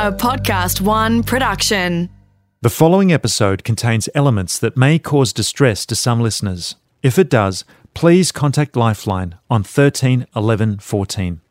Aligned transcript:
a 0.00 0.10
Podcast 0.10 0.80
One 0.80 1.22
production. 1.22 2.08
The 2.62 2.70
following 2.70 3.12
episode 3.12 3.64
contains 3.64 4.08
elements 4.14 4.58
that 4.58 4.74
may 4.74 4.98
cause 4.98 5.34
distress 5.34 5.84
to 5.84 5.94
some 5.94 6.22
listeners. 6.22 6.76
If 7.02 7.18
it 7.18 7.28
does, 7.28 7.66
please 7.92 8.32
contact 8.32 8.76
Lifeline 8.76 9.34
on 9.50 9.62
13 9.62 10.26
11 10.34 10.78
14. 10.78 11.42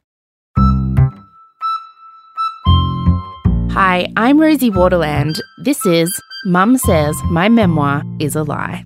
Hi, 3.69 4.07
I'm 4.17 4.41
Rosie 4.41 4.71
Waterland. 4.71 5.39
This 5.63 5.85
is 5.85 6.09
Mum 6.45 6.75
Says 6.79 7.15
My 7.25 7.49
Memoir 7.49 8.01
is 8.17 8.35
a 8.35 8.41
Lie. 8.41 8.83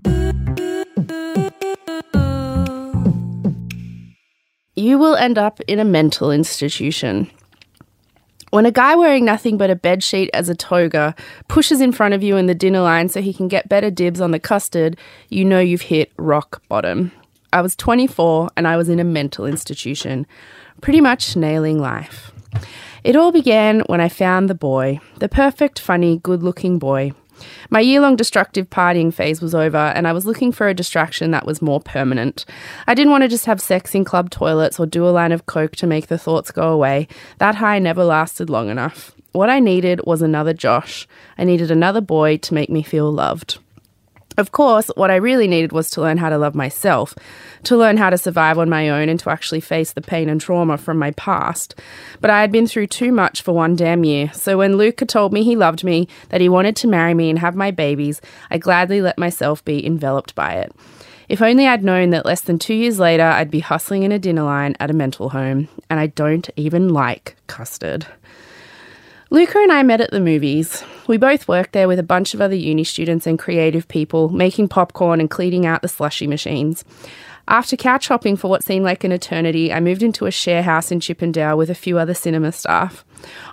You 4.75 4.98
will 4.98 5.16
end 5.16 5.38
up 5.38 5.61
in 5.70 5.80
a 5.80 5.86
mental 5.86 6.32
institution. 6.32 7.32
When 8.54 8.67
a 8.67 8.71
guy 8.71 8.93
wearing 8.93 9.25
nothing 9.25 9.57
but 9.57 9.71
a 9.71 9.75
bedsheet 9.75 10.30
as 10.31 10.48
a 10.48 10.53
toga 10.53 11.16
pushes 11.48 11.81
in 11.81 11.91
front 11.91 12.13
of 12.13 12.21
you 12.21 12.38
in 12.38 12.45
the 12.45 12.53
dinner 12.53 12.81
line 12.81 13.09
so 13.09 13.20
he 13.20 13.34
can 13.34 13.48
get 13.48 13.67
better 13.67 13.89
dibs 13.89 14.21
on 14.21 14.30
the 14.30 14.39
custard, 14.39 14.95
you 15.30 15.44
know 15.44 15.59
you've 15.59 15.81
hit 15.81 16.11
rock 16.20 16.61
bottom. 16.70 17.11
I 17.52 17.61
was 17.61 17.75
24 17.75 18.52
and 18.55 18.67
I 18.67 18.77
was 18.77 18.89
in 18.89 18.99
a 18.99 19.03
mental 19.03 19.47
institution, 19.47 20.27
pretty 20.81 21.02
much 21.02 21.35
nailing 21.35 21.80
life. 21.80 22.31
It 23.03 23.16
all 23.16 23.31
began 23.31 23.80
when 23.88 23.99
I 23.99 24.08
found 24.08 24.52
the 24.52 24.53
boy, 24.53 24.99
the 25.17 25.27
perfect, 25.27 25.80
funny, 25.80 26.20
good 26.20 26.44
looking 26.44 26.77
boy. 26.77 27.13
My 27.70 27.79
year 27.79 27.99
long 27.99 28.15
destructive 28.15 28.70
partying 28.70 29.13
phase 29.13 29.41
was 29.41 29.55
over, 29.55 29.77
and 29.77 30.07
I 30.07 30.13
was 30.13 30.25
looking 30.25 30.52
for 30.52 30.67
a 30.67 30.73
distraction 30.73 31.31
that 31.31 31.45
was 31.45 31.61
more 31.61 31.79
permanent. 31.79 32.45
I 32.88 32.93
didn't 32.93 33.11
want 33.11 33.23
to 33.23 33.27
just 33.27 33.45
have 33.45 33.61
sex 33.61 33.95
in 33.95 34.05
club 34.05 34.29
toilets 34.29 34.79
or 34.79 34.85
do 34.85 35.07
a 35.07 35.09
line 35.09 35.31
of 35.31 35.45
coke 35.45 35.75
to 35.77 35.88
make 35.88 36.07
the 36.07 36.17
thoughts 36.17 36.52
go 36.52 36.71
away. 36.71 37.07
That 37.39 37.55
high 37.55 37.79
never 37.79 38.03
lasted 38.03 38.49
long 38.49 38.69
enough. 38.69 39.16
What 39.31 39.49
I 39.49 39.59
needed 39.59 40.02
was 40.05 40.21
another 40.21 40.53
Josh. 40.53 41.08
I 41.38 41.44
needed 41.44 41.72
another 41.72 42.02
boy 42.02 42.38
to 42.38 42.53
make 42.53 42.69
me 42.69 42.83
feel 42.83 43.11
loved. 43.11 43.57
Of 44.38 44.52
course, 44.52 44.89
what 44.95 45.12
I 45.12 45.16
really 45.16 45.48
needed 45.48 45.72
was 45.72 45.89
to 45.92 46.02
learn 46.02 46.17
how 46.17 46.30
to 46.30 46.38
love 46.38 46.56
myself, 46.56 47.14
to 47.64 47.78
learn 47.78 47.98
how 47.98 48.09
to 48.09 48.17
survive 48.17 48.58
on 48.58 48.70
my 48.70 48.90
own 48.90 49.08
and 49.09 49.20
to 49.20 49.30
actually 49.30 49.62
face 49.62 49.94
the 49.94 50.02
pain 50.02 50.28
and 50.28 50.42
trauma 50.42 50.78
from 50.78 50.98
my 50.98 51.12
past. 51.12 51.75
But 52.20 52.31
I 52.31 52.42
had 52.42 52.52
been 52.52 52.66
through 52.66 52.88
too 52.88 53.12
much 53.12 53.44
for 53.44 53.53
one 53.53 53.75
damn 53.75 54.03
year, 54.03 54.31
so 54.34 54.58
when 54.58 54.78
Luca 54.78 55.06
told 55.06 55.34
me 55.34 55.44
he 55.44 55.56
loved 55.56 55.84
me, 55.84 56.08
that 56.30 56.42
he 56.42 56.50
wanted 56.50 56.75
to 56.78 56.88
marry 56.88 57.14
me 57.14 57.30
and 57.30 57.38
have 57.40 57.56
my 57.56 57.70
babies, 57.70 58.22
I 58.50 58.58
gladly 58.58 59.02
let 59.02 59.20
myself 59.20 59.64
be 59.64 59.86
enveloped 59.86 60.34
by 60.34 60.53
it. 60.53 60.73
If 61.30 61.42
only 61.42 61.68
I'd 61.68 61.84
known 61.84 62.09
that 62.09 62.25
less 62.25 62.42
than 62.42 62.59
two 62.59 62.73
years 62.73 63.00
later 63.00 63.23
I'd 63.23 63.52
be 63.52 63.59
hustling 63.59 64.03
in 64.03 64.12
a 64.12 64.20
dinner 64.20 64.44
line 64.44 64.75
at 64.80 64.90
a 64.90 64.94
mental 64.94 65.30
home, 65.30 65.70
and 65.90 66.00
I 66.00 66.08
don't 66.08 66.50
even 66.56 66.90
like 66.90 67.36
custard. 67.47 68.08
Luca 69.34 69.58
and 69.58 69.72
I 69.72 69.81
met 69.81 70.00
at 70.00 70.12
the 70.12 70.20
movies. 70.20 70.84
We 71.08 71.17
both 71.17 71.48
worked 71.48 71.72
there 71.72 71.88
with 71.88 71.98
a 71.98 72.03
bunch 72.03 72.36
of 72.36 72.39
other 72.39 72.53
uni 72.53 72.84
students 72.84 73.26
and 73.26 73.40
creative 73.40 73.88
people, 73.88 74.30
making 74.30 74.67
popcorn 74.67 75.20
and 75.20 75.28
cleaning 75.28 75.66
out 75.66 75.81
the 75.81 75.88
slushy 75.88 76.28
machines. 76.28 76.86
After 77.48 77.75
couch 77.75 78.09
hopping 78.09 78.38
for 78.38 78.48
what 78.48 78.64
seemed 78.64 78.86
like 78.86 79.03
an 79.03 79.12
eternity, 79.12 79.73
I 79.73 79.80
moved 79.80 80.03
into 80.03 80.28
a 80.28 80.31
share 80.31 80.62
house 80.62 80.92
in 80.92 81.00
Chippendale 81.00 81.58
with 81.58 81.72
a 81.72 81.75
few 81.75 81.98
other 81.98 82.14
cinema 82.14 82.52
staff. 82.52 83.03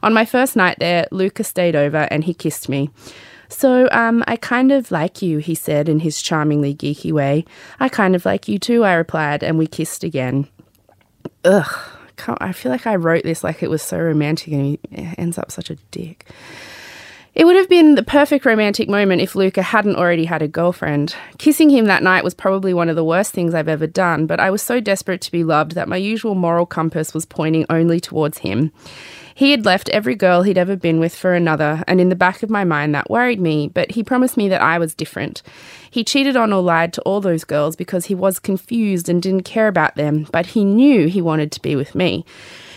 On 0.03 0.13
my 0.13 0.27
first 0.27 0.55
night 0.55 0.77
there, 0.81 1.07
Luca 1.13 1.45
stayed 1.45 1.75
over 1.75 2.07
and 2.11 2.25
he 2.25 2.35
kissed 2.35 2.69
me. 2.69 2.91
So, 3.49 3.89
um, 3.91 4.23
I 4.27 4.37
kind 4.37 4.73
of 4.73 4.91
like 4.91 5.23
you, 5.23 5.39
he 5.39 5.55
said 5.55 5.89
in 5.89 6.01
his 6.01 6.21
charmingly 6.21 6.75
geeky 6.75 7.11
way. 7.11 7.47
I 7.81 7.89
kind 7.89 8.15
of 8.15 8.27
like 8.27 8.49
you 8.49 8.59
too, 8.59 8.85
I 8.85 8.93
replied, 8.93 9.43
and 9.43 9.57
we 9.57 9.67
kissed 9.67 10.05
again. 10.05 10.47
Ugh, 11.43 11.91
I 12.29 12.53
feel 12.53 12.73
like 12.73 12.87
I 12.87 12.97
wrote 12.97 13.25
this 13.25 13.45
like 13.45 13.63
it 13.63 13.71
was 13.71 13.83
so 13.83 13.99
romantic 13.99 14.53
and 14.53 14.65
he 14.65 14.81
ends 15.19 15.39
up 15.39 15.51
such 15.51 15.71
a 15.71 15.77
dick. 15.91 16.27
It 17.35 17.45
would 17.45 17.57
have 17.57 17.69
been 17.69 17.95
the 17.95 18.03
perfect 18.03 18.45
romantic 18.45 18.89
moment 18.89 19.23
if 19.23 19.37
Luca 19.37 19.63
hadn't 19.63 19.95
already 19.95 20.25
had 20.25 20.43
a 20.43 20.49
girlfriend. 20.49 21.15
Kissing 21.39 21.71
him 21.71 21.85
that 21.85 22.03
night 22.03 22.25
was 22.25 22.35
probably 22.35 22.75
one 22.75 22.89
of 22.89 22.97
the 22.97 23.05
worst 23.05 23.33
things 23.33 23.55
I've 23.55 23.69
ever 23.69 23.87
done, 23.87 24.27
but 24.27 24.41
I 24.41 24.51
was 24.51 24.63
so 24.63 24.81
desperate 24.81 25.21
to 25.23 25.33
be 25.33 25.45
loved 25.45 25.73
that 25.73 25.89
my 25.89 25.97
usual 25.97 26.35
moral 26.35 26.67
compass 26.67 27.15
was 27.15 27.25
pointing 27.25 27.67
only 27.71 28.01
towards 28.01 28.39
him. 28.39 28.73
He 29.41 29.53
had 29.53 29.65
left 29.65 29.89
every 29.89 30.17
girl 30.17 30.43
he'd 30.43 30.59
ever 30.59 30.77
been 30.77 31.01
with 31.01 31.15
for 31.15 31.33
another, 31.33 31.83
and 31.89 31.99
in 31.99 32.11
the 32.11 32.15
back 32.15 32.43
of 32.43 32.51
my 32.51 32.63
mind 32.63 32.95
that 32.95 33.09
worried 33.09 33.41
me, 33.41 33.69
but 33.69 33.93
he 33.93 34.05
promised 34.05 34.37
me 34.37 34.51
that 34.51 34.61
I 34.61 34.79
was 34.79 34.95
different. 34.95 35.41
He 35.91 36.05
cheated 36.05 36.37
on 36.37 36.53
or 36.53 36.61
lied 36.61 36.93
to 36.93 37.03
all 37.05 37.23
those 37.23 37.45
girls 37.45 37.75
because 37.75 38.05
he 38.05 38.15
was 38.15 38.39
confused 38.39 39.09
and 39.09 39.23
didn't 39.23 39.45
care 39.45 39.67
about 39.67 39.97
them, 39.97 40.27
but 40.31 40.45
he 40.45 40.63
knew 40.63 41.07
he 41.07 41.23
wanted 41.23 41.53
to 41.53 41.63
be 41.63 41.75
with 41.75 41.95
me. 41.95 42.27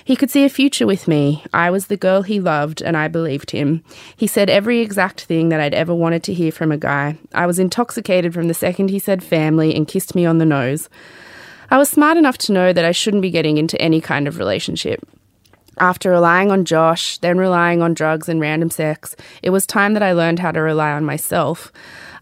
He 0.05 0.15
could 0.15 0.31
see 0.31 0.45
a 0.45 0.49
future 0.49 0.87
with 0.87 1.05
me. 1.05 1.43
I 1.51 1.69
was 1.69 1.87
the 1.87 1.97
girl 1.97 2.21
he 2.21 2.39
loved, 2.39 2.81
and 2.81 2.95
I 2.95 3.09
believed 3.09 3.51
him. 3.51 3.83
He 4.15 4.25
said 4.25 4.49
every 4.49 4.79
exact 4.79 5.25
thing 5.25 5.49
that 5.49 5.59
I'd 5.59 5.73
ever 5.73 5.93
wanted 5.93 6.23
to 6.23 6.33
hear 6.33 6.53
from 6.53 6.71
a 6.71 6.77
guy. 6.77 7.17
I 7.33 7.45
was 7.45 7.59
intoxicated 7.59 8.33
from 8.33 8.47
the 8.47 8.53
second 8.53 8.89
he 8.89 8.99
said 8.99 9.21
family 9.21 9.75
and 9.75 9.85
kissed 9.85 10.15
me 10.15 10.25
on 10.25 10.37
the 10.37 10.45
nose. 10.45 10.87
I 11.69 11.77
was 11.77 11.89
smart 11.89 12.15
enough 12.15 12.37
to 12.37 12.53
know 12.53 12.71
that 12.71 12.85
I 12.85 12.93
shouldn't 12.93 13.21
be 13.21 13.31
getting 13.31 13.57
into 13.57 13.81
any 13.81 13.99
kind 13.99 14.29
of 14.29 14.37
relationship. 14.37 15.05
After 15.79 16.11
relying 16.11 16.51
on 16.51 16.65
Josh, 16.65 17.17
then 17.17 17.37
relying 17.37 17.81
on 17.81 17.93
drugs 17.93 18.29
and 18.29 18.39
random 18.39 18.69
sex, 18.69 19.15
it 19.41 19.49
was 19.49 19.65
time 19.65 19.93
that 19.93 20.03
I 20.03 20.11
learned 20.13 20.39
how 20.39 20.51
to 20.51 20.61
rely 20.61 20.91
on 20.91 21.03
myself. 21.03 21.71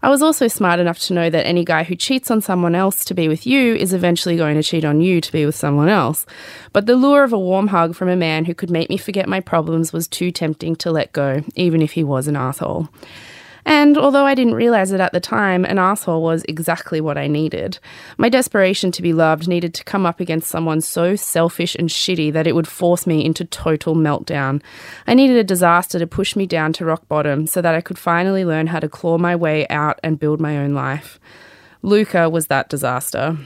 I 0.04 0.10
was 0.10 0.20
also 0.20 0.48
smart 0.48 0.80
enough 0.80 0.98
to 1.00 1.14
know 1.14 1.30
that 1.30 1.46
any 1.46 1.64
guy 1.64 1.84
who 1.84 1.94
cheats 1.94 2.30
on 2.30 2.40
someone 2.40 2.74
else 2.74 3.04
to 3.04 3.14
be 3.14 3.28
with 3.28 3.46
you 3.46 3.76
is 3.76 3.92
eventually 3.92 4.36
going 4.36 4.56
to 4.56 4.62
cheat 4.62 4.84
on 4.84 5.00
you 5.00 5.20
to 5.20 5.30
be 5.30 5.46
with 5.46 5.54
someone 5.54 5.88
else. 5.88 6.26
But 6.72 6.86
the 6.86 6.96
lure 6.96 7.22
of 7.22 7.32
a 7.32 7.38
warm 7.38 7.68
hug 7.68 7.94
from 7.94 8.08
a 8.08 8.16
man 8.16 8.46
who 8.46 8.54
could 8.54 8.70
make 8.70 8.88
me 8.88 8.96
forget 8.96 9.28
my 9.28 9.38
problems 9.38 9.92
was 9.92 10.08
too 10.08 10.32
tempting 10.32 10.74
to 10.76 10.90
let 10.90 11.12
go, 11.12 11.44
even 11.54 11.82
if 11.82 11.92
he 11.92 12.02
was 12.02 12.26
an 12.26 12.34
asshole. 12.34 12.88
And 13.64 13.96
although 13.96 14.26
I 14.26 14.34
didn't 14.34 14.54
realize 14.54 14.92
it 14.92 15.00
at 15.00 15.12
the 15.12 15.20
time, 15.20 15.64
an 15.64 15.78
asshole 15.78 16.22
was 16.22 16.44
exactly 16.48 17.00
what 17.00 17.16
I 17.16 17.28
needed. 17.28 17.78
My 18.18 18.28
desperation 18.28 18.90
to 18.92 19.02
be 19.02 19.12
loved 19.12 19.46
needed 19.46 19.72
to 19.74 19.84
come 19.84 20.04
up 20.04 20.18
against 20.18 20.50
someone 20.50 20.80
so 20.80 21.14
selfish 21.14 21.76
and 21.76 21.88
shitty 21.88 22.32
that 22.32 22.46
it 22.46 22.54
would 22.54 22.66
force 22.66 23.06
me 23.06 23.24
into 23.24 23.44
total 23.44 23.94
meltdown. 23.94 24.62
I 25.06 25.14
needed 25.14 25.36
a 25.36 25.44
disaster 25.44 25.98
to 25.98 26.06
push 26.06 26.34
me 26.34 26.46
down 26.46 26.72
to 26.74 26.84
rock 26.84 27.06
bottom 27.08 27.46
so 27.46 27.62
that 27.62 27.74
I 27.74 27.80
could 27.80 27.98
finally 27.98 28.44
learn 28.44 28.66
how 28.66 28.80
to 28.80 28.88
claw 28.88 29.16
my 29.18 29.36
way 29.36 29.68
out 29.68 30.00
and 30.02 30.18
build 30.18 30.40
my 30.40 30.58
own 30.58 30.74
life. 30.74 31.20
Luca 31.82 32.28
was 32.28 32.48
that 32.48 32.68
disaster. 32.68 33.36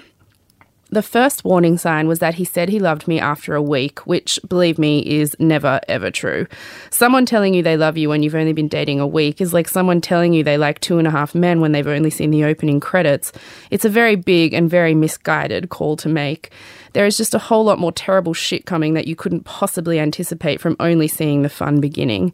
The 0.91 1.03
first 1.03 1.45
warning 1.45 1.79
sign 1.79 2.07
was 2.07 2.21
that 2.21 2.35
he 2.35 2.45
said 2.45 2.69
he 2.69 2.79
loved 2.79 3.09
me 3.09 3.19
after 3.19 3.57
a 3.57 3.63
week, 3.63 4.07
which, 4.07 4.39
believe 4.49 4.79
me, 4.79 5.01
is 5.01 5.35
never 5.41 5.81
ever 5.89 6.13
true. 6.13 6.47
Someone 6.91 7.27
telling 7.27 7.55
you 7.55 7.63
they 7.63 7.77
love 7.77 7.99
you 7.99 8.09
when 8.09 8.23
you've 8.23 8.37
only 8.37 8.53
been 8.53 8.69
dating 8.69 9.01
a 9.01 9.07
week 9.07 9.41
is 9.41 9.53
like 9.53 9.67
someone 9.67 10.01
telling 10.01 10.33
you 10.33 10.45
they 10.45 10.57
like 10.57 10.79
two 10.79 10.99
and 10.99 11.07
a 11.09 11.11
half 11.11 11.35
men 11.35 11.61
when 11.61 11.73
they've 11.73 11.87
only 11.89 12.11
seen 12.11 12.31
the 12.31 12.45
opening 12.45 12.79
credits. 12.79 13.33
It's 13.71 13.85
a 13.85 13.89
very 13.91 14.15
big 14.15 14.55
and 14.55 14.71
very 14.71 14.95
misguided 14.95 15.71
call 15.71 15.97
to 15.97 16.09
make. 16.09 16.53
There 16.93 17.05
is 17.05 17.17
just 17.17 17.35
a 17.35 17.39
whole 17.39 17.65
lot 17.65 17.81
more 17.81 17.93
terrible 17.93 18.33
shit 18.33 18.65
coming 18.65 18.95
that 18.95 19.09
you 19.09 19.17
couldn't 19.17 19.45
possibly 19.45 19.99
anticipate 19.99 20.61
from 20.61 20.77
only 20.79 21.09
seeing 21.09 21.43
the 21.43 21.49
fun 21.49 21.81
beginning. 21.81 22.33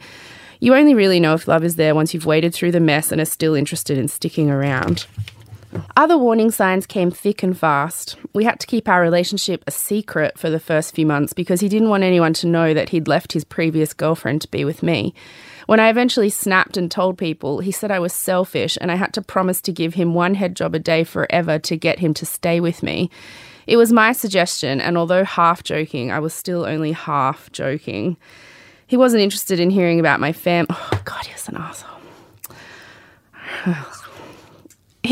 You 0.60 0.74
only 0.74 0.94
really 0.94 1.20
know 1.20 1.32
if 1.32 1.48
love 1.48 1.64
is 1.64 1.76
there 1.76 1.94
once 1.94 2.12
you've 2.12 2.26
waded 2.26 2.54
through 2.54 2.72
the 2.72 2.80
mess 2.80 3.10
and 3.10 3.20
are 3.20 3.24
still 3.24 3.54
interested 3.54 3.96
in 3.96 4.08
sticking 4.08 4.50
around. 4.50 5.06
Other 5.96 6.18
warning 6.18 6.50
signs 6.50 6.86
came 6.86 7.10
thick 7.10 7.42
and 7.42 7.56
fast. 7.56 8.16
We 8.34 8.44
had 8.44 8.60
to 8.60 8.66
keep 8.66 8.88
our 8.88 9.00
relationship 9.00 9.64
a 9.66 9.70
secret 9.70 10.38
for 10.38 10.50
the 10.50 10.60
first 10.60 10.94
few 10.94 11.06
months 11.06 11.32
because 11.32 11.60
he 11.60 11.68
didn't 11.68 11.88
want 11.88 12.02
anyone 12.02 12.34
to 12.34 12.46
know 12.46 12.74
that 12.74 12.90
he'd 12.90 13.08
left 13.08 13.32
his 13.32 13.44
previous 13.44 13.94
girlfriend 13.94 14.42
to 14.42 14.48
be 14.48 14.64
with 14.64 14.82
me. 14.82 15.14
When 15.66 15.80
I 15.80 15.88
eventually 15.88 16.28
snapped 16.28 16.76
and 16.76 16.90
told 16.90 17.16
people, 17.16 17.60
he 17.60 17.72
said 17.72 17.90
I 17.90 18.00
was 18.00 18.12
selfish 18.12 18.76
and 18.80 18.90
I 18.90 18.96
had 18.96 19.14
to 19.14 19.22
promise 19.22 19.60
to 19.62 19.72
give 19.72 19.94
him 19.94 20.14
one 20.14 20.34
head 20.34 20.56
job 20.56 20.74
a 20.74 20.78
day 20.78 21.04
forever 21.04 21.58
to 21.60 21.76
get 21.76 22.00
him 22.00 22.12
to 22.14 22.26
stay 22.26 22.60
with 22.60 22.82
me. 22.82 23.10
It 23.66 23.76
was 23.76 23.92
my 23.92 24.12
suggestion, 24.12 24.80
and 24.80 24.98
although 24.98 25.24
half 25.24 25.62
joking, 25.62 26.10
I 26.10 26.18
was 26.18 26.34
still 26.34 26.64
only 26.64 26.90
half 26.92 27.50
joking. 27.52 28.16
He 28.88 28.96
wasn't 28.96 29.22
interested 29.22 29.60
in 29.60 29.70
hearing 29.70 30.00
about 30.00 30.18
my 30.18 30.32
fam. 30.32 30.66
Oh, 30.68 31.00
God, 31.04 31.26
he's 31.26 31.48
an 31.48 31.56
asshole. 31.56 32.00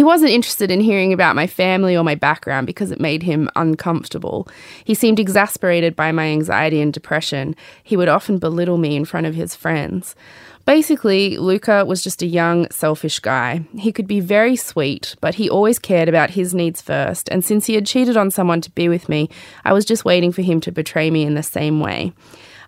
He 0.01 0.05
wasn't 0.05 0.33
interested 0.33 0.71
in 0.71 0.81
hearing 0.81 1.13
about 1.13 1.37
my 1.37 1.47
family 1.47 1.95
or 1.95 2.03
my 2.03 2.15
background 2.15 2.67
because 2.67 2.91
it 2.91 3.03
made 3.03 3.23
him 3.23 3.51
uncomfortable. 3.55 4.49
He 4.83 4.95
seemed 4.95 5.21
exasperated 5.21 5.95
by 5.95 6.11
my 6.11 6.29
anxiety 6.29 6.81
and 6.81 6.91
depression. 6.91 7.55
He 7.83 7.99
would 7.99 8.09
often 8.09 8.39
belittle 8.39 8.79
me 8.79 8.97
in 8.97 9.05
front 9.05 9.27
of 9.27 9.35
his 9.35 9.55
friends. 9.55 10.17
Basically, 10.65 11.37
Luca 11.37 11.85
was 11.85 12.03
just 12.03 12.23
a 12.23 12.27
young, 12.27 12.67
selfish 12.71 13.19
guy. 13.19 13.67
He 13.77 13.93
could 13.93 14.07
be 14.07 14.21
very 14.21 14.57
sweet, 14.57 15.17
but 15.21 15.35
he 15.35 15.51
always 15.51 15.79
cared 15.79 16.09
about 16.09 16.31
his 16.31 16.55
needs 16.55 16.81
first, 16.81 17.29
and 17.29 17.45
since 17.45 17.67
he 17.67 17.75
had 17.75 17.85
cheated 17.85 18.17
on 18.17 18.31
someone 18.31 18.63
to 18.63 18.71
be 18.71 18.89
with 18.89 19.07
me, 19.07 19.29
I 19.67 19.75
was 19.75 19.85
just 19.85 20.07
waiting 20.07 20.33
for 20.33 20.41
him 20.41 20.63
to 20.63 20.73
betray 20.73 21.11
me 21.11 21.25
in 21.25 21.35
the 21.35 21.43
same 21.43 21.79
way. 21.79 22.15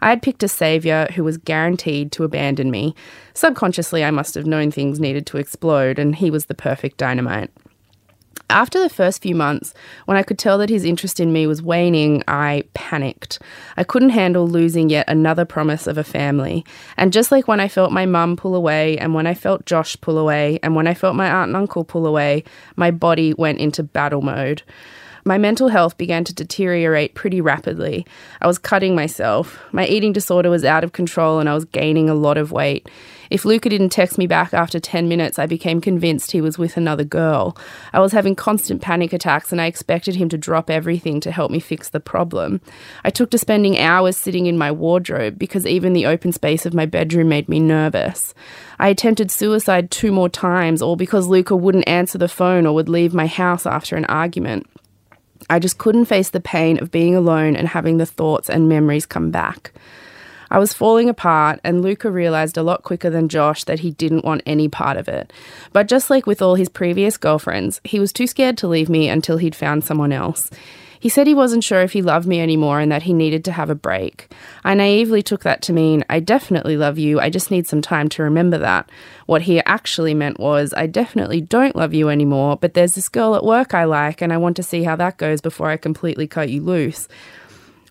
I 0.02 0.10
had 0.10 0.20
picked 0.20 0.42
a 0.42 0.48
saviour 0.48 1.06
who 1.14 1.22
was 1.22 1.38
guaranteed 1.38 2.10
to 2.12 2.24
abandon 2.24 2.70
me. 2.70 2.94
Subconsciously, 3.34 4.04
I 4.04 4.10
must 4.10 4.34
have 4.34 4.46
known 4.46 4.72
things 4.72 4.98
needed 4.98 5.26
to 5.26 5.38
explode, 5.38 5.98
and 5.98 6.16
he 6.16 6.28
was 6.28 6.46
the 6.46 6.54
perfect 6.54 6.96
dynamite. 6.96 7.50
After 8.50 8.80
the 8.80 8.90
first 8.90 9.22
few 9.22 9.34
months, 9.34 9.72
when 10.04 10.16
I 10.16 10.24
could 10.24 10.38
tell 10.38 10.58
that 10.58 10.68
his 10.68 10.84
interest 10.84 11.20
in 11.20 11.32
me 11.32 11.46
was 11.46 11.62
waning, 11.62 12.22
I 12.28 12.64
panicked. 12.74 13.38
I 13.76 13.84
couldn't 13.84 14.10
handle 14.10 14.46
losing 14.46 14.90
yet 14.90 15.08
another 15.08 15.44
promise 15.44 15.86
of 15.86 15.96
a 15.96 16.04
family. 16.04 16.66
And 16.98 17.12
just 17.12 17.32
like 17.32 17.48
when 17.48 17.60
I 17.60 17.68
felt 17.68 17.92
my 17.92 18.04
mum 18.04 18.36
pull 18.36 18.54
away, 18.54 18.98
and 18.98 19.14
when 19.14 19.26
I 19.26 19.34
felt 19.34 19.64
Josh 19.64 19.98
pull 20.00 20.18
away, 20.18 20.58
and 20.62 20.74
when 20.74 20.86
I 20.86 20.94
felt 20.94 21.14
my 21.14 21.30
aunt 21.30 21.48
and 21.48 21.56
uncle 21.56 21.84
pull 21.84 22.06
away, 22.06 22.44
my 22.76 22.90
body 22.90 23.32
went 23.34 23.58
into 23.58 23.82
battle 23.84 24.20
mode. 24.20 24.62
My 25.24 25.38
mental 25.38 25.68
health 25.68 25.96
began 25.98 26.24
to 26.24 26.34
deteriorate 26.34 27.14
pretty 27.14 27.40
rapidly. 27.40 28.04
I 28.40 28.48
was 28.48 28.58
cutting 28.58 28.96
myself. 28.96 29.62
My 29.70 29.86
eating 29.86 30.12
disorder 30.12 30.50
was 30.50 30.64
out 30.64 30.82
of 30.82 30.92
control 30.92 31.38
and 31.38 31.48
I 31.48 31.54
was 31.54 31.64
gaining 31.64 32.10
a 32.10 32.14
lot 32.14 32.38
of 32.38 32.50
weight. 32.50 32.88
If 33.30 33.44
Luca 33.44 33.68
didn't 33.68 33.90
text 33.90 34.18
me 34.18 34.26
back 34.26 34.52
after 34.52 34.80
10 34.80 35.08
minutes, 35.08 35.38
I 35.38 35.46
became 35.46 35.80
convinced 35.80 36.32
he 36.32 36.40
was 36.40 36.58
with 36.58 36.76
another 36.76 37.04
girl. 37.04 37.56
I 37.92 38.00
was 38.00 38.10
having 38.10 38.34
constant 38.34 38.82
panic 38.82 39.12
attacks 39.12 39.52
and 39.52 39.60
I 39.60 39.66
expected 39.66 40.16
him 40.16 40.28
to 40.30 40.36
drop 40.36 40.68
everything 40.68 41.20
to 41.20 41.30
help 41.30 41.52
me 41.52 41.60
fix 41.60 41.88
the 41.88 42.00
problem. 42.00 42.60
I 43.04 43.10
took 43.10 43.30
to 43.30 43.38
spending 43.38 43.78
hours 43.78 44.16
sitting 44.16 44.46
in 44.46 44.58
my 44.58 44.72
wardrobe 44.72 45.38
because 45.38 45.66
even 45.66 45.92
the 45.92 46.04
open 46.04 46.32
space 46.32 46.66
of 46.66 46.74
my 46.74 46.84
bedroom 46.84 47.28
made 47.28 47.48
me 47.48 47.60
nervous. 47.60 48.34
I 48.80 48.88
attempted 48.88 49.30
suicide 49.30 49.92
two 49.92 50.10
more 50.10 50.28
times, 50.28 50.82
all 50.82 50.96
because 50.96 51.28
Luca 51.28 51.54
wouldn't 51.54 51.88
answer 51.88 52.18
the 52.18 52.26
phone 52.26 52.66
or 52.66 52.74
would 52.74 52.88
leave 52.88 53.14
my 53.14 53.26
house 53.26 53.66
after 53.66 53.96
an 53.96 54.04
argument. 54.06 54.66
I 55.50 55.58
just 55.58 55.78
couldn't 55.78 56.06
face 56.06 56.30
the 56.30 56.40
pain 56.40 56.80
of 56.80 56.90
being 56.90 57.14
alone 57.14 57.56
and 57.56 57.68
having 57.68 57.98
the 57.98 58.06
thoughts 58.06 58.48
and 58.48 58.68
memories 58.68 59.06
come 59.06 59.30
back. 59.30 59.72
I 60.50 60.58
was 60.58 60.74
falling 60.74 61.08
apart, 61.08 61.60
and 61.64 61.80
Luca 61.80 62.10
realized 62.10 62.58
a 62.58 62.62
lot 62.62 62.82
quicker 62.82 63.08
than 63.08 63.30
Josh 63.30 63.64
that 63.64 63.78
he 63.78 63.92
didn't 63.92 64.26
want 64.26 64.42
any 64.44 64.68
part 64.68 64.98
of 64.98 65.08
it. 65.08 65.32
But 65.72 65.88
just 65.88 66.10
like 66.10 66.26
with 66.26 66.42
all 66.42 66.56
his 66.56 66.68
previous 66.68 67.16
girlfriends, 67.16 67.80
he 67.84 67.98
was 67.98 68.12
too 68.12 68.26
scared 68.26 68.58
to 68.58 68.68
leave 68.68 68.90
me 68.90 69.08
until 69.08 69.38
he'd 69.38 69.56
found 69.56 69.82
someone 69.82 70.12
else. 70.12 70.50
He 71.02 71.08
said 71.08 71.26
he 71.26 71.34
wasn't 71.34 71.64
sure 71.64 71.80
if 71.80 71.94
he 71.94 72.00
loved 72.00 72.28
me 72.28 72.40
anymore 72.40 72.78
and 72.78 72.92
that 72.92 73.02
he 73.02 73.12
needed 73.12 73.44
to 73.46 73.50
have 73.50 73.68
a 73.68 73.74
break. 73.74 74.32
I 74.62 74.74
naively 74.74 75.20
took 75.20 75.42
that 75.42 75.60
to 75.62 75.72
mean, 75.72 76.04
I 76.08 76.20
definitely 76.20 76.76
love 76.76 76.96
you, 76.96 77.18
I 77.18 77.28
just 77.28 77.50
need 77.50 77.66
some 77.66 77.82
time 77.82 78.08
to 78.10 78.22
remember 78.22 78.56
that. 78.58 78.88
What 79.26 79.42
he 79.42 79.58
actually 79.64 80.14
meant 80.14 80.38
was, 80.38 80.72
I 80.76 80.86
definitely 80.86 81.40
don't 81.40 81.74
love 81.74 81.92
you 81.92 82.08
anymore, 82.08 82.56
but 82.56 82.74
there's 82.74 82.94
this 82.94 83.08
girl 83.08 83.34
at 83.34 83.42
work 83.42 83.74
I 83.74 83.82
like 83.82 84.22
and 84.22 84.32
I 84.32 84.36
want 84.36 84.54
to 84.58 84.62
see 84.62 84.84
how 84.84 84.94
that 84.94 85.16
goes 85.16 85.40
before 85.40 85.70
I 85.70 85.76
completely 85.76 86.28
cut 86.28 86.50
you 86.50 86.62
loose. 86.62 87.08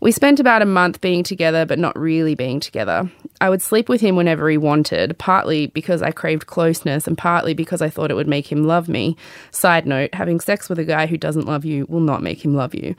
We 0.02 0.12
spent 0.12 0.40
about 0.40 0.64
a 0.64 0.66
month 0.66 1.00
being 1.00 1.22
together, 1.22 1.64
but 1.64 1.78
not 1.78 1.98
really 1.98 2.34
being 2.34 2.60
together. 2.60 3.08
I 3.40 3.52
would 3.52 3.62
sleep 3.62 3.88
with 3.88 4.02
him 4.02 4.16
whenever 4.16 4.50
he 4.50 4.58
wanted, 4.58 5.16
partly 5.20 5.68
because 5.68 6.02
I 6.02 6.10
craved 6.10 6.48
closeness 6.48 7.06
and 7.06 7.16
partly 7.16 7.54
because 7.54 7.84
I 7.84 7.92
thought 7.92 8.10
it 8.10 8.16
would 8.16 8.28
make 8.28 8.52
him 8.52 8.64
love 8.64 8.90
me. 8.90 9.16
Side 9.52 9.86
note 9.86 10.16
having 10.16 10.40
sex 10.40 10.70
with 10.70 10.80
a 10.80 10.86
guy 10.86 11.06
who 11.06 11.18
doesn't 11.18 11.46
love 11.46 11.66
you 11.66 11.86
will 11.88 12.00
not 12.00 12.24
make 12.24 12.44
him 12.44 12.56
love 12.56 12.74
you. 12.74 12.96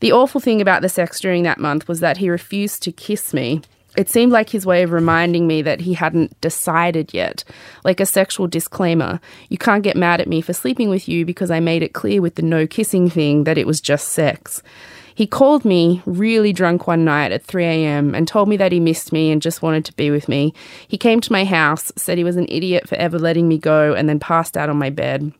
The 0.00 0.10
awful 0.10 0.40
thing 0.40 0.60
about 0.60 0.82
the 0.82 0.88
sex 0.88 1.20
during 1.20 1.44
that 1.44 1.60
month 1.60 1.86
was 1.86 2.00
that 2.00 2.16
he 2.16 2.28
refused 2.28 2.82
to 2.82 2.90
kiss 2.90 3.32
me. 3.32 3.62
It 3.96 4.10
seemed 4.10 4.32
like 4.32 4.50
his 4.50 4.66
way 4.66 4.82
of 4.82 4.90
reminding 4.90 5.46
me 5.46 5.62
that 5.62 5.80
he 5.80 5.94
hadn't 5.94 6.40
decided 6.40 7.14
yet, 7.14 7.44
like 7.84 8.00
a 8.00 8.06
sexual 8.06 8.48
disclaimer. 8.48 9.20
You 9.50 9.58
can't 9.58 9.84
get 9.84 9.96
mad 9.96 10.20
at 10.20 10.28
me 10.28 10.40
for 10.40 10.52
sleeping 10.52 10.88
with 10.88 11.08
you 11.08 11.24
because 11.24 11.52
I 11.52 11.60
made 11.60 11.84
it 11.84 11.92
clear 11.92 12.20
with 12.20 12.34
the 12.34 12.42
no 12.42 12.66
kissing 12.66 13.08
thing 13.08 13.44
that 13.44 13.58
it 13.58 13.68
was 13.68 13.80
just 13.80 14.08
sex. 14.08 14.64
He 15.20 15.26
called 15.26 15.66
me 15.66 16.00
really 16.06 16.50
drunk 16.50 16.86
one 16.86 17.04
night 17.04 17.30
at 17.30 17.44
3 17.44 17.62
a.m. 17.66 18.14
and 18.14 18.26
told 18.26 18.48
me 18.48 18.56
that 18.56 18.72
he 18.72 18.80
missed 18.80 19.12
me 19.12 19.30
and 19.30 19.42
just 19.42 19.60
wanted 19.60 19.84
to 19.84 19.92
be 19.92 20.10
with 20.10 20.30
me. 20.30 20.54
He 20.88 20.96
came 20.96 21.20
to 21.20 21.30
my 21.30 21.44
house, 21.44 21.92
said 21.94 22.16
he 22.16 22.24
was 22.24 22.36
an 22.36 22.46
idiot 22.48 22.88
for 22.88 22.94
ever 22.94 23.18
letting 23.18 23.46
me 23.46 23.58
go, 23.58 23.92
and 23.92 24.08
then 24.08 24.18
passed 24.18 24.56
out 24.56 24.70
on 24.70 24.78
my 24.78 24.88
bed. 24.88 25.30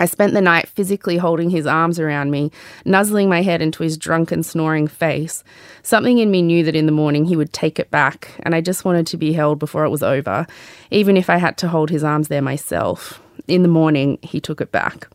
I 0.00 0.06
spent 0.06 0.34
the 0.34 0.40
night 0.40 0.66
physically 0.66 1.16
holding 1.16 1.50
his 1.50 1.64
arms 1.64 2.00
around 2.00 2.32
me, 2.32 2.50
nuzzling 2.84 3.28
my 3.28 3.42
head 3.42 3.62
into 3.62 3.84
his 3.84 3.96
drunken, 3.96 4.42
snoring 4.42 4.88
face. 4.88 5.44
Something 5.84 6.18
in 6.18 6.32
me 6.32 6.42
knew 6.42 6.64
that 6.64 6.74
in 6.74 6.86
the 6.86 6.90
morning 6.90 7.24
he 7.24 7.36
would 7.36 7.52
take 7.52 7.78
it 7.78 7.92
back, 7.92 8.32
and 8.40 8.52
I 8.52 8.60
just 8.60 8.84
wanted 8.84 9.06
to 9.06 9.16
be 9.16 9.32
held 9.32 9.60
before 9.60 9.84
it 9.84 9.90
was 9.90 10.02
over, 10.02 10.44
even 10.90 11.16
if 11.16 11.30
I 11.30 11.36
had 11.36 11.56
to 11.58 11.68
hold 11.68 11.88
his 11.88 12.02
arms 12.02 12.26
there 12.26 12.42
myself. 12.42 13.22
In 13.46 13.62
the 13.62 13.68
morning, 13.68 14.18
he 14.22 14.40
took 14.40 14.60
it 14.60 14.72
back. 14.72 15.06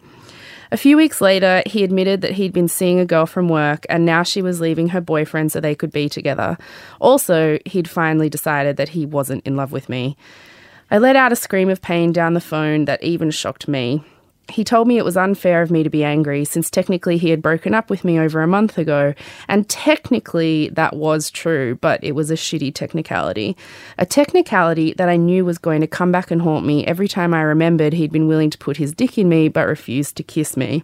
A 0.71 0.77
few 0.77 0.98
weeks 0.98 1.19
later, 1.19 1.63
he 1.66 1.83
admitted 1.83 2.21
that 2.21 2.33
he'd 2.33 2.54
been 2.54 2.68
seeing 2.68 3.00
a 3.00 3.06
girl 3.06 3.25
from 3.25 3.50
work 3.50 3.86
and 3.89 4.06
now 4.06 4.21
she 4.21 4.42
was 4.42 4.62
leaving 4.62 4.89
her 4.89 5.01
boyfriend 5.01 5.51
so 5.51 5.60
they 5.60 5.74
could 5.74 5.92
be 5.92 6.07
together. 6.07 6.57
Also, 7.00 7.57
he'd 7.66 7.89
finally 7.89 8.30
decided 8.30 8.77
that 8.77 8.89
he 8.89 9.06
wasn't 9.06 9.45
in 9.48 9.56
love 9.56 9.71
with 9.71 9.89
me. 9.89 10.16
I 10.92 11.00
let 11.00 11.16
out 11.16 11.31
a 11.31 11.36
scream 11.36 11.69
of 11.69 11.81
pain 11.81 12.12
down 12.12 12.33
the 12.33 12.42
phone 12.42 12.86
that 12.86 13.04
even 13.04 13.31
shocked 13.31 13.68
me. 13.68 14.04
He 14.50 14.63
told 14.63 14.88
me 14.88 14.98
it 14.98 15.06
was 15.06 15.16
unfair 15.16 15.62
of 15.62 15.72
me 15.72 15.84
to 15.84 15.90
be 15.90 16.04
angry 16.04 16.44
since 16.44 16.69
technically 16.69 17.18
he 17.18 17.30
had 17.30 17.42
broken 17.42 17.74
up 17.74 17.90
with 17.90 18.04
me 18.04 18.19
over 18.19 18.42
a 18.42 18.48
month 18.48 18.78
ago. 18.78 19.13
And 19.48 19.69
technically 19.69 20.69
that 20.69 20.96
was 20.96 21.30
true, 21.30 21.75
but 21.75 22.04
it 22.04 22.13
was 22.13 22.31
a 22.31 22.36
shitty 22.36 22.74
technicality. 22.74 23.56
A 23.98 24.06
technicality 24.06 24.94
that 24.94 25.10
I 25.10 25.18
knew 25.18 25.46
was 25.46 25.57
going 25.57 25.81
to 25.81 25.88
come 25.88 26.12
back 26.12 26.31
and 26.31 26.42
haunt 26.42 26.66
me 26.66 26.86
every 26.86 27.07
time 27.07 27.34
I 27.34 27.42
remembered 27.42 27.94
he'd 27.94 28.12
been 28.12 28.28
willing 28.28 28.50
to 28.50 28.57
put 28.57 28.78
his 28.78 28.94
dick 28.94 29.18
in 29.18 29.30
me 29.30 29.48
but 29.48 29.68
refused 29.68 30.18
to 30.18 30.24
kiss 30.24 30.57
me. 30.57 30.84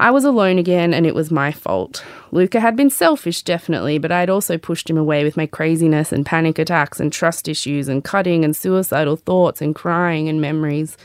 I 0.00 0.10
was 0.10 0.24
alone 0.24 0.58
again 0.58 0.92
and 0.92 1.06
it 1.06 1.14
was 1.14 1.30
my 1.30 1.52
fault. 1.52 2.04
Luca 2.32 2.58
had 2.58 2.74
been 2.74 2.90
selfish, 2.90 3.42
definitely, 3.42 3.98
but 3.98 4.10
I 4.10 4.20
had 4.20 4.30
also 4.30 4.58
pushed 4.58 4.90
him 4.90 4.98
away 4.98 5.22
with 5.22 5.36
my 5.36 5.46
craziness 5.46 6.10
and 6.12 6.26
panic 6.26 6.58
attacks 6.58 6.98
and 6.98 7.12
trust 7.12 7.48
issues 7.48 7.88
and 7.88 8.02
cutting 8.02 8.44
and 8.44 8.56
suicidal 8.56 9.16
thoughts 9.16 9.62
and 9.62 9.74
crying 9.74 10.28
and 10.28 10.40
memories. 10.40 10.96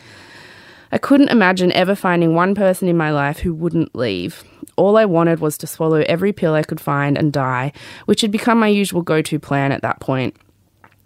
I 0.92 0.98
couldn't 0.98 1.30
imagine 1.30 1.72
ever 1.74 1.96
finding 1.96 2.34
one 2.34 2.56
person 2.56 2.88
in 2.88 2.98
my 2.98 3.12
life 3.12 3.40
who 3.40 3.54
wouldn't 3.54 3.96
leave. 3.96 4.44
All 4.76 4.98
I 4.98 5.06
wanted 5.06 5.40
was 5.40 5.58
to 5.60 5.68
swallow 5.68 6.04
every 6.08 6.34
pill 6.34 6.56
I 6.56 6.64
could 6.64 6.82
find 6.82 7.18
and 7.18 7.32
die, 7.32 7.74
which 8.06 8.22
had 8.22 8.32
become 8.32 8.60
my 8.60 8.68
usual 8.68 9.02
go 9.02 9.22
to 9.22 9.40
plan 9.40 9.72
at 9.72 9.82
that 9.84 10.00
point. 10.00 10.36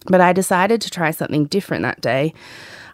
But 0.06 0.21
I 0.21 0.31
decided 0.33 0.81
to 0.81 0.89
try 0.89 1.12
something 1.12 1.45
different 1.45 1.83
that 1.83 2.01
day. 2.01 2.33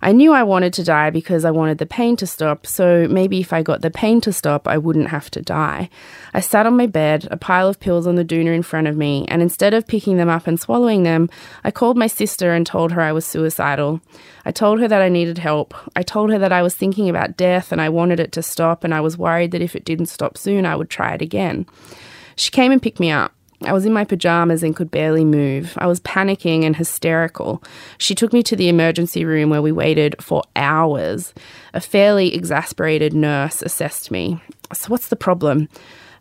I 0.01 0.13
knew 0.13 0.31
I 0.31 0.43
wanted 0.43 0.73
to 0.73 0.83
die 0.83 1.09
because 1.09 1.43
I 1.43 1.51
wanted 1.51 1.77
the 1.77 1.85
pain 1.85 2.15
to 2.17 2.27
stop, 2.27 2.65
so 2.65 3.07
maybe 3.09 3.39
if 3.39 3.51
I 3.51 3.61
got 3.61 3.81
the 3.81 3.91
pain 3.91 4.21
to 4.21 4.31
stop, 4.31 4.67
I 4.67 4.77
wouldn't 4.77 5.09
have 5.09 5.29
to 5.31 5.41
die. 5.41 5.89
I 6.33 6.39
sat 6.39 6.65
on 6.65 6.77
my 6.77 6.87
bed, 6.87 7.27
a 7.31 7.37
pile 7.37 7.67
of 7.67 7.79
pills 7.79 8.07
on 8.07 8.15
the 8.15 8.23
doona 8.23 8.55
in 8.55 8.63
front 8.63 8.87
of 8.87 8.95
me, 8.95 9.25
and 9.27 9.41
instead 9.41 9.73
of 9.73 9.87
picking 9.87 10.17
them 10.17 10.29
up 10.29 10.47
and 10.47 10.59
swallowing 10.59 11.03
them, 11.03 11.29
I 11.63 11.71
called 11.71 11.97
my 11.97 12.07
sister 12.07 12.53
and 12.53 12.65
told 12.65 12.93
her 12.93 13.01
I 13.01 13.11
was 13.11 13.25
suicidal. 13.25 14.01
I 14.45 14.51
told 14.51 14.79
her 14.79 14.87
that 14.87 15.01
I 15.01 15.09
needed 15.09 15.37
help. 15.37 15.73
I 15.95 16.03
told 16.03 16.31
her 16.31 16.39
that 16.39 16.53
I 16.53 16.61
was 16.61 16.75
thinking 16.75 17.09
about 17.09 17.37
death 17.37 17.71
and 17.71 17.81
I 17.81 17.89
wanted 17.89 18.19
it 18.19 18.31
to 18.33 18.41
stop, 18.41 18.83
and 18.83 18.93
I 18.93 19.01
was 19.01 19.17
worried 19.17 19.51
that 19.51 19.61
if 19.61 19.75
it 19.75 19.85
didn't 19.85 20.05
stop 20.05 20.37
soon, 20.37 20.65
I 20.65 20.75
would 20.75 20.89
try 20.89 21.13
it 21.13 21.21
again. 21.21 21.65
She 22.35 22.51
came 22.51 22.71
and 22.71 22.81
picked 22.81 23.01
me 23.01 23.11
up. 23.11 23.33
I 23.65 23.73
was 23.73 23.85
in 23.85 23.91
my 23.91 24.05
pajamas 24.05 24.63
and 24.63 24.75
could 24.75 24.89
barely 24.89 25.25
move. 25.25 25.73
I 25.77 25.87
was 25.87 25.99
panicking 25.99 26.63
and 26.63 26.75
hysterical. 26.75 27.61
She 27.97 28.15
took 28.15 28.31
me 28.31 28.41
to 28.43 28.55
the 28.55 28.69
emergency 28.69 29.25
room 29.25 29.49
where 29.49 29.61
we 29.61 29.71
waited 29.71 30.15
for 30.21 30.43
hours. 30.55 31.33
A 31.73 31.81
fairly 31.81 32.33
exasperated 32.33 33.13
nurse 33.13 33.61
assessed 33.61 34.11
me. 34.11 34.41
So, 34.73 34.87
what's 34.87 35.09
the 35.09 35.17
problem? 35.17 35.67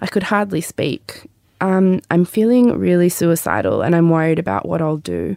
I 0.01 0.07
could 0.07 0.25
hardly 0.25 0.61
speak. 0.61 1.29
Um, 1.61 2.01
I'm 2.11 2.25
feeling 2.25 2.77
really 2.77 3.09
suicidal 3.09 3.83
and 3.83 3.95
I'm 3.95 4.11
worried 4.11 4.39
about 4.39 4.67
what 4.67 4.83
I'll 4.83 4.97
do. 4.97 5.37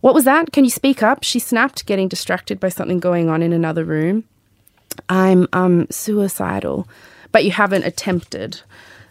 What 0.00 0.14
was 0.14 0.24
that? 0.24 0.52
Can 0.52 0.64
you 0.64 0.70
speak 0.70 1.02
up? 1.02 1.22
She 1.22 1.38
snapped, 1.38 1.86
getting 1.86 2.08
distracted 2.08 2.58
by 2.58 2.68
something 2.68 2.98
going 2.98 3.28
on 3.28 3.42
in 3.42 3.52
another 3.52 3.84
room. 3.84 4.24
I'm 5.08 5.48
um 5.52 5.86
suicidal, 5.90 6.88
but 7.30 7.44
you 7.44 7.50
haven't 7.50 7.84
attempted. 7.84 8.60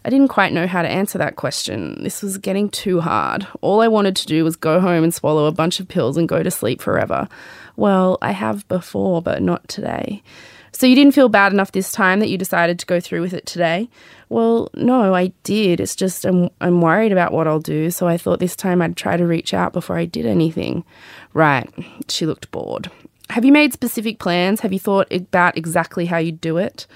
I 0.03 0.09
didn't 0.09 0.29
quite 0.29 0.53
know 0.53 0.65
how 0.65 0.81
to 0.81 0.87
answer 0.87 1.17
that 1.19 1.35
question. 1.35 2.03
This 2.03 2.23
was 2.23 2.37
getting 2.37 2.69
too 2.69 3.01
hard. 3.01 3.45
All 3.61 3.81
I 3.81 3.87
wanted 3.87 4.15
to 4.17 4.25
do 4.25 4.43
was 4.43 4.55
go 4.55 4.79
home 4.79 5.03
and 5.03 5.13
swallow 5.13 5.45
a 5.45 5.51
bunch 5.51 5.79
of 5.79 5.87
pills 5.87 6.17
and 6.17 6.27
go 6.27 6.41
to 6.41 6.49
sleep 6.49 6.81
forever. 6.81 7.27
Well, 7.75 8.17
I 8.21 8.31
have 8.31 8.67
before, 8.67 9.21
but 9.21 9.41
not 9.43 9.67
today. 9.67 10.23
So 10.71 10.87
you 10.87 10.95
didn't 10.95 11.13
feel 11.13 11.29
bad 11.29 11.53
enough 11.53 11.71
this 11.71 11.91
time 11.91 12.19
that 12.19 12.29
you 12.29 12.37
decided 12.37 12.79
to 12.79 12.85
go 12.85 12.99
through 12.99 13.21
with 13.21 13.33
it 13.33 13.45
today? 13.45 13.89
Well, 14.29 14.69
no, 14.73 15.13
I 15.13 15.33
did. 15.43 15.79
It's 15.79 15.95
just 15.95 16.25
I'm, 16.25 16.49
I'm 16.61 16.81
worried 16.81 17.11
about 17.11 17.33
what 17.33 17.47
I'll 17.47 17.59
do, 17.59 17.91
so 17.91 18.07
I 18.07 18.17
thought 18.17 18.39
this 18.39 18.55
time 18.55 18.81
I'd 18.81 18.97
try 18.97 19.17
to 19.17 19.27
reach 19.27 19.53
out 19.53 19.73
before 19.73 19.97
I 19.97 20.05
did 20.05 20.25
anything. 20.25 20.83
Right. 21.33 21.69
She 22.07 22.25
looked 22.25 22.49
bored. 22.51 22.89
Have 23.29 23.45
you 23.45 23.51
made 23.51 23.73
specific 23.73 24.19
plans? 24.19 24.61
Have 24.61 24.73
you 24.73 24.79
thought 24.79 25.11
about 25.11 25.57
exactly 25.57 26.05
how 26.05 26.17
you'd 26.17 26.41
do 26.41 26.57
it? 26.57 26.87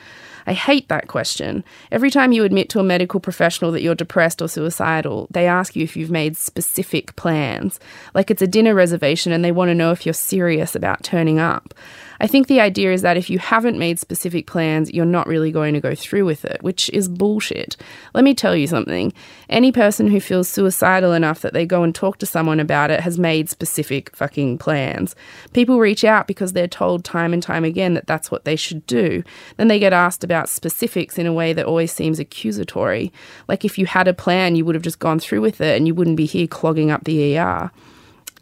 I 0.48 0.54
hate 0.54 0.90
that 0.90 1.08
question. 1.08 1.64
Every 1.92 2.12
time 2.12 2.32
you 2.32 2.44
admit 2.44 2.70
to 2.70 2.80
a 2.80 2.84
medical 2.84 3.20
professional 3.20 3.72
that 3.72 3.82
you're 3.82 3.96
depressed 3.96 4.42
or 4.42 4.48
suicidal, 4.48 5.28
they 5.32 5.48
ask 5.48 5.76
you 5.76 5.84
if 5.84 5.96
you've 5.98 6.12
made 6.12 6.38
specific 6.38 7.16
plans. 7.16 7.80
Like 8.14 8.30
it's 8.30 8.42
a 8.42 8.48
dinner 8.48 8.76
reservation 8.76 9.32
and 9.32 9.44
they 9.44 9.52
want 9.52 9.70
to 9.70 9.76
know 9.76 9.92
if 9.92 10.06
you're 10.06 10.14
serious 10.14 10.76
about 10.76 11.04
turning 11.04 11.40
up. 11.40 11.74
I 12.20 12.28
think 12.28 12.48
the 12.48 12.62
idea 12.62 12.94
is 12.94 13.02
that 13.02 13.18
if 13.18 13.30
you 13.30 13.40
haven't 13.40 13.78
made 13.78 14.00
specific 14.00 14.48
plans, 14.48 14.94
you're 14.94 15.06
not 15.06 15.28
really 15.28 15.52
going 15.52 15.74
to 15.74 15.82
go 15.82 15.96
through 15.96 16.26
with 16.26 16.46
it, 16.46 16.62
which 16.62 16.90
is 16.90 17.10
bullshit. 17.10 17.78
Let 18.14 18.24
me 18.24 18.34
tell 18.34 18.56
you 18.56 18.68
something. 18.68 19.14
Any 19.50 19.72
person 19.72 20.08
who 20.08 20.20
feels 20.20 20.50
suicidal 20.50 21.14
enough 21.14 21.42
that 21.42 21.54
they 21.54 21.66
go 21.66 21.84
and 21.84 21.94
talk 21.94 22.18
to 22.20 22.26
someone 22.26 22.60
about 22.60 22.92
it 22.92 23.02
has 23.02 23.20
made 23.20 23.50
specific 23.50 24.16
fucking 24.16 24.58
plans. 24.58 25.16
People 25.54 25.80
reach 25.80 26.04
out 26.04 26.28
because 26.28 26.54
they're 26.54 26.68
told 26.68 27.04
time 27.04 27.34
and 27.34 27.44
time 27.44 27.64
again 27.64 27.94
that 27.94 28.08
that's 28.08 28.32
what 28.32 28.46
they 28.46 28.56
should 28.56 28.86
do. 28.88 29.24
Then 29.58 29.68
they 29.68 29.80
get 29.80 29.94
asked 29.94 30.24
about 30.24 30.50
specifics 30.50 31.18
in 31.18 31.26
a 31.28 31.34
way 31.34 31.54
that 31.54 31.66
always 31.66 31.92
seems 31.92 32.20
accusatory. 32.20 33.12
Like 33.48 33.66
if 33.66 33.78
you 33.78 33.86
had 33.86 34.08
a 34.08 34.14
plan, 34.14 34.56
you 34.56 34.66
would 34.66 34.76
have 34.76 34.84
just 34.84 35.00
gone 35.00 35.20
through 35.20 35.42
with 35.42 35.62
it 35.62 35.78
and 35.78 35.88
you 35.88 35.94
wouldn't 35.96 36.18
be 36.18 36.26
here 36.26 36.48
clogging 36.48 36.92
up 36.92 37.04
the 37.04 37.38
ER. 37.38 37.72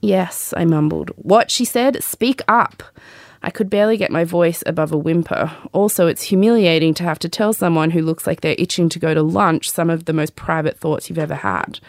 Yes, 0.01 0.53
I 0.57 0.65
mumbled. 0.65 1.11
What? 1.15 1.49
She 1.49 1.63
said. 1.63 2.03
Speak 2.03 2.41
up. 2.47 2.83
I 3.43 3.49
could 3.49 3.69
barely 3.69 3.97
get 3.97 4.09
my 4.09 4.23
voice 4.23 4.63
above 4.65 4.93
a 4.93 4.97
whimper. 4.97 5.51
Also, 5.73 6.07
it's 6.07 6.23
humiliating 6.23 6.93
to 6.95 7.03
have 7.03 7.19
to 7.19 7.29
tell 7.29 7.51
someone 7.51 7.91
who 7.91 8.01
looks 8.01 8.25
like 8.25 8.41
they're 8.41 8.55
itching 8.57 8.87
to 8.89 8.99
go 8.99 9.13
to 9.13 9.21
lunch 9.21 9.69
some 9.69 9.89
of 9.89 10.05
the 10.05 10.13
most 10.13 10.37
private 10.37 10.79
thoughts 10.79 11.09
you've 11.09 11.19
ever 11.19 11.35
had. 11.35 11.79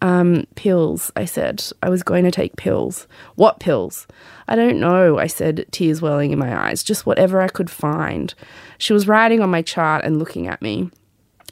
Um, 0.00 0.46
pills, 0.56 1.10
I 1.16 1.24
said. 1.24 1.64
I 1.82 1.88
was 1.88 2.02
going 2.02 2.24
to 2.24 2.30
take 2.30 2.56
pills. 2.56 3.06
What 3.36 3.60
pills? 3.60 4.06
I 4.48 4.56
don't 4.56 4.80
know, 4.80 5.18
I 5.18 5.28
said, 5.28 5.66
tears 5.70 6.02
welling 6.02 6.32
in 6.32 6.38
my 6.38 6.68
eyes. 6.68 6.82
Just 6.82 7.06
whatever 7.06 7.40
I 7.40 7.48
could 7.48 7.70
find. 7.70 8.34
She 8.78 8.92
was 8.92 9.08
writing 9.08 9.40
on 9.40 9.50
my 9.50 9.62
chart 9.62 10.04
and 10.04 10.18
looking 10.18 10.48
at 10.48 10.62
me. 10.62 10.90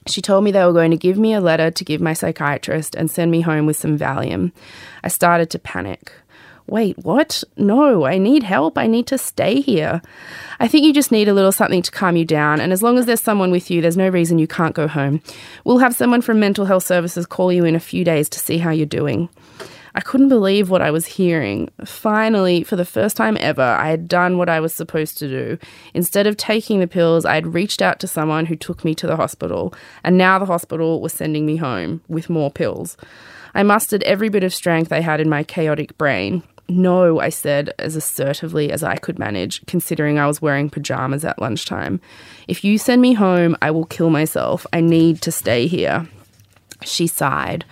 She 0.08 0.22
told 0.22 0.44
me 0.44 0.52
they 0.52 0.64
were 0.64 0.72
going 0.72 0.92
to 0.92 0.96
give 0.96 1.18
me 1.18 1.34
a 1.34 1.40
letter 1.40 1.70
to 1.70 1.84
give 1.84 2.00
my 2.00 2.12
psychiatrist 2.12 2.94
and 2.94 3.10
send 3.10 3.30
me 3.30 3.40
home 3.40 3.66
with 3.66 3.76
some 3.76 3.98
Valium. 3.98 4.52
I 5.02 5.08
started 5.08 5.50
to 5.50 5.58
panic. 5.58 6.12
Wait, 6.68 6.98
what? 6.98 7.44
No, 7.56 8.04
I 8.04 8.18
need 8.18 8.42
help. 8.42 8.76
I 8.76 8.88
need 8.88 9.06
to 9.06 9.18
stay 9.18 9.60
here. 9.60 10.02
I 10.58 10.66
think 10.66 10.84
you 10.84 10.92
just 10.92 11.12
need 11.12 11.28
a 11.28 11.34
little 11.34 11.52
something 11.52 11.82
to 11.82 11.90
calm 11.90 12.16
you 12.16 12.24
down, 12.24 12.60
and 12.60 12.72
as 12.72 12.82
long 12.82 12.98
as 12.98 13.06
there's 13.06 13.20
someone 13.20 13.52
with 13.52 13.70
you, 13.70 13.80
there's 13.80 13.96
no 13.96 14.08
reason 14.08 14.38
you 14.38 14.48
can't 14.48 14.74
go 14.74 14.88
home. 14.88 15.22
We'll 15.64 15.78
have 15.78 15.94
someone 15.94 16.22
from 16.22 16.40
mental 16.40 16.64
health 16.64 16.84
services 16.84 17.24
call 17.24 17.52
you 17.52 17.64
in 17.64 17.76
a 17.76 17.80
few 17.80 18.04
days 18.04 18.28
to 18.30 18.40
see 18.40 18.58
how 18.58 18.70
you're 18.70 18.86
doing. 18.86 19.28
I 19.94 20.00
couldn't 20.00 20.28
believe 20.28 20.68
what 20.68 20.82
I 20.82 20.90
was 20.90 21.06
hearing. 21.06 21.70
Finally, 21.84 22.64
for 22.64 22.76
the 22.76 22.84
first 22.84 23.16
time 23.16 23.38
ever, 23.40 23.62
I 23.62 23.88
had 23.88 24.08
done 24.08 24.36
what 24.36 24.50
I 24.50 24.60
was 24.60 24.74
supposed 24.74 25.16
to 25.18 25.28
do. 25.28 25.58
Instead 25.94 26.26
of 26.26 26.36
taking 26.36 26.80
the 26.80 26.86
pills, 26.86 27.24
I 27.24 27.34
had 27.34 27.54
reached 27.54 27.80
out 27.80 27.98
to 28.00 28.06
someone 28.06 28.44
who 28.44 28.56
took 28.56 28.84
me 28.84 28.94
to 28.96 29.06
the 29.06 29.16
hospital, 29.16 29.72
and 30.04 30.18
now 30.18 30.38
the 30.38 30.44
hospital 30.44 31.00
was 31.00 31.14
sending 31.14 31.46
me 31.46 31.56
home 31.56 32.02
with 32.08 32.28
more 32.28 32.50
pills. 32.50 32.98
I 33.54 33.62
mustered 33.62 34.02
every 34.02 34.28
bit 34.28 34.44
of 34.44 34.52
strength 34.52 34.92
I 34.92 35.00
had 35.00 35.18
in 35.18 35.30
my 35.30 35.42
chaotic 35.42 35.96
brain. 35.96 36.42
No, 36.68 37.20
I 37.20 37.28
said 37.28 37.72
as 37.78 37.94
assertively 37.94 38.72
as 38.72 38.82
I 38.82 38.96
could 38.96 39.18
manage, 39.18 39.64
considering 39.66 40.18
I 40.18 40.26
was 40.26 40.42
wearing 40.42 40.68
pajamas 40.68 41.24
at 41.24 41.40
lunchtime. 41.40 42.00
If 42.48 42.64
you 42.64 42.76
send 42.76 43.00
me 43.00 43.14
home, 43.14 43.56
I 43.62 43.70
will 43.70 43.86
kill 43.86 44.10
myself. 44.10 44.66
I 44.72 44.80
need 44.80 45.22
to 45.22 45.30
stay 45.30 45.68
here. 45.68 46.08
She 46.82 47.06
sighed. 47.06 47.64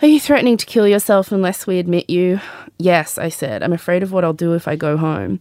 Are 0.00 0.08
you 0.08 0.18
threatening 0.18 0.56
to 0.56 0.66
kill 0.66 0.88
yourself 0.88 1.30
unless 1.30 1.66
we 1.66 1.78
admit 1.78 2.08
you? 2.08 2.40
Yes, 2.78 3.18
I 3.18 3.28
said. 3.28 3.62
I'm 3.62 3.72
afraid 3.72 4.02
of 4.02 4.12
what 4.12 4.24
I'll 4.24 4.32
do 4.32 4.54
if 4.54 4.66
I 4.68 4.76
go 4.76 4.96
home. 4.96 5.40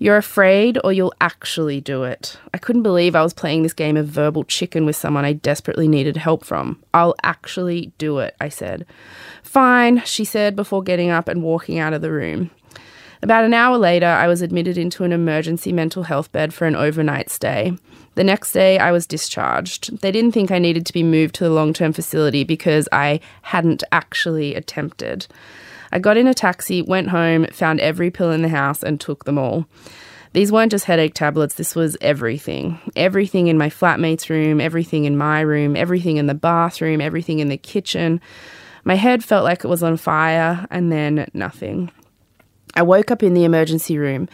You're 0.00 0.16
afraid, 0.16 0.78
or 0.84 0.92
you'll 0.92 1.14
actually 1.20 1.80
do 1.80 2.04
it. 2.04 2.38
I 2.54 2.58
couldn't 2.58 2.84
believe 2.84 3.16
I 3.16 3.22
was 3.22 3.34
playing 3.34 3.64
this 3.64 3.72
game 3.72 3.96
of 3.96 4.06
verbal 4.06 4.44
chicken 4.44 4.86
with 4.86 4.94
someone 4.94 5.24
I 5.24 5.32
desperately 5.32 5.88
needed 5.88 6.16
help 6.16 6.44
from. 6.44 6.80
I'll 6.94 7.16
actually 7.24 7.92
do 7.98 8.18
it, 8.18 8.36
I 8.40 8.48
said. 8.48 8.86
Fine, 9.42 10.02
she 10.04 10.24
said 10.24 10.54
before 10.54 10.84
getting 10.84 11.10
up 11.10 11.26
and 11.26 11.42
walking 11.42 11.80
out 11.80 11.94
of 11.94 12.02
the 12.02 12.12
room. 12.12 12.52
About 13.22 13.44
an 13.44 13.54
hour 13.54 13.76
later, 13.76 14.06
I 14.06 14.28
was 14.28 14.40
admitted 14.40 14.78
into 14.78 15.02
an 15.02 15.12
emergency 15.12 15.72
mental 15.72 16.04
health 16.04 16.30
bed 16.30 16.54
for 16.54 16.66
an 16.66 16.76
overnight 16.76 17.28
stay. 17.28 17.76
The 18.14 18.22
next 18.22 18.52
day, 18.52 18.78
I 18.78 18.92
was 18.92 19.06
discharged. 19.06 20.00
They 20.00 20.12
didn't 20.12 20.32
think 20.32 20.52
I 20.52 20.60
needed 20.60 20.86
to 20.86 20.92
be 20.92 21.02
moved 21.02 21.34
to 21.36 21.44
the 21.44 21.50
long 21.50 21.72
term 21.72 21.92
facility 21.92 22.44
because 22.44 22.88
I 22.92 23.18
hadn't 23.42 23.82
actually 23.90 24.54
attempted. 24.54 25.26
I 25.92 25.98
got 25.98 26.16
in 26.16 26.26
a 26.26 26.34
taxi, 26.34 26.82
went 26.82 27.08
home, 27.08 27.46
found 27.52 27.80
every 27.80 28.10
pill 28.10 28.30
in 28.30 28.42
the 28.42 28.48
house, 28.48 28.82
and 28.82 29.00
took 29.00 29.24
them 29.24 29.38
all. 29.38 29.66
These 30.32 30.52
weren't 30.52 30.70
just 30.70 30.84
headache 30.84 31.14
tablets, 31.14 31.54
this 31.54 31.74
was 31.74 31.96
everything. 32.00 32.78
Everything 32.94 33.46
in 33.46 33.56
my 33.56 33.70
flatmate's 33.70 34.28
room, 34.28 34.60
everything 34.60 35.04
in 35.04 35.16
my 35.16 35.40
room, 35.40 35.74
everything 35.74 36.18
in 36.18 36.26
the 36.26 36.34
bathroom, 36.34 37.00
everything 37.00 37.38
in 37.38 37.48
the 37.48 37.56
kitchen. 37.56 38.20
My 38.84 38.94
head 38.94 39.24
felt 39.24 39.44
like 39.44 39.64
it 39.64 39.68
was 39.68 39.82
on 39.82 39.96
fire, 39.96 40.66
and 40.70 40.92
then 40.92 41.28
nothing. 41.32 41.90
I 42.74 42.82
woke 42.82 43.10
up 43.10 43.22
in 43.22 43.34
the 43.34 43.44
emergency 43.44 43.98
room, 43.98 44.28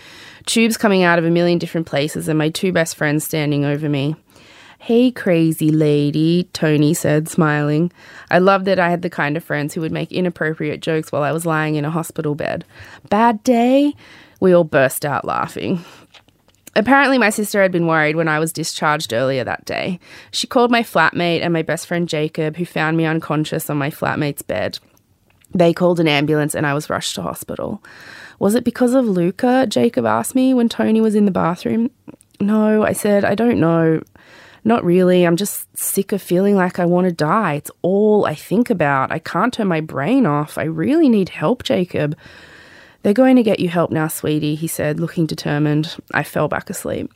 tubes 0.47 0.77
coming 0.77 1.03
out 1.03 1.19
of 1.19 1.25
a 1.25 1.31
million 1.31 1.59
different 1.59 1.87
places, 1.87 2.29
and 2.29 2.39
my 2.39 2.51
two 2.51 2.73
best 2.73 2.97
friends 2.97 3.25
standing 3.25 3.65
over 3.65 3.89
me. 3.89 4.17
Hey, 4.85 5.11
crazy 5.11 5.71
lady, 5.71 6.47
Tony 6.53 6.93
said, 6.93 7.27
smiling. 7.27 7.91
I 8.31 8.39
loved 8.39 8.67
that 8.67 8.79
I 8.79 8.91
had 8.91 9.01
the 9.01 9.09
kind 9.09 9.35
of 9.35 9.43
friends 9.43 9.73
who 9.73 9.81
would 9.81 9.93
make 9.93 10.13
inappropriate 10.13 10.83
jokes 10.83 11.11
while 11.11 11.23
I 11.23 11.33
was 11.33 11.47
lying 11.47 11.77
in 11.77 11.87
a 11.87 11.91
hospital 11.91 12.35
bed. 12.35 12.67
Bad 13.09 13.43
day? 13.45 13.95
We 14.41 14.53
all 14.53 14.63
burst 14.63 15.07
out 15.07 15.25
laughing. 15.25 15.83
Apparently, 16.77 17.17
my 17.17 17.31
sister 17.31 17.63
had 17.63 17.73
been 17.73 17.87
worried 17.87 18.17
when 18.17 18.29
I 18.29 18.39
was 18.39 18.53
discharged 18.53 19.15
earlier 19.15 19.43
that 19.43 19.65
day. 19.65 20.01
She 20.33 20.47
called 20.47 20.71
my 20.71 20.83
flatmate 20.83 21.41
and 21.41 21.55
my 21.55 21.63
best 21.63 21.87
friend 21.87 22.07
Jacob, 22.07 22.57
who 22.57 22.67
found 22.67 22.99
me 22.99 23.07
unconscious 23.07 23.71
on 23.71 23.79
my 23.79 23.89
flatmate's 23.89 24.43
bed. 24.43 24.81
They 25.55 25.73
called 25.73 25.99
an 25.99 26.09
ambulance 26.09 26.55
and 26.55 26.67
I 26.67 26.75
was 26.75 26.91
rushed 26.91 27.15
to 27.15 27.23
hospital. 27.23 27.83
Was 28.39 28.55
it 28.55 28.65
because 28.65 28.93
of 28.93 29.07
Luca? 29.07 29.67
Jacob 29.67 30.05
asked 30.05 30.35
me 30.35 30.53
when 30.53 30.69
Tony 30.69 31.01
was 31.01 31.15
in 31.15 31.25
the 31.25 31.31
bathroom. 31.31 31.91
No, 32.39 32.83
I 32.83 32.93
said, 32.93 33.25
I 33.25 33.35
don't 33.35 33.59
know. 33.61 34.03
Not 34.65 34.83
really. 34.85 35.25
I'm 35.25 35.37
just 35.37 35.77
sick 35.77 36.13
of 36.13 36.23
feeling 36.23 36.57
like 36.57 36.79
I 36.79 36.87
want 36.87 37.07
to 37.07 37.13
die. 37.13 37.55
It's 37.55 37.71
all 37.83 38.25
I 38.25 38.35
think 38.35 38.71
about. 38.71 39.13
I 39.13 39.19
can't 39.19 39.53
turn 39.53 39.69
my 39.69 39.83
brain 39.83 40.25
off. 40.25 40.57
I 40.57 40.65
really 40.65 41.11
need 41.11 41.29
help, 41.29 41.63
Jacob. 41.63 42.17
They're 43.03 43.13
going 43.13 43.37
to 43.37 43.43
get 43.43 43.61
you 43.61 43.69
help 43.69 43.91
now, 43.91 44.09
sweetie, 44.09 44.55
he 44.55 44.67
said, 44.67 44.99
looking 44.99 45.27
determined. 45.27 45.95
I 46.15 46.23
fell 46.23 46.49
back 46.49 46.71
asleep. 46.71 47.13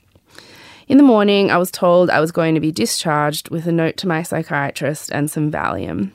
In 0.86 0.98
the 0.98 1.02
morning, 1.02 1.50
I 1.50 1.56
was 1.56 1.70
told 1.70 2.10
I 2.10 2.20
was 2.20 2.32
going 2.32 2.54
to 2.54 2.60
be 2.60 2.72
discharged 2.72 3.48
with 3.48 3.66
a 3.66 3.72
note 3.72 3.96
to 3.98 4.08
my 4.08 4.22
psychiatrist 4.22 5.10
and 5.10 5.30
some 5.30 5.50
Valium. 5.50 6.12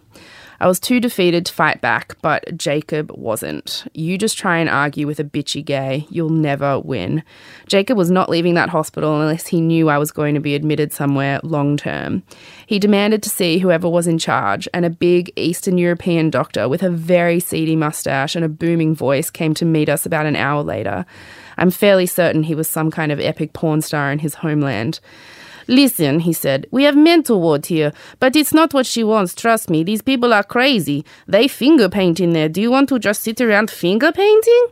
I 0.60 0.68
was 0.68 0.80
too 0.80 1.00
defeated 1.00 1.46
to 1.46 1.54
fight 1.54 1.82
back, 1.82 2.16
but 2.22 2.58
Jacob 2.58 3.12
wasn't. 3.12 3.86
You 3.94 4.18
just 4.18 4.38
try 4.38 4.58
and 4.58 4.70
argue 4.70 5.08
with 5.08 5.20
a 5.20 5.24
bitchy 5.24 5.64
gay, 5.64 6.08
you'll 6.10 6.30
never 6.30 6.80
win. 6.80 7.24
Jacob 7.68 7.98
was 7.98 8.12
not 8.12 8.30
leaving 8.30 8.54
that 8.54 8.70
hospital 8.70 9.20
unless 9.20 9.48
he 9.48 9.62
knew 9.62 9.90
I 9.90 9.98
was 9.98 10.12
going 10.12 10.36
to 10.36 10.40
be 10.40 10.56
admitted 10.56 10.94
somewhere 10.94 11.40
long 11.44 11.78
term. 11.78 12.24
He 12.66 12.80
demanded 12.80 13.24
to 13.24 13.30
see 13.30 13.60
whoever 13.60 13.90
was 13.90 14.08
in 14.08 14.18
charge, 14.18 14.68
and 14.74 14.86
a 14.86 14.90
big 14.90 15.32
Eastern 15.36 15.78
European 15.78 16.30
doctor 16.30 16.70
with 16.70 16.84
a 16.84 16.90
very 16.90 17.40
seedy 17.40 17.76
mustache 17.76 18.36
and 18.36 18.46
a 18.46 18.50
booming 18.50 18.96
voice 18.96 19.30
came 19.30 19.54
to 19.56 19.66
meet 19.66 19.90
us 19.90 20.06
about 20.06 20.26
an 20.26 20.36
hour 20.36 20.64
later. 20.64 21.06
I'm 21.58 21.72
fairly 21.72 22.06
certain 22.06 22.44
he 22.44 22.56
was 22.56 22.68
some 22.68 22.92
kind 22.92 23.12
of 23.12 23.20
epic 23.20 23.54
porn 23.54 23.82
star 23.82 24.12
in 24.12 24.20
his 24.20 24.36
homeland. 24.36 25.00
Listen, 25.68 26.20
he 26.20 26.34
said, 26.34 26.68
we 26.72 26.84
have 26.84 26.96
mental 26.96 27.40
ward 27.42 27.66
here, 27.68 27.94
but 28.20 28.36
it's 28.36 28.54
not 28.54 28.74
what 28.74 28.86
she 28.86 29.04
wants, 29.04 29.34
trust 29.34 29.70
me. 29.70 29.84
These 29.84 30.02
people 30.02 30.34
are 30.34 30.44
crazy. 30.44 31.06
They 31.28 31.48
finger 31.48 31.90
paint 31.90 32.20
in 32.20 32.34
there. 32.34 32.50
Do 32.50 32.62
you 32.62 32.72
want 32.72 32.90
to 32.90 33.00
just 33.00 33.24
sit 33.24 33.42
around 33.42 33.72
finger 33.72 34.12
painting? 34.12 34.68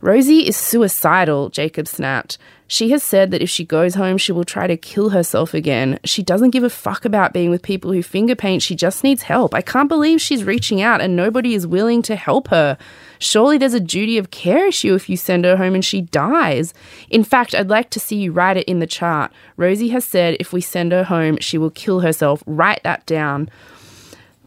Rosie 0.00 0.46
is 0.46 0.56
suicidal, 0.56 1.48
Jacob 1.48 1.88
snapped. 1.88 2.36
She 2.66 2.90
has 2.90 3.02
said 3.02 3.30
that 3.30 3.42
if 3.42 3.50
she 3.50 3.64
goes 3.64 3.94
home, 3.94 4.16
she 4.16 4.32
will 4.32 4.44
try 4.44 4.66
to 4.66 4.76
kill 4.76 5.10
herself 5.10 5.52
again. 5.52 5.98
She 6.04 6.22
doesn't 6.22 6.50
give 6.50 6.64
a 6.64 6.70
fuck 6.70 7.04
about 7.04 7.34
being 7.34 7.50
with 7.50 7.62
people 7.62 7.92
who 7.92 8.02
finger 8.02 8.34
paint. 8.34 8.62
She 8.62 8.74
just 8.74 9.04
needs 9.04 9.22
help. 9.22 9.54
I 9.54 9.60
can't 9.60 9.88
believe 9.88 10.20
she's 10.20 10.44
reaching 10.44 10.80
out 10.80 11.02
and 11.02 11.14
nobody 11.14 11.54
is 11.54 11.66
willing 11.66 12.00
to 12.02 12.16
help 12.16 12.48
her. 12.48 12.78
Surely 13.18 13.58
there's 13.58 13.74
a 13.74 13.80
duty 13.80 14.16
of 14.16 14.30
care 14.30 14.66
issue 14.66 14.94
if 14.94 15.10
you 15.10 15.16
send 15.16 15.44
her 15.44 15.58
home 15.58 15.74
and 15.74 15.84
she 15.84 16.00
dies. 16.00 16.72
In 17.10 17.22
fact, 17.22 17.54
I'd 17.54 17.68
like 17.68 17.90
to 17.90 18.00
see 18.00 18.16
you 18.16 18.32
write 18.32 18.56
it 18.56 18.68
in 18.68 18.78
the 18.78 18.86
chart. 18.86 19.30
Rosie 19.58 19.90
has 19.90 20.04
said 20.04 20.36
if 20.40 20.52
we 20.52 20.62
send 20.62 20.92
her 20.92 21.04
home, 21.04 21.36
she 21.40 21.58
will 21.58 21.70
kill 21.70 22.00
herself. 22.00 22.42
Write 22.46 22.82
that 22.82 23.04
down. 23.04 23.50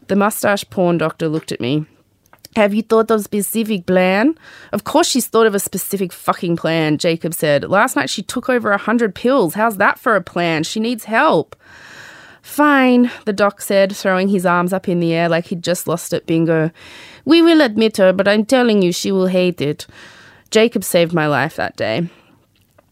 The 0.08 0.16
mustache 0.16 0.64
porn 0.70 0.98
doctor 0.98 1.28
looked 1.28 1.52
at 1.52 1.60
me. 1.60 1.86
Have 2.56 2.74
you 2.74 2.82
thought 2.82 3.10
of 3.10 3.20
a 3.20 3.22
specific 3.22 3.86
plan? 3.86 4.34
Of 4.72 4.84
course 4.84 5.06
she's 5.06 5.26
thought 5.26 5.46
of 5.46 5.54
a 5.54 5.60
specific 5.60 6.12
fucking 6.12 6.56
plan, 6.56 6.98
Jacob 6.98 7.34
said. 7.34 7.64
Last 7.64 7.94
night 7.94 8.10
she 8.10 8.22
took 8.22 8.48
over 8.48 8.72
a 8.72 8.78
hundred 8.78 9.14
pills. 9.14 9.54
How's 9.54 9.76
that 9.76 9.98
for 9.98 10.16
a 10.16 10.22
plan? 10.22 10.64
She 10.64 10.80
needs 10.80 11.04
help. 11.04 11.54
Fine, 12.42 13.10
the 13.26 13.32
doc 13.32 13.60
said, 13.60 13.94
throwing 13.94 14.28
his 14.28 14.46
arms 14.46 14.72
up 14.72 14.88
in 14.88 15.00
the 15.00 15.12
air 15.12 15.28
like 15.28 15.46
he'd 15.46 15.62
just 15.62 15.86
lost 15.86 16.14
at 16.14 16.26
bingo. 16.26 16.70
We 17.24 17.42
will 17.42 17.60
admit 17.60 17.98
her, 17.98 18.12
but 18.12 18.26
I'm 18.26 18.46
telling 18.46 18.80
you 18.80 18.90
she 18.90 19.12
will 19.12 19.26
hate 19.26 19.60
it. 19.60 19.86
Jacob 20.50 20.82
saved 20.82 21.12
my 21.12 21.26
life 21.26 21.56
that 21.56 21.76
day. 21.76 22.08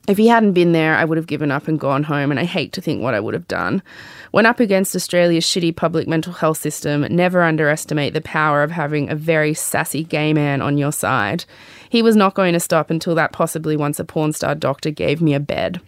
If 0.06 0.18
he 0.18 0.28
hadn't 0.28 0.52
been 0.52 0.70
there, 0.70 0.94
I 0.94 1.04
would 1.04 1.18
have 1.18 1.26
given 1.26 1.50
up 1.50 1.66
and 1.66 1.80
gone 1.80 2.04
home, 2.04 2.30
and 2.30 2.38
I 2.38 2.44
hate 2.44 2.72
to 2.74 2.80
think 2.80 3.02
what 3.02 3.14
I 3.14 3.20
would 3.20 3.34
have 3.34 3.48
done. 3.48 3.82
When 4.30 4.46
up 4.46 4.60
against 4.60 4.94
Australia's 4.94 5.44
shitty 5.44 5.74
public 5.74 6.06
mental 6.06 6.32
health 6.32 6.58
system, 6.58 7.02
never 7.10 7.42
underestimate 7.42 8.14
the 8.14 8.20
power 8.20 8.62
of 8.62 8.70
having 8.70 9.10
a 9.10 9.16
very 9.16 9.52
sassy 9.52 10.04
gay 10.04 10.32
man 10.32 10.62
on 10.62 10.78
your 10.78 10.92
side. 10.92 11.44
He 11.90 12.02
was 12.02 12.14
not 12.14 12.34
going 12.34 12.52
to 12.52 12.60
stop 12.60 12.88
until 12.90 13.16
that 13.16 13.32
possibly 13.32 13.76
once 13.76 13.98
a 13.98 14.04
porn 14.04 14.32
star 14.32 14.54
doctor 14.54 14.90
gave 14.90 15.20
me 15.20 15.34
a 15.34 15.40
bed. 15.40 15.80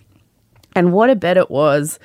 And 0.75 0.93
what 0.93 1.11
a 1.11 1.17
bed 1.17 1.37
it 1.37 1.51
was! 1.51 2.01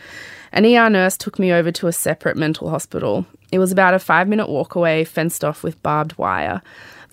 An 0.52 0.66
ER 0.66 0.90
nurse 0.92 1.18
took 1.18 1.40
me 1.40 1.52
over 1.52 1.72
to 1.72 1.88
a 1.88 1.92
separate 1.92 2.38
mental 2.38 2.70
hospital. 2.70 3.26
It 3.52 3.58
was 3.58 3.72
about 3.72 3.96
a 3.96 4.00
five 4.00 4.28
minute 4.28 4.50
walk 4.50 4.76
away, 4.76 5.04
fenced 5.04 5.44
off 5.44 5.64
with 5.64 5.82
barbed 5.82 6.16
wire. 6.20 6.62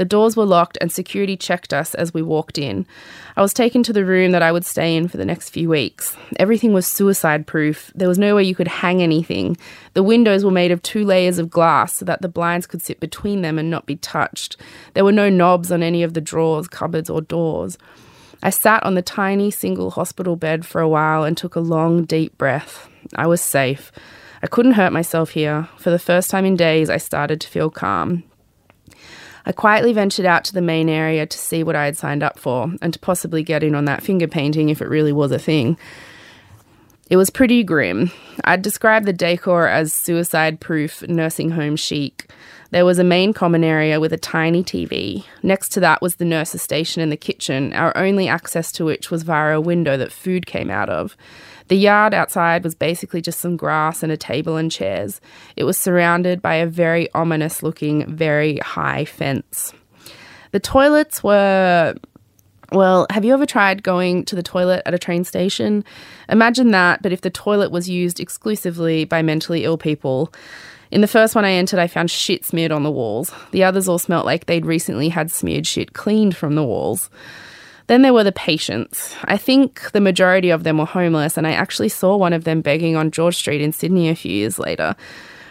The 0.01 0.07
doors 0.07 0.35
were 0.35 0.47
locked 0.47 0.79
and 0.81 0.91
security 0.91 1.37
checked 1.37 1.75
us 1.75 1.95
as 1.95 2.15
we 2.15 2.23
walked 2.23 2.57
in. 2.57 2.87
I 3.37 3.43
was 3.43 3.53
taken 3.53 3.83
to 3.83 3.93
the 3.93 4.07
room 4.07 4.31
that 4.31 4.43
I 4.43 4.51
would 4.51 4.65
stay 4.65 4.97
in 4.97 5.09
for 5.09 5.19
the 5.19 5.27
next 5.27 5.51
few 5.51 5.69
weeks. 5.69 6.17
Everything 6.39 6.73
was 6.73 6.87
suicide 6.87 7.47
proof. 7.47 7.93
There 7.95 8.09
was 8.09 8.19
nowhere 8.19 8.43
you 8.43 8.55
could 8.55 8.67
hang 8.67 9.03
anything. 9.03 9.59
The 9.93 10.03
windows 10.03 10.43
were 10.43 10.51
made 10.51 10.71
of 10.71 10.81
two 10.81 11.05
layers 11.05 11.39
of 11.39 11.51
glass 11.51 11.93
so 11.97 12.07
that 12.07 12.23
the 12.23 12.31
blinds 12.31 12.67
could 12.67 12.81
sit 12.81 12.99
between 12.99 13.43
them 13.43 13.59
and 13.59 13.69
not 13.69 13.85
be 13.85 13.97
touched. 13.97 14.57
There 14.95 15.05
were 15.05 15.13
no 15.13 15.29
knobs 15.29 15.71
on 15.71 15.83
any 15.83 16.03
of 16.03 16.15
the 16.15 16.23
drawers, 16.23 16.67
cupboards, 16.67 17.11
or 17.11 17.21
doors. 17.21 17.77
I 18.43 18.49
sat 18.49 18.83
on 18.85 18.95
the 18.95 19.03
tiny 19.03 19.51
single 19.51 19.91
hospital 19.91 20.35
bed 20.35 20.65
for 20.65 20.81
a 20.81 20.89
while 20.89 21.25
and 21.25 21.37
took 21.37 21.57
a 21.57 21.61
long, 21.61 22.07
deep 22.07 22.39
breath. 22.39 22.89
I 23.17 23.27
was 23.27 23.43
safe. 23.43 23.93
I 24.43 24.47
couldn't 24.47 24.73
hurt 24.73 24.95
myself 24.95 25.33
here. 25.33 25.69
For 25.77 25.91
the 25.91 25.99
first 25.99 26.31
time 26.31 26.47
in 26.47 26.57
days, 26.57 26.89
I 26.89 26.97
started 26.97 27.39
to 27.43 27.49
feel 27.49 27.69
calm. 27.69 28.25
I 29.51 29.53
quietly 29.53 29.93
ventured 29.93 30.27
out 30.27 30.45
to 30.45 30.53
the 30.53 30.63
main 30.63 30.89
area 30.89 31.27
to 31.27 31.37
see 31.37 31.65
what 31.65 31.75
I 31.75 31.85
had 31.85 31.97
signed 31.97 32.23
up 32.23 32.39
for 32.39 32.73
and 32.81 32.93
to 32.93 33.01
possibly 33.01 33.43
get 33.43 33.65
in 33.65 33.75
on 33.75 33.87
that 33.87 34.01
finger 34.01 34.29
painting 34.29 34.69
if 34.69 34.81
it 34.81 34.87
really 34.87 35.13
was 35.13 35.33
a 35.33 35.41
thing. 35.41 35.77
It 37.09 37.17
was 37.17 37.31
pretty 37.31 37.65
grim. 37.65 38.13
I'd 38.45 38.63
describe 38.63 39.07
the 39.07 39.13
decor 39.13 39.67
as 39.67 39.93
suicide 39.93 40.61
proof 40.61 41.03
nursing 41.09 41.51
home 41.51 41.75
chic. 41.75 42.31
There 42.71 42.85
was 42.85 43.01
a 43.01 43.05
main 43.05 43.33
common 43.33 43.65
area 43.65 43.99
with 43.99 44.13
a 44.13 44.17
tiny 44.17 44.63
TV. 44.63 45.25
Next 45.43 45.71
to 45.71 45.81
that 45.81 46.01
was 46.01 46.15
the 46.15 46.25
nurse's 46.25 46.63
station 46.63 47.03
and 47.03 47.11
the 47.11 47.17
kitchen, 47.17 47.73
our 47.73 47.97
only 47.97 48.29
access 48.29 48.71
to 48.71 48.85
which 48.85 49.11
was 49.11 49.25
via 49.25 49.57
a 49.57 49.61
window 49.61 49.97
that 49.97 50.13
food 50.13 50.47
came 50.47 50.71
out 50.71 50.89
of. 50.89 51.17
The 51.71 51.77
yard 51.77 52.15
outside 52.15 52.65
was 52.65 52.75
basically 52.75 53.23
just 53.23 53.39
some 53.39 53.57
grass 53.57 54.03
and 54.03 54.11
a 54.11 54.17
table 54.17 54.57
and 54.57 54.73
chairs. 54.73 55.21
It 55.55 55.63
was 55.63 55.79
surrounded 55.79 56.43
by 56.43 56.57
a 56.57 56.67
very 56.67 57.09
ominous 57.15 57.63
looking, 57.63 58.13
very 58.13 58.57
high 58.57 59.05
fence. 59.05 59.73
The 60.51 60.59
toilets 60.59 61.23
were 61.23 61.95
well, 62.73 63.07
have 63.11 63.25
you 63.25 63.33
ever 63.35 63.47
tried 63.47 63.85
going 63.85 64.25
to 64.25 64.35
the 64.35 64.43
toilet 64.43 64.83
at 64.85 64.95
a 64.95 64.99
train 64.99 65.23
station? 65.23 65.85
Imagine 66.29 66.73
that, 66.73 67.03
but 67.03 67.13
if 67.13 67.21
the 67.21 67.31
toilet 67.31 67.71
was 67.71 67.89
used 67.89 68.19
exclusively 68.19 69.05
by 69.05 69.23
mentally 69.23 69.63
ill 69.63 69.79
people. 69.79 70.33
In 70.91 71.03
the 71.03 71.09
first 71.09 71.37
one 71.37 71.45
I 71.45 71.53
entered, 71.53 71.79
I 71.79 71.87
found 71.87 72.11
shit 72.11 72.45
smeared 72.45 72.73
on 72.73 72.83
the 72.83 72.91
walls. 72.91 73.33
The 73.53 73.63
others 73.63 73.89
all 73.89 74.01
smelt 74.01 74.27
like 74.27 74.47
they'd 74.47 74.67
recently 74.67 75.09
had 75.09 75.31
smeared 75.31 75.69
shit 75.69 75.93
cleaned 75.93 76.37
from 76.37 76.57
the 76.57 76.65
walls. 76.65 77.11
Then 77.91 78.03
there 78.03 78.15
were 78.15 78.23
the 78.23 78.31
patients. 78.31 79.17
I 79.25 79.37
think 79.37 79.91
the 79.91 80.01
majority 80.01 80.51
of 80.51 80.63
them 80.63 80.79
were 80.79 80.85
homeless, 80.85 81.37
and 81.37 81.45
I 81.45 81.51
actually 81.51 81.89
saw 81.89 82.17
one 82.17 82.33
of 82.33 82.45
them 82.45 82.61
begging 82.61 82.95
on 82.95 83.11
George 83.11 83.35
Street 83.35 83.61
in 83.61 83.73
Sydney 83.73 84.09
a 84.09 84.15
few 84.15 84.31
years 84.31 84.61
later. 84.61 84.95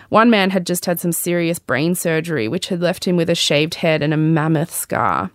One 0.07 0.29
man 0.29 0.51
had 0.51 0.65
just 0.65 0.85
had 0.85 1.01
some 1.01 1.11
serious 1.11 1.59
brain 1.59 1.95
surgery, 1.95 2.47
which 2.47 2.69
had 2.69 2.79
left 2.79 3.05
him 3.05 3.17
with 3.17 3.29
a 3.29 3.35
shaved 3.35 3.75
head 3.75 4.01
and 4.01 4.13
a 4.13 4.17
mammoth 4.17 4.73
scar. 4.73 5.31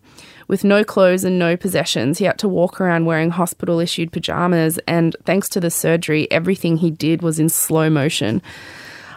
With 0.49 0.65
no 0.65 0.83
clothes 0.83 1.25
and 1.25 1.39
no 1.39 1.59
possessions, 1.59 2.17
he 2.21 2.25
had 2.25 2.39
to 2.39 2.49
walk 2.49 2.81
around 2.81 3.05
wearing 3.05 3.29
hospital 3.29 3.81
issued 3.81 4.11
pajamas, 4.11 4.79
and 4.89 5.15
thanks 5.27 5.51
to 5.51 5.61
the 5.61 5.71
surgery, 5.71 6.27
everything 6.31 6.79
he 6.79 6.91
did 6.91 7.21
was 7.21 7.39
in 7.39 7.51
slow 7.51 7.91
motion. 7.91 8.41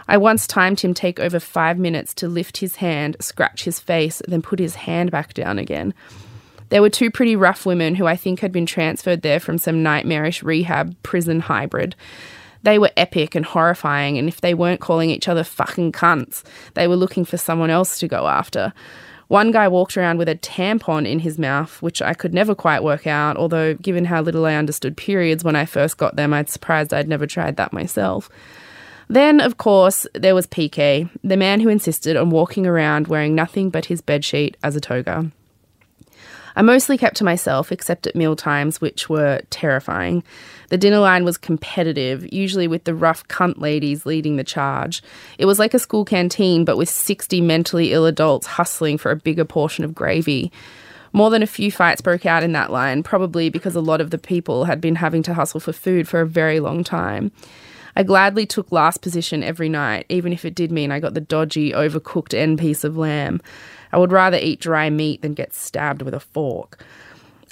I 0.08 0.18
once 0.18 0.46
timed 0.46 0.80
him 0.80 0.92
take 0.92 1.18
over 1.18 1.40
five 1.40 1.78
minutes 1.78 2.12
to 2.16 2.28
lift 2.28 2.58
his 2.58 2.76
hand, 2.76 3.16
scratch 3.20 3.64
his 3.64 3.80
face, 3.80 4.20
then 4.28 4.42
put 4.42 4.58
his 4.58 4.74
hand 4.74 5.10
back 5.10 5.32
down 5.32 5.58
again. 5.58 5.94
There 6.70 6.82
were 6.82 6.90
two 6.90 7.10
pretty 7.10 7.36
rough 7.36 7.64
women 7.64 7.94
who 7.94 8.06
I 8.06 8.16
think 8.16 8.40
had 8.40 8.52
been 8.52 8.66
transferred 8.66 9.22
there 9.22 9.40
from 9.40 9.58
some 9.58 9.82
nightmarish 9.82 10.42
rehab 10.42 10.94
prison 11.02 11.40
hybrid. 11.40 11.96
They 12.62 12.78
were 12.78 12.90
epic 12.96 13.34
and 13.34 13.44
horrifying, 13.44 14.18
and 14.18 14.28
if 14.28 14.40
they 14.40 14.52
weren't 14.52 14.80
calling 14.80 15.10
each 15.10 15.28
other 15.28 15.44
fucking 15.44 15.92
cunts, 15.92 16.42
they 16.74 16.88
were 16.88 16.96
looking 16.96 17.24
for 17.24 17.36
someone 17.36 17.70
else 17.70 17.98
to 18.00 18.08
go 18.08 18.26
after. 18.26 18.72
One 19.28 19.50
guy 19.50 19.68
walked 19.68 19.96
around 19.96 20.18
with 20.18 20.28
a 20.28 20.36
tampon 20.36 21.06
in 21.06 21.20
his 21.20 21.38
mouth, 21.38 21.80
which 21.82 22.00
I 22.00 22.14
could 22.14 22.32
never 22.32 22.54
quite 22.54 22.82
work 22.82 23.06
out, 23.06 23.36
although, 23.36 23.74
given 23.74 24.06
how 24.06 24.22
little 24.22 24.46
I 24.46 24.54
understood 24.54 24.96
periods 24.96 25.44
when 25.44 25.54
I 25.54 25.66
first 25.66 25.98
got 25.98 26.16
them, 26.16 26.32
I'd 26.32 26.48
surprised 26.48 26.94
I'd 26.94 27.08
never 27.08 27.26
tried 27.26 27.56
that 27.56 27.72
myself. 27.72 28.30
Then, 29.08 29.40
of 29.40 29.58
course, 29.58 30.06
there 30.14 30.34
was 30.34 30.46
PK, 30.46 31.08
the 31.22 31.36
man 31.36 31.60
who 31.60 31.68
insisted 31.68 32.16
on 32.16 32.30
walking 32.30 32.66
around 32.66 33.08
wearing 33.08 33.34
nothing 33.34 33.70
but 33.70 33.86
his 33.86 34.02
bedsheet 34.02 34.54
as 34.62 34.76
a 34.76 34.80
toga. 34.80 35.30
I 36.58 36.62
mostly 36.62 36.98
kept 36.98 37.16
to 37.18 37.24
myself, 37.24 37.70
except 37.70 38.08
at 38.08 38.16
meal 38.16 38.34
times, 38.34 38.80
which 38.80 39.08
were 39.08 39.42
terrifying. 39.48 40.24
The 40.70 40.76
dinner 40.76 40.98
line 40.98 41.24
was 41.24 41.38
competitive, 41.38 42.26
usually 42.32 42.66
with 42.66 42.82
the 42.82 42.96
rough 42.96 43.28
cunt 43.28 43.60
ladies 43.60 44.04
leading 44.04 44.34
the 44.34 44.42
charge. 44.42 45.00
It 45.38 45.46
was 45.46 45.60
like 45.60 45.72
a 45.72 45.78
school 45.78 46.04
canteen, 46.04 46.64
but 46.64 46.76
with 46.76 46.88
60 46.88 47.40
mentally 47.42 47.92
ill 47.92 48.06
adults 48.06 48.48
hustling 48.48 48.98
for 48.98 49.12
a 49.12 49.16
bigger 49.16 49.44
portion 49.44 49.84
of 49.84 49.94
gravy. 49.94 50.50
More 51.12 51.30
than 51.30 51.44
a 51.44 51.46
few 51.46 51.70
fights 51.70 52.00
broke 52.00 52.26
out 52.26 52.42
in 52.42 52.50
that 52.54 52.72
line, 52.72 53.04
probably 53.04 53.50
because 53.50 53.76
a 53.76 53.80
lot 53.80 54.00
of 54.00 54.10
the 54.10 54.18
people 54.18 54.64
had 54.64 54.80
been 54.80 54.96
having 54.96 55.22
to 55.22 55.34
hustle 55.34 55.60
for 55.60 55.72
food 55.72 56.08
for 56.08 56.22
a 56.22 56.26
very 56.26 56.58
long 56.58 56.82
time. 56.82 57.30
I 57.94 58.02
gladly 58.02 58.46
took 58.46 58.72
last 58.72 59.00
position 59.00 59.44
every 59.44 59.68
night, 59.68 60.06
even 60.08 60.32
if 60.32 60.44
it 60.44 60.56
did 60.56 60.72
mean 60.72 60.90
I 60.90 60.98
got 60.98 61.14
the 61.14 61.20
dodgy, 61.20 61.70
overcooked 61.70 62.34
end 62.34 62.58
piece 62.58 62.82
of 62.82 62.96
lamb. 62.96 63.40
I 63.92 63.98
would 63.98 64.12
rather 64.12 64.38
eat 64.40 64.60
dry 64.60 64.90
meat 64.90 65.22
than 65.22 65.34
get 65.34 65.54
stabbed 65.54 66.02
with 66.02 66.14
a 66.14 66.20
fork. 66.20 66.84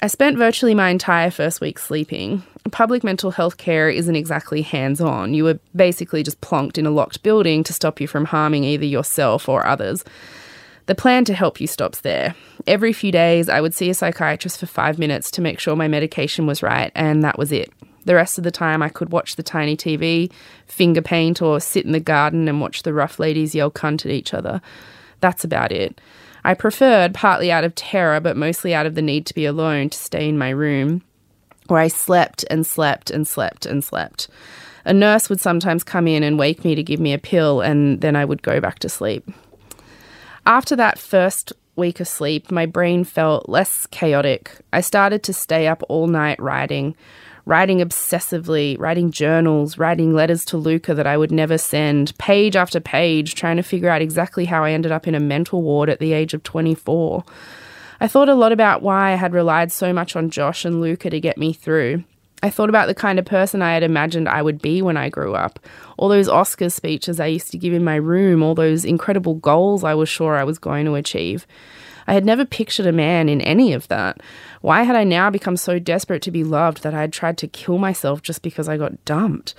I 0.01 0.07
spent 0.07 0.37
virtually 0.37 0.75
my 0.75 0.89
entire 0.89 1.31
first 1.31 1.59
week 1.59 1.79
sleeping. 1.79 2.43
Public 2.71 3.03
mental 3.03 3.31
health 3.31 3.57
care 3.57 3.89
isn't 3.89 4.15
exactly 4.15 4.61
hands 4.61 5.01
on. 5.01 5.33
You 5.33 5.45
were 5.45 5.59
basically 5.75 6.21
just 6.21 6.39
plonked 6.41 6.77
in 6.77 6.85
a 6.85 6.91
locked 6.91 7.23
building 7.23 7.63
to 7.63 7.73
stop 7.73 7.99
you 7.99 8.07
from 8.07 8.25
harming 8.25 8.63
either 8.63 8.85
yourself 8.85 9.49
or 9.49 9.65
others. 9.65 10.03
The 10.85 10.95
plan 10.95 11.25
to 11.25 11.33
help 11.33 11.59
you 11.59 11.67
stops 11.67 12.01
there. 12.01 12.35
Every 12.65 12.93
few 12.93 13.11
days, 13.11 13.49
I 13.49 13.59
would 13.59 13.73
see 13.73 13.89
a 13.89 13.93
psychiatrist 13.93 14.59
for 14.59 14.67
five 14.67 14.99
minutes 14.99 15.31
to 15.31 15.41
make 15.41 15.59
sure 15.59 15.75
my 15.75 15.87
medication 15.87 16.45
was 16.45 16.63
right, 16.63 16.91
and 16.95 17.23
that 17.23 17.37
was 17.37 17.51
it. 17.51 17.71
The 18.05 18.15
rest 18.15 18.37
of 18.37 18.45
the 18.45 18.51
time, 18.51 18.81
I 18.81 18.87
could 18.87 19.11
watch 19.11 19.35
the 19.35 19.43
tiny 19.43 19.75
TV, 19.75 20.31
finger 20.65 21.01
paint, 21.01 21.41
or 21.41 21.59
sit 21.59 21.85
in 21.85 21.91
the 21.91 21.99
garden 21.99 22.47
and 22.47 22.61
watch 22.61 22.83
the 22.83 22.93
rough 22.93 23.19
ladies 23.19 23.53
yell 23.53 23.69
cunt 23.69 24.05
at 24.05 24.11
each 24.11 24.33
other. 24.33 24.61
That's 25.19 25.43
about 25.43 25.73
it. 25.73 25.99
I 26.47 26.53
preferred, 26.53 27.13
partly 27.13 27.51
out 27.51 27.65
of 27.65 27.75
terror, 27.75 28.21
but 28.21 28.37
mostly 28.37 28.73
out 28.73 28.85
of 28.85 28.95
the 28.95 29.01
need 29.01 29.25
to 29.25 29.33
be 29.33 29.45
alone, 29.45 29.89
to 29.89 29.97
stay 29.97 30.29
in 30.29 30.37
my 30.37 30.49
room, 30.49 31.01
where 31.67 31.81
I 31.81 31.89
slept 31.89 32.45
and 32.49 32.65
slept 32.65 33.11
and 33.11 33.27
slept 33.27 33.65
and 33.65 33.83
slept. 33.83 34.29
A 34.85 34.93
nurse 34.93 35.27
would 35.27 35.41
sometimes 35.41 35.83
come 35.83 36.07
in 36.07 36.23
and 36.23 36.39
wake 36.39 36.63
me 36.63 36.73
to 36.73 36.81
give 36.81 37.01
me 37.01 37.11
a 37.11 37.17
pill, 37.17 37.59
and 37.59 37.99
then 37.99 38.15
I 38.15 38.23
would 38.23 38.43
go 38.43 38.61
back 38.61 38.79
to 38.79 38.87
sleep. 38.87 39.29
After 40.45 40.73
that 40.77 40.97
first 40.97 41.51
week 41.75 41.99
of 41.99 42.07
sleep, 42.07 42.49
my 42.49 42.65
brain 42.65 43.03
felt 43.03 43.49
less 43.49 43.85
chaotic. 43.87 44.53
I 44.71 44.79
started 44.79 45.23
to 45.23 45.33
stay 45.33 45.67
up 45.67 45.83
all 45.89 46.07
night 46.07 46.41
writing, 46.41 46.95
writing 47.47 47.79
obsessively, 47.79 48.77
writing 48.77 49.09
journals, 49.09 49.77
writing 49.77 50.13
letters 50.13 50.43
to 50.43 50.57
Luca 50.57 50.93
that 50.93 51.07
I 51.07 51.17
would 51.17 51.31
never 51.31 51.57
send, 51.57 52.15
page 52.17 52.57
after 52.57 52.81
page, 52.81 53.35
trying 53.35 53.55
to 53.55 53.63
figure 53.63 53.89
out 53.89 54.01
exactly 54.01 54.43
how 54.43 54.65
I 54.65 54.71
ended 54.71 54.91
up 54.91 55.07
in 55.07 55.15
a 55.15 55.19
mental 55.21 55.61
ward 55.61 55.89
at 55.89 55.99
the 55.99 56.11
age 56.11 56.33
of 56.33 56.43
24. 56.43 57.23
I 58.01 58.07
thought 58.09 58.27
a 58.27 58.35
lot 58.35 58.51
about 58.51 58.81
why 58.81 59.13
I 59.13 59.15
had 59.15 59.31
relied 59.31 59.71
so 59.71 59.93
much 59.93 60.17
on 60.17 60.29
Josh 60.29 60.65
and 60.65 60.81
Luca 60.81 61.09
to 61.09 61.21
get 61.21 61.37
me 61.37 61.53
through. 61.53 62.03
I 62.43 62.49
thought 62.49 62.69
about 62.69 62.87
the 62.87 62.93
kind 62.93 63.17
of 63.17 63.23
person 63.23 63.61
I 63.61 63.73
had 63.73 63.81
imagined 63.81 64.27
I 64.27 64.41
would 64.41 64.61
be 64.61 64.81
when 64.81 64.97
I 64.97 65.07
grew 65.07 65.33
up. 65.33 65.57
All 65.97 66.09
those 66.09 66.27
Oscar 66.27 66.69
speeches 66.69 67.17
I 67.17 67.27
used 67.27 67.49
to 67.51 67.57
give 67.57 67.73
in 67.73 67.83
my 67.83 67.95
room, 67.95 68.43
all 68.43 68.55
those 68.55 68.83
incredible 68.83 69.35
goals 69.35 69.85
I 69.85 69.95
was 69.95 70.09
sure 70.09 70.35
I 70.35 70.43
was 70.43 70.59
going 70.59 70.85
to 70.85 70.95
achieve. 70.95 71.47
I 72.07 72.13
had 72.13 72.25
never 72.25 72.45
pictured 72.45 72.87
a 72.87 72.91
man 72.91 73.29
in 73.29 73.41
any 73.41 73.73
of 73.73 73.87
that. 73.89 74.21
Why 74.61 74.83
had 74.83 74.95
I 74.95 75.03
now 75.03 75.29
become 75.29 75.57
so 75.57 75.77
desperate 75.77 76.21
to 76.23 76.31
be 76.31 76.43
loved 76.43 76.83
that 76.83 76.93
I 76.93 77.01
had 77.01 77.13
tried 77.13 77.37
to 77.39 77.47
kill 77.47 77.77
myself 77.77 78.21
just 78.21 78.41
because 78.41 78.69
I 78.69 78.77
got 78.77 79.03
dumped? 79.05 79.53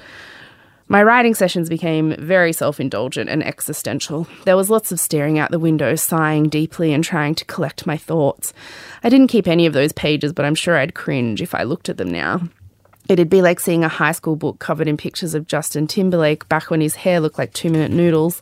My 0.90 1.02
writing 1.02 1.34
sessions 1.34 1.68
became 1.68 2.16
very 2.18 2.54
self 2.54 2.80
indulgent 2.80 3.28
and 3.28 3.44
existential. 3.44 4.26
There 4.46 4.56
was 4.56 4.70
lots 4.70 4.90
of 4.90 4.98
staring 4.98 5.38
out 5.38 5.50
the 5.50 5.58
window, 5.58 5.94
sighing 5.96 6.48
deeply, 6.48 6.94
and 6.94 7.04
trying 7.04 7.34
to 7.34 7.44
collect 7.44 7.86
my 7.86 7.98
thoughts. 7.98 8.54
I 9.04 9.10
didn't 9.10 9.28
keep 9.28 9.46
any 9.46 9.66
of 9.66 9.74
those 9.74 9.92
pages, 9.92 10.32
but 10.32 10.46
I'm 10.46 10.54
sure 10.54 10.78
I'd 10.78 10.94
cringe 10.94 11.42
if 11.42 11.54
I 11.54 11.64
looked 11.64 11.90
at 11.90 11.98
them 11.98 12.10
now. 12.10 12.48
It'd 13.06 13.28
be 13.28 13.42
like 13.42 13.60
seeing 13.60 13.84
a 13.84 13.88
high 13.88 14.12
school 14.12 14.36
book 14.36 14.58
covered 14.58 14.88
in 14.88 14.96
pictures 14.96 15.34
of 15.34 15.46
Justin 15.46 15.86
Timberlake 15.86 16.48
back 16.48 16.70
when 16.70 16.80
his 16.80 16.94
hair 16.94 17.20
looked 17.20 17.38
like 17.38 17.52
two 17.52 17.68
minute 17.70 17.90
noodles. 17.90 18.40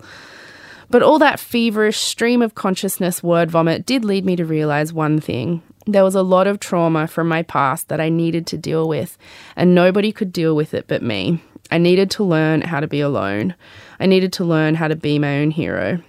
But 0.88 1.02
all 1.02 1.18
that 1.18 1.40
feverish 1.40 1.98
stream 1.98 2.42
of 2.42 2.54
consciousness 2.54 3.22
word 3.22 3.50
vomit 3.50 3.86
did 3.86 4.04
lead 4.04 4.24
me 4.24 4.36
to 4.36 4.44
realize 4.44 4.92
one 4.92 5.20
thing. 5.20 5.62
There 5.86 6.04
was 6.04 6.14
a 6.14 6.22
lot 6.22 6.46
of 6.46 6.60
trauma 6.60 7.06
from 7.06 7.28
my 7.28 7.42
past 7.42 7.88
that 7.88 8.00
I 8.00 8.08
needed 8.08 8.46
to 8.48 8.58
deal 8.58 8.88
with, 8.88 9.18
and 9.54 9.74
nobody 9.74 10.12
could 10.12 10.32
deal 10.32 10.54
with 10.56 10.74
it 10.74 10.86
but 10.88 11.02
me. 11.02 11.42
I 11.70 11.78
needed 11.78 12.10
to 12.12 12.24
learn 12.24 12.62
how 12.62 12.80
to 12.80 12.86
be 12.86 13.00
alone. 13.00 13.54
I 13.98 14.06
needed 14.06 14.32
to 14.34 14.44
learn 14.44 14.76
how 14.76 14.88
to 14.88 14.96
be 14.96 15.18
my 15.18 15.38
own 15.38 15.50
hero. 15.50 16.00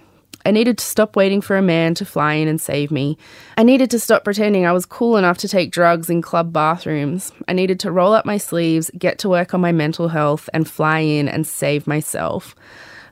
I 0.46 0.50
needed 0.50 0.78
to 0.78 0.84
stop 0.84 1.16
waiting 1.16 1.40
for 1.40 1.56
a 1.56 1.62
man 1.62 1.94
to 1.94 2.04
fly 2.04 2.34
in 2.34 2.48
and 2.48 2.60
save 2.60 2.90
me. 2.90 3.18
I 3.56 3.64
needed 3.64 3.90
to 3.90 3.98
stop 3.98 4.24
pretending 4.24 4.64
I 4.64 4.72
was 4.72 4.86
cool 4.86 5.16
enough 5.16 5.38
to 5.38 5.48
take 5.48 5.72
drugs 5.72 6.08
in 6.08 6.22
club 6.22 6.52
bathrooms. 6.52 7.32
I 7.46 7.52
needed 7.52 7.78
to 7.80 7.92
roll 7.92 8.12
up 8.12 8.24
my 8.24 8.38
sleeves, 8.38 8.90
get 8.96 9.18
to 9.18 9.28
work 9.28 9.52
on 9.52 9.60
my 9.60 9.72
mental 9.72 10.08
health, 10.08 10.48
and 10.54 10.68
fly 10.68 11.00
in 11.00 11.28
and 11.28 11.46
save 11.46 11.86
myself. 11.86 12.54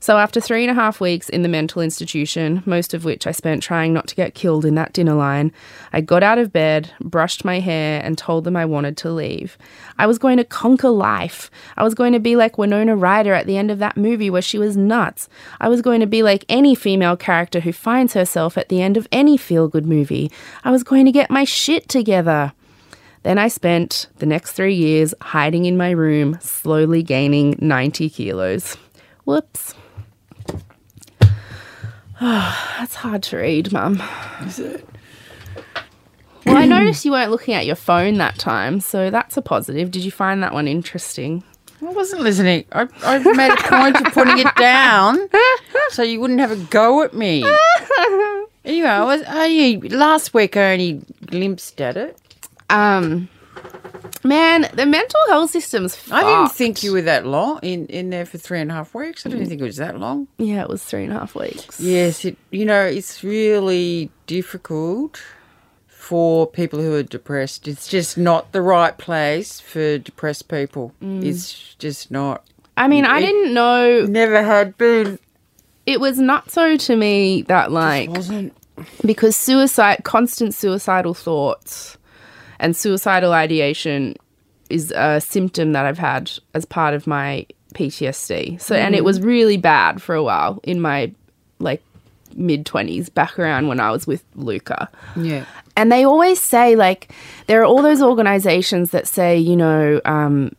So, 0.06 0.18
after 0.18 0.40
three 0.40 0.62
and 0.62 0.70
a 0.70 0.80
half 0.80 1.00
weeks 1.00 1.28
in 1.28 1.42
the 1.42 1.48
mental 1.48 1.82
institution, 1.82 2.62
most 2.64 2.94
of 2.94 3.04
which 3.04 3.26
I 3.26 3.32
spent 3.32 3.60
trying 3.60 3.92
not 3.92 4.06
to 4.06 4.14
get 4.14 4.36
killed 4.36 4.64
in 4.64 4.76
that 4.76 4.92
dinner 4.92 5.14
line, 5.14 5.50
I 5.92 6.00
got 6.00 6.22
out 6.22 6.38
of 6.38 6.52
bed, 6.52 6.92
brushed 7.00 7.44
my 7.44 7.58
hair, 7.58 8.00
and 8.04 8.16
told 8.16 8.44
them 8.44 8.54
I 8.54 8.66
wanted 8.66 8.96
to 8.98 9.10
leave. 9.10 9.58
I 9.98 10.06
was 10.06 10.20
going 10.20 10.36
to 10.36 10.44
conquer 10.44 10.90
life. 10.90 11.50
I 11.76 11.82
was 11.82 11.92
going 11.92 12.12
to 12.12 12.20
be 12.20 12.36
like 12.36 12.56
Winona 12.56 12.94
Ryder 12.94 13.34
at 13.34 13.48
the 13.48 13.56
end 13.56 13.68
of 13.68 13.80
that 13.80 13.96
movie 13.96 14.30
where 14.30 14.40
she 14.40 14.60
was 14.60 14.76
nuts. 14.76 15.28
I 15.60 15.68
was 15.68 15.82
going 15.82 15.98
to 15.98 16.06
be 16.06 16.22
like 16.22 16.44
any 16.48 16.76
female 16.76 17.16
character 17.16 17.58
who 17.58 17.72
finds 17.72 18.14
herself 18.14 18.56
at 18.56 18.68
the 18.68 18.80
end 18.80 18.96
of 18.96 19.08
any 19.10 19.36
feel 19.36 19.66
good 19.66 19.86
movie. 19.86 20.30
I 20.62 20.70
was 20.70 20.84
going 20.84 21.06
to 21.06 21.10
get 21.10 21.32
my 21.32 21.42
shit 21.42 21.88
together. 21.88 22.52
Then 23.24 23.38
I 23.38 23.48
spent 23.48 24.06
the 24.18 24.26
next 24.26 24.52
three 24.52 24.76
years 24.76 25.14
hiding 25.20 25.64
in 25.64 25.76
my 25.76 25.90
room, 25.90 26.38
slowly 26.40 27.02
gaining 27.02 27.56
90 27.58 28.08
kilos. 28.08 28.76
Whoops. 29.24 29.74
Oh, 32.20 32.74
that's 32.78 32.94
hard 32.96 33.22
to 33.24 33.38
read, 33.38 33.72
Mum. 33.72 34.02
Is 34.42 34.58
it? 34.58 34.88
Well, 36.44 36.56
I 36.56 36.64
noticed 36.64 37.04
you 37.04 37.10
weren't 37.10 37.32
looking 37.32 37.54
at 37.54 37.66
your 37.66 37.74
phone 37.74 38.18
that 38.18 38.38
time, 38.38 38.78
so 38.80 39.10
that's 39.10 39.36
a 39.36 39.42
positive. 39.42 39.90
Did 39.90 40.04
you 40.04 40.12
find 40.12 40.42
that 40.44 40.52
one 40.54 40.68
interesting? 40.68 41.42
I 41.82 41.86
wasn't 41.86 42.22
listening. 42.22 42.64
I, 42.72 42.86
I 43.02 43.18
made 43.18 43.52
a 43.52 43.56
point 43.56 43.96
of 43.96 44.12
putting 44.12 44.38
it 44.38 44.54
down 44.56 45.28
so 45.90 46.02
you 46.02 46.20
wouldn't 46.20 46.40
have 46.40 46.52
a 46.52 46.56
go 46.56 47.02
at 47.02 47.14
me. 47.14 47.44
Anyway, 48.66 48.88
I 48.88 49.04
was, 49.04 49.22
I, 49.28 49.80
last 49.94 50.34
week 50.34 50.56
I 50.56 50.72
only 50.72 51.00
glimpsed 51.24 51.80
at 51.80 51.96
it. 51.96 52.18
Um, 52.68 53.28
man, 54.26 54.68
the 54.74 54.86
mental 54.86 55.20
health 55.28 55.50
system's. 55.50 55.98
I 56.10 56.22
didn't 56.22 56.52
think 56.52 56.82
you 56.82 56.92
were 56.92 57.02
that 57.02 57.26
long 57.26 57.60
in, 57.62 57.86
in 57.86 58.10
there 58.10 58.26
for 58.26 58.38
three 58.38 58.60
and 58.60 58.70
a 58.70 58.74
half 58.74 58.94
weeks. 58.94 59.24
I 59.24 59.30
didn't 59.30 59.46
mm. 59.46 59.48
think 59.48 59.60
it 59.60 59.64
was 59.64 59.76
that 59.76 59.98
long. 59.98 60.28
Yeah, 60.38 60.62
it 60.62 60.68
was 60.68 60.84
three 60.84 61.04
and 61.04 61.12
a 61.12 61.18
half 61.18 61.34
weeks. 61.34 61.80
Yes, 61.80 62.24
it, 62.24 62.36
you 62.50 62.64
know, 62.64 62.84
it's 62.84 63.22
really 63.24 64.10
difficult 64.26 65.22
for 66.06 66.46
people 66.46 66.80
who 66.80 66.94
are 66.94 67.02
depressed. 67.02 67.66
It's 67.66 67.88
just 67.88 68.16
not 68.16 68.52
the 68.52 68.62
right 68.62 68.96
place 68.96 69.58
for 69.58 69.98
depressed 69.98 70.46
people. 70.46 70.92
Mm. 71.02 71.24
It's 71.24 71.74
just 71.80 72.12
not. 72.12 72.44
I 72.76 72.86
mean, 72.86 73.04
I 73.04 73.20
didn't 73.20 73.52
know. 73.52 74.06
Never 74.06 74.42
had 74.42 74.78
been. 74.78 75.18
It 75.84 75.98
was 76.00 76.18
not 76.18 76.50
so 76.50 76.76
to 76.76 76.96
me 76.96 77.42
that 77.42 77.72
like 77.72 78.10
Wasn't. 78.10 78.52
because 79.04 79.34
suicide, 79.34 80.02
constant 80.04 80.54
suicidal 80.54 81.14
thoughts, 81.14 81.96
and 82.58 82.76
suicidal 82.76 83.32
ideation 83.32 84.16
is 84.70 84.92
a 84.96 85.20
symptom 85.20 85.72
that 85.72 85.86
I've 85.86 85.98
had 85.98 86.30
as 86.54 86.64
part 86.64 86.94
of 86.94 87.06
my 87.06 87.46
PTSD. 87.74 88.60
So, 88.60 88.74
and 88.74 88.94
it 88.94 89.04
was 89.04 89.20
really 89.20 89.56
bad 89.56 90.02
for 90.02 90.14
a 90.14 90.22
while 90.22 90.60
in 90.62 90.80
my 90.80 91.12
like 91.58 91.82
mid 92.34 92.66
twenties, 92.66 93.08
back 93.08 93.38
around 93.38 93.68
when 93.68 93.80
I 93.80 93.90
was 93.90 94.06
with 94.06 94.24
Luca. 94.34 94.90
Yeah. 95.14 95.44
And 95.76 95.92
they 95.92 96.04
always 96.04 96.40
say, 96.40 96.74
like, 96.74 97.12
there 97.46 97.60
are 97.60 97.64
all 97.64 97.82
those 97.82 98.02
organizations 98.02 98.90
that 98.90 99.06
say, 99.06 99.36
you 99.36 99.56
know, 99.56 100.00
um, 100.04 100.52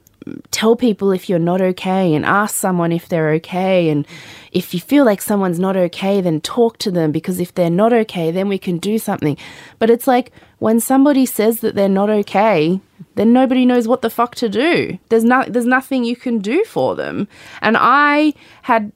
tell 0.52 0.76
people 0.76 1.12
if 1.12 1.30
you're 1.30 1.40
not 1.40 1.62
okay 1.62 2.13
and 2.13 2.26
ask 2.26 2.56
someone 2.56 2.92
if 2.92 3.08
they're 3.08 3.32
okay. 3.32 3.90
And 3.90 4.08
if 4.52 4.74
you 4.74 4.80
feel 4.80 5.06
like 5.06 5.22
someone's 5.22 5.60
not 5.60 5.78
okay, 5.78 6.22
then 6.22 6.42
talk 6.42 6.78
to 6.80 6.92
them 6.92 7.12
because 7.12 7.40
if 7.40 7.54
they're 7.54 7.70
not 7.70 7.94
okay, 7.94 8.32
then 8.32 8.48
we 8.48 8.58
can 8.58 8.78
do 8.78 8.98
something. 8.98 9.38
But 9.80 9.90
it's 9.90 10.08
like 10.08 10.32
when 10.60 10.80
somebody 10.80 11.26
says 11.26 11.60
that 11.62 11.76
they're 11.76 11.90
not 11.90 12.10
okay, 12.10 12.80
then 13.16 13.34
nobody 13.34 13.66
knows 13.66 13.88
what 13.88 14.02
the 14.02 14.10
fuck 14.10 14.36
to 14.36 14.50
do. 14.50 14.98
There's 15.10 15.24
no, 15.24 15.44
there's 15.48 15.66
nothing 15.66 16.04
you 16.04 16.16
can 16.16 16.40
do 16.40 16.63
for 16.66 16.96
them. 16.96 17.28
And 17.62 17.76
I 17.80 18.34
had 18.63 18.92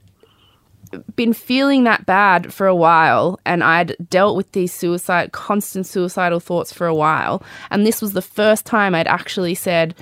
been 1.15 1.33
feeling 1.33 1.83
that 1.85 2.05
bad 2.05 2.53
for 2.53 2.67
a 2.67 2.75
while 2.75 3.39
and 3.45 3.63
I'd 3.63 3.95
dealt 4.09 4.35
with 4.35 4.51
these 4.51 4.73
suicide 4.73 5.31
constant 5.31 5.85
suicidal 5.87 6.39
thoughts 6.39 6.73
for 6.73 6.87
a 6.87 6.95
while 6.95 7.41
and 7.69 7.85
this 7.85 8.01
was 8.01 8.13
the 8.13 8.21
first 8.21 8.65
time 8.65 8.93
I'd 8.93 9.07
actually 9.07 9.55
said 9.55 9.95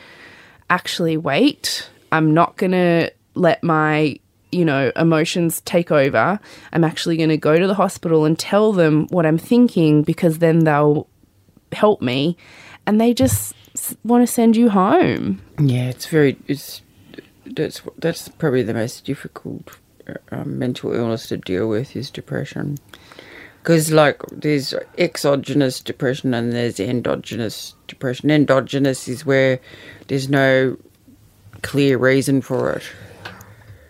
actually 0.69 1.17
wait 1.17 1.89
I'm 2.11 2.33
not 2.33 2.57
going 2.57 2.71
to 2.71 3.11
let 3.35 3.63
my 3.63 4.19
you 4.51 4.65
know 4.65 4.91
emotions 4.95 5.61
take 5.61 5.91
over 5.91 6.39
I'm 6.73 6.83
actually 6.83 7.17
going 7.17 7.29
to 7.29 7.37
go 7.37 7.57
to 7.57 7.67
the 7.67 7.75
hospital 7.75 8.25
and 8.25 8.37
tell 8.37 8.73
them 8.73 9.07
what 9.09 9.25
I'm 9.25 9.37
thinking 9.37 10.03
because 10.03 10.39
then 10.39 10.59
they'll 10.59 11.07
help 11.71 12.01
me 12.01 12.35
and 12.87 12.99
they 12.99 13.13
just 13.13 13.53
want 14.03 14.27
to 14.27 14.31
send 14.31 14.55
you 14.55 14.69
home 14.69 15.41
Yeah, 15.59 15.89
it's 15.89 16.05
very. 16.05 16.37
It's 16.47 16.81
that's 17.45 17.81
that's 17.97 18.29
probably 18.29 18.63
the 18.63 18.73
most 18.73 19.05
difficult 19.05 19.77
uh, 20.07 20.13
um, 20.31 20.57
mental 20.57 20.93
illness 20.93 21.27
to 21.27 21.37
deal 21.37 21.67
with 21.67 21.95
is 21.95 22.09
depression. 22.09 22.77
Because 23.61 23.91
like 23.91 24.21
there's 24.31 24.73
exogenous 24.97 25.81
depression 25.81 26.33
and 26.33 26.53
there's 26.53 26.79
endogenous 26.79 27.75
depression. 27.99 28.31
Endogenous 28.31 29.07
is 29.07 29.25
where 29.25 29.59
there's 30.07 30.29
no 30.29 30.77
clear 31.61 31.97
reason 31.97 32.41
for 32.41 32.71
it. 32.71 32.83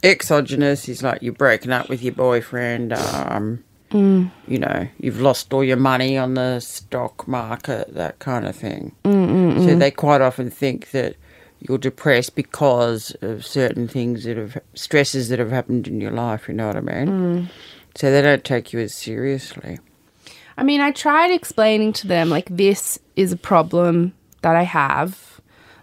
Exogenous 0.01 0.89
is 0.89 1.03
like 1.03 1.21
you're 1.21 1.33
breaking 1.33 1.71
up 1.71 1.89
with 1.89 2.01
your 2.01 2.13
boyfriend. 2.13 2.93
Um, 2.93 3.63
mm. 3.91 4.31
You 4.47 4.57
know, 4.57 4.87
you've 4.97 5.21
lost 5.21 5.53
all 5.53 5.63
your 5.63 5.77
money 5.77 6.17
on 6.17 6.33
the 6.33 6.59
stock 6.59 7.27
market, 7.27 7.93
that 7.93 8.17
kind 8.19 8.47
of 8.47 8.55
thing. 8.55 8.95
Mm, 9.03 9.29
mm, 9.29 9.65
so 9.65 9.75
they 9.75 9.91
quite 9.91 10.21
often 10.21 10.49
think 10.49 10.91
that 10.91 11.15
you're 11.59 11.77
depressed 11.77 12.35
because 12.35 13.15
of 13.21 13.45
certain 13.45 13.87
things 13.87 14.23
that 14.23 14.37
have 14.37 14.57
stresses 14.73 15.29
that 15.29 15.37
have 15.39 15.51
happened 15.51 15.87
in 15.87 16.01
your 16.01 16.11
life. 16.11 16.47
You 16.47 16.55
know 16.55 16.67
what 16.67 16.77
I 16.77 16.81
mean? 16.81 17.49
So 17.95 18.11
they 18.11 18.21
don't 18.21 18.45
take 18.45 18.71
you 18.71 18.79
as 18.79 18.93
seriously. 18.93 19.79
I 20.59 20.63
mean, 20.63 20.81
I 20.81 20.91
tried 20.91 21.31
explaining 21.31 21.93
to 21.93 22.07
them, 22.07 22.29
like, 22.29 22.49
this 22.49 22.99
is 23.15 23.31
a 23.31 23.37
problem 23.37 24.13
that 24.41 24.57
I 24.57 24.63
have. 24.63 25.39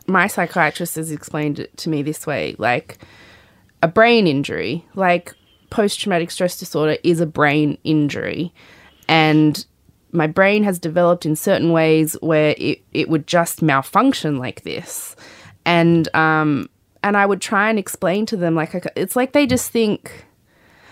My 0.06 0.26
psychiatrist 0.26 0.96
has 0.96 1.10
explained 1.10 1.58
it 1.58 1.74
to 1.78 1.88
me 1.88 2.02
this 2.02 2.26
way 2.26 2.54
like, 2.58 2.98
a 3.82 3.88
brain 3.88 4.26
injury, 4.26 4.84
like 4.94 5.32
post 5.70 5.98
traumatic 5.98 6.30
stress 6.30 6.58
disorder, 6.58 6.98
is 7.02 7.20
a 7.20 7.26
brain 7.26 7.78
injury. 7.84 8.52
And 9.08 9.64
my 10.12 10.26
brain 10.26 10.62
has 10.64 10.78
developed 10.78 11.24
in 11.24 11.36
certain 11.36 11.72
ways 11.72 12.12
where 12.20 12.54
it, 12.58 12.82
it 12.92 13.08
would 13.08 13.26
just 13.26 13.62
malfunction 13.62 14.36
like 14.36 14.62
this. 14.62 15.16
And, 15.64 16.14
um, 16.14 16.68
and 17.02 17.16
I 17.16 17.24
would 17.24 17.40
try 17.40 17.70
and 17.70 17.78
explain 17.78 18.26
to 18.26 18.36
them, 18.36 18.54
like, 18.54 18.74
it's 18.94 19.16
like 19.16 19.32
they 19.32 19.46
just 19.46 19.70
think, 19.70 20.26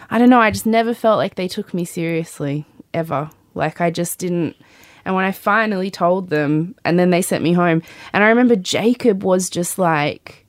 I 0.09 0.19
don't 0.19 0.31
know, 0.31 0.41
I 0.41 0.51
just 0.51 0.65
never 0.65 0.95
felt 0.95 1.19
like 1.19 1.35
they 1.35 1.49
took 1.49 1.75
me 1.75 1.85
seriously 1.85 2.65
ever. 2.95 3.29
Like 3.55 3.81
I 3.81 3.91
just 3.91 4.19
didn't. 4.19 4.57
And 5.05 5.15
when 5.15 5.25
I 5.25 5.33
finally 5.33 5.91
told 5.91 6.31
them, 6.31 6.75
and 6.85 6.99
then 6.99 7.11
they 7.11 7.23
sent 7.23 7.45
me 7.45 7.53
home, 7.53 7.83
and 8.13 8.25
I 8.25 8.29
remember 8.29 8.57
Jacob 8.57 9.23
was 9.23 9.51
just 9.51 9.79
like, 9.79 10.47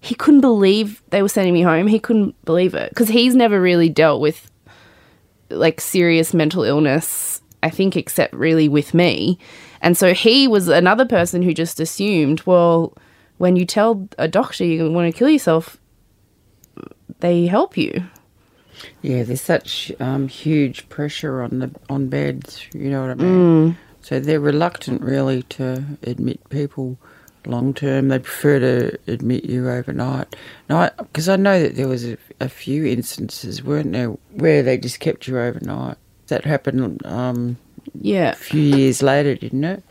he 0.00 0.14
couldn't 0.14 0.42
believe 0.42 1.02
they 1.08 1.22
were 1.22 1.28
sending 1.28 1.54
me 1.54 1.62
home. 1.62 1.86
He 1.86 1.98
couldn't 1.98 2.34
believe 2.44 2.74
it 2.74 2.90
because 2.90 3.08
he's 3.08 3.34
never 3.34 3.58
really 3.58 3.88
dealt 3.88 4.20
with 4.20 4.50
like 5.48 5.80
serious 5.80 6.34
mental 6.34 6.62
illness, 6.62 7.40
I 7.62 7.70
think, 7.70 7.96
except 7.96 8.34
really 8.34 8.68
with 8.68 8.92
me. 8.92 9.38
And 9.80 9.96
so 9.96 10.12
he 10.12 10.46
was 10.46 10.68
another 10.68 11.06
person 11.06 11.40
who 11.42 11.54
just 11.54 11.80
assumed, 11.80 12.42
well, 12.44 12.94
when 13.38 13.56
you 13.56 13.64
tell 13.64 14.06
a 14.18 14.28
doctor 14.28 14.64
you 14.64 14.90
want 14.90 15.10
to 15.10 15.18
kill 15.18 15.30
yourself, 15.30 15.78
they 17.20 17.46
help 17.46 17.76
you. 17.76 18.04
Yeah, 19.02 19.22
there's 19.22 19.40
such 19.42 19.92
um, 20.00 20.28
huge 20.28 20.88
pressure 20.88 21.42
on 21.42 21.58
the 21.58 21.70
on 21.88 22.08
beds. 22.08 22.66
You 22.74 22.90
know 22.90 23.02
what 23.02 23.10
I 23.10 23.14
mean? 23.14 23.76
So 24.02 24.20
they're 24.20 24.40
reluctant, 24.40 25.00
really, 25.02 25.42
to 25.44 25.82
admit 26.02 26.48
people 26.50 26.98
long 27.46 27.72
term. 27.74 28.08
They 28.08 28.18
prefer 28.18 28.58
to 28.58 28.98
admit 29.06 29.44
you 29.44 29.68
overnight. 29.68 30.34
No, 30.68 30.90
because 30.98 31.28
I, 31.28 31.36
know 31.36 31.62
that 31.62 31.76
there 31.76 31.88
was 31.88 32.04
a, 32.06 32.16
a 32.40 32.48
few 32.48 32.84
instances, 32.86 33.62
weren't 33.62 33.92
there, 33.92 34.08
where 34.32 34.62
they 34.62 34.76
just 34.78 35.00
kept 35.00 35.26
you 35.26 35.38
overnight. 35.38 35.96
That 36.28 36.44
happened 36.44 37.04
um, 37.06 37.56
Yeah. 38.00 38.32
a 38.32 38.36
few 38.36 38.62
years 38.62 39.02
later, 39.02 39.34
didn't 39.34 39.64
it? 39.64 39.82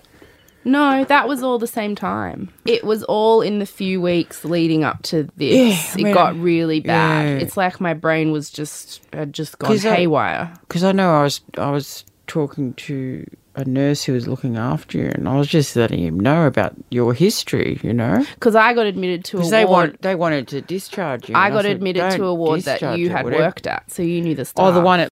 No, 0.65 1.03
that 1.05 1.27
was 1.27 1.43
all 1.43 1.59
the 1.59 1.67
same 1.67 1.95
time. 1.95 2.49
It 2.65 2.83
was 2.83 3.03
all 3.03 3.41
in 3.41 3.59
the 3.59 3.65
few 3.65 3.99
weeks 4.01 4.45
leading 4.45 4.83
up 4.83 5.01
to 5.03 5.27
this. 5.37 5.95
Yeah, 5.95 6.07
it 6.09 6.13
got 6.13 6.35
really 6.37 6.79
bad. 6.79 7.23
yeah. 7.25 7.43
It's 7.43 7.57
like 7.57 7.81
my 7.81 7.93
brain 7.93 8.31
was 8.31 8.49
just 8.49 9.01
had 9.13 9.33
just 9.33 9.59
gone 9.59 9.71
'Cause 9.71 9.85
I- 9.85 9.95
haywire. 9.95 10.53
Because 10.67 10.83
I 10.83 10.91
know 10.91 11.13
I 11.13 11.23
was 11.23 11.41
I 11.57 11.69
was 11.71 12.05
talking 12.27 12.73
to 12.75 13.25
a 13.55 13.65
nurse 13.65 14.03
who 14.03 14.13
was 14.13 14.27
looking 14.27 14.57
after 14.57 14.97
you, 14.97 15.11
and 15.13 15.29
I 15.29 15.37
was 15.37 15.47
just 15.47 15.75
letting 15.75 15.99
him 16.03 16.19
know 16.19 16.47
about 16.47 16.73
your 16.89 17.13
history. 17.13 17.79
You 17.83 17.93
know, 17.93 18.25
Because 18.35 18.55
I 18.55 18.73
got 18.73 18.85
admitted 18.87 19.23
to 19.25 19.37
a 19.37 19.39
because 19.41 19.51
ward. 19.51 19.59
they 19.61 19.65
want 19.65 20.01
they 20.01 20.15
wanted 20.15 20.47
to 20.49 20.61
discharge 20.61 21.29
you. 21.29 21.35
I 21.35 21.49
got 21.51 21.63
said, 21.63 21.71
admitted 21.75 22.11
to 22.13 22.25
a 22.25 22.33
ward 22.33 22.61
that 22.61 22.97
you 22.97 23.09
had 23.09 23.25
whatever." 23.25 23.43
worked 23.43 23.67
at, 23.67 23.91
so 23.91 24.01
you 24.01 24.21
knew 24.21 24.33
the 24.33 24.45
staff. 24.45 24.65
Oh, 24.65 24.71
the 24.71 24.81
one 24.81 25.01
at 25.01 25.09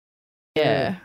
Yeah. 0.56 0.96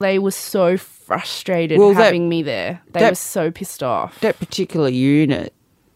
They 0.00 0.18
were 0.18 0.30
so 0.30 0.76
frustrated 0.76 1.78
Well, 1.78 1.94
that- 1.94 2.04
having 2.04 2.28
me 2.28 2.42
there. 2.42 2.80
They 2.92 3.00
that- 3.00 3.12
were 3.12 3.16
so 3.16 3.50
pissed 3.50 3.82
off. 3.82 4.20
that 4.20 4.38
particular 4.38 4.88
unit, 4.88 5.52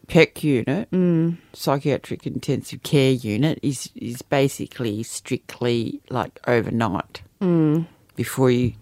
PEC 0.07 0.43
unit, 0.43 0.89
Mm. 0.91 1.37
psychiatric 1.53 2.25
intensive 2.25 2.81
care 2.83 3.11
unit, 3.11 3.59
is 3.61 3.89
is 3.95 4.21
basically 4.21 5.03
strictly 5.03 5.99
like 6.09 6.39
overnight 6.47 7.21
Mm. 7.41 7.85
before 8.15 8.49
you 8.51 8.73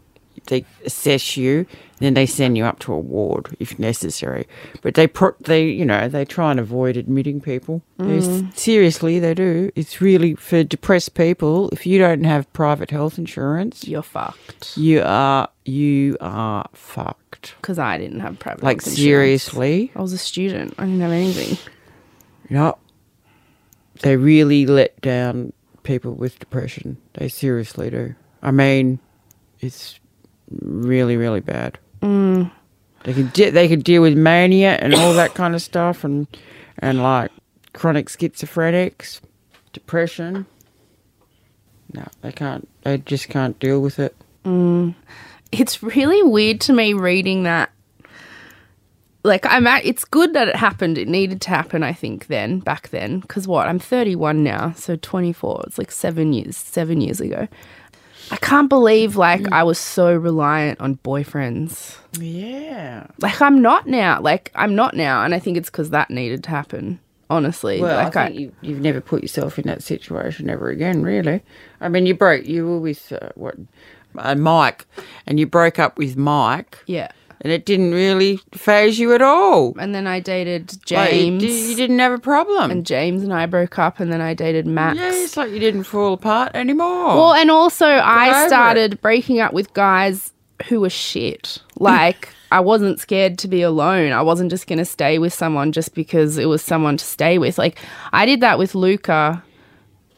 they 0.48 0.66
assess 0.86 1.38
you. 1.38 1.66
Then 2.00 2.14
they 2.14 2.28
send 2.28 2.58
you 2.58 2.64
up 2.64 2.78
to 2.80 2.94
a 2.94 3.00
ward 3.00 3.56
if 3.60 3.80
necessary. 3.80 4.48
But 4.84 4.94
they 4.94 5.08
pro- 5.08 5.36
they 5.42 5.66
you 5.68 5.84
know 5.86 6.08
they 6.08 6.26
try 6.26 6.52
and 6.52 6.60
avoid 6.60 6.96
admitting 6.98 7.42
people. 7.42 7.82
They 7.98 8.20
Mm. 8.20 8.56
seriously, 8.58 9.18
they 9.20 9.34
do. 9.34 9.72
It's 9.76 10.00
really 10.02 10.36
for 10.36 10.64
depressed 10.64 11.14
people. 11.16 11.70
If 11.72 11.86
you 11.88 11.98
don't 12.00 12.24
have 12.24 12.52
private 12.54 12.92
health 12.92 13.18
insurance, 13.18 13.88
You're 13.88 14.04
fucked. 14.04 14.78
you 14.78 15.02
are 15.04 15.50
you 15.66 16.18
are 16.22 16.68
fucked. 16.74 17.56
Because 17.62 17.80
I 17.80 17.98
didn't 17.98 18.20
have 18.22 18.38
private 18.40 18.64
Like 18.64 18.78
health 18.82 18.88
insurance. 18.88 18.98
seriously. 19.44 19.92
I 19.96 20.02
was 20.02 20.14
a 20.14 20.18
student. 20.18 20.76
I 20.78 20.86
didn't 20.86 21.02
have 21.02 21.12
anything. 21.12 21.58
Yeah. 22.50 22.74
They 24.04 24.16
really 24.18 24.66
let 24.68 25.00
down 25.02 25.54
people 25.84 26.14
with 26.14 26.38
depression. 26.40 26.98
They 27.14 27.28
seriously 27.30 27.90
do. 27.90 28.14
I 28.44 28.52
mean, 28.52 29.00
it's 29.60 30.00
really, 30.62 31.18
really 31.18 31.42
bad. 31.42 31.78
Mm. 32.02 32.52
They 33.04 33.14
could 33.14 33.34
de- 33.34 33.50
they 33.50 33.68
could 33.68 33.84
deal 33.84 34.02
with 34.02 34.18
mania 34.18 34.78
and 34.82 34.94
all 34.94 35.14
that 35.14 35.34
kind 35.34 35.56
of 35.56 35.62
stuff, 35.62 36.04
and 36.04 36.28
and 36.80 37.02
like 37.02 37.32
chronic 37.74 38.08
schizophrenics, 38.08 39.22
depression. 39.74 40.46
No, 41.94 42.06
they 42.22 42.32
can't. 42.32 42.68
They 42.84 42.98
just 42.98 43.30
can't 43.30 43.58
deal 43.60 43.80
with 43.80 44.00
it. 44.00 44.16
It's 45.52 45.82
really 45.82 46.24
weird 46.24 46.62
to 46.62 46.74
me 46.74 46.94
reading 46.94 47.44
that. 47.44 47.72
Like 49.24 49.46
I'm 49.46 49.68
at, 49.68 49.86
it's 49.86 50.06
good 50.06 50.34
that 50.34 50.48
it 50.48 50.56
happened. 50.56 50.98
It 50.98 51.08
needed 51.08 51.42
to 51.42 51.50
happen, 51.50 51.84
I 51.84 51.94
think. 51.94 52.28
Then 52.28 52.60
back 52.60 52.90
then, 52.90 53.20
because 53.20 53.48
what 53.48 53.68
I'm 53.68 53.80
31 53.80 54.44
now, 54.44 54.74
so 54.74 54.96
24. 54.96 55.64
It's 55.68 55.78
like 55.78 55.92
seven 55.92 56.34
years, 56.34 56.56
seven 56.56 57.02
years 57.02 57.20
ago. 57.20 57.48
I 58.32 58.38
can't 58.38 58.70
believe 58.70 59.16
like 59.16 59.52
I 59.52 59.64
was 59.64 59.80
so 59.80 60.16
reliant 60.16 60.80
on 60.82 60.98
boyfriends. 60.98 61.98
Yeah. 62.20 63.08
Like 63.20 63.42
I'm 63.42 63.62
not 63.62 63.88
now. 63.88 64.22
Like 64.22 64.52
I'm 64.56 64.76
not 64.76 64.96
now, 64.96 65.24
and 65.24 65.34
I 65.34 65.40
think 65.40 65.58
it's 65.58 65.70
because 65.70 65.92
that 65.92 66.10
needed 66.10 66.44
to 66.46 66.50
happen. 66.50 67.00
Honestly, 67.30 67.82
Well, 67.82 68.02
like 68.02 68.16
I 68.16 68.28
think 68.28 68.40
you, 68.40 68.54
you've 68.62 68.80
never 68.80 69.02
put 69.02 69.22
yourself 69.22 69.60
in 69.60 69.68
that 69.68 69.84
situation 69.84 70.50
ever 70.50 70.70
again, 70.70 71.04
really. 71.04 71.44
I 71.82 71.90
mean, 71.90 72.06
you 72.06 72.14
broke, 72.14 72.46
you 72.46 72.66
were 72.66 72.80
with, 72.80 73.12
uh, 73.12 73.32
what, 73.36 73.56
uh, 74.18 74.36
Mike, 74.36 74.86
and 75.26 75.38
you 75.38 75.46
broke 75.46 75.78
up 75.78 75.98
with 75.98 76.16
Mike, 76.16 76.78
yeah. 76.86 77.12
And 77.42 77.52
it 77.52 77.66
didn't 77.66 77.92
really 77.92 78.38
phase 78.54 78.98
you 79.00 79.14
at 79.14 79.22
all. 79.22 79.76
And 79.80 79.94
then 79.94 80.08
I 80.08 80.20
dated 80.20 80.78
James, 80.86 81.44
di- 81.44 81.70
you, 81.70 81.76
didn't 81.76 82.00
have 82.00 82.12
a 82.12 82.18
problem. 82.20 82.72
and 82.72 82.86
James 82.86 83.24
and 83.24 83.34
I 83.34 83.46
broke 83.46 83.78
up, 83.80 84.00
and 84.00 84.12
then 84.12 84.22
I 84.22 84.34
dated 84.34 84.66
Max. 84.66 84.98
yeah, 84.98 85.12
it's 85.12 85.38
like 85.38 85.52
you 85.52 85.60
didn't 85.60 85.84
fall 85.84 86.14
apart 86.14 86.52
anymore. 86.56 87.16
Well, 87.16 87.34
and 87.34 87.52
also 87.52 87.86
over 87.86 88.02
I 88.02 88.46
it. 88.46 88.48
started 88.48 89.02
breaking 89.02 89.40
up 89.40 89.54
with 89.54 89.74
guys 89.74 90.34
who 90.68 90.82
were 90.82 90.90
shit. 90.90 91.62
Like 91.78 92.30
I 92.52 92.60
wasn't 92.62 93.00
scared 93.00 93.38
to 93.40 93.48
be 93.48 93.62
alone. 93.62 94.12
I 94.12 94.22
wasn't 94.22 94.50
just 94.50 94.68
going 94.68 94.80
to 94.80 94.86
stay 94.86 95.20
with 95.20 95.34
someone 95.34 95.72
just 95.72 95.94
because 95.94 96.38
it 96.38 96.46
was 96.46 96.62
someone 96.64 96.98
to 96.98 97.06
stay 97.06 97.38
with. 97.38 97.58
Like 97.58 97.78
I 98.14 98.26
did 98.26 98.42
that 98.42 98.58
with 98.58 98.74
Luca. 98.74 99.44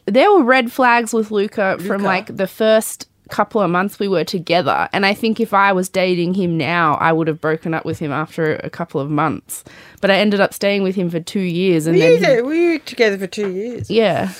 There 0.06 0.32
were 0.32 0.42
red 0.42 0.72
flags 0.72 1.12
with 1.12 1.30
Luca, 1.30 1.76
from 1.78 2.02
like 2.02 2.34
the 2.36 2.46
first 2.46 3.06
couple 3.30 3.60
of 3.60 3.70
months 3.70 3.98
we 3.98 4.08
were 4.08 4.24
together. 4.24 4.88
And 4.92 5.06
I 5.06 5.14
think 5.14 5.40
if 5.40 5.54
I 5.54 5.72
was 5.72 5.88
dating 5.88 6.34
him 6.34 6.56
now, 6.58 6.94
I 6.96 7.12
would 7.12 7.28
have 7.28 7.40
broken 7.40 7.72
up 7.74 7.84
with 7.84 7.98
him 7.98 8.12
after 8.12 8.56
a 8.56 8.68
couple 8.70 9.00
of 9.00 9.10
months. 9.10 9.64
But 10.00 10.10
I 10.10 10.16
ended 10.16 10.40
up 10.40 10.52
staying 10.52 10.82
with 10.82 10.94
him 10.96 11.08
for 11.10 11.20
2 11.20 11.40
years 11.40 11.86
and 11.86 11.96
were, 11.96 12.00
then 12.02 12.12
he- 12.12 12.18
there- 12.18 12.44
were 12.44 12.78
together 12.80 13.16
for 13.18 13.26
two 13.26 13.50
years? 13.50 13.90
yeah. 13.90 14.32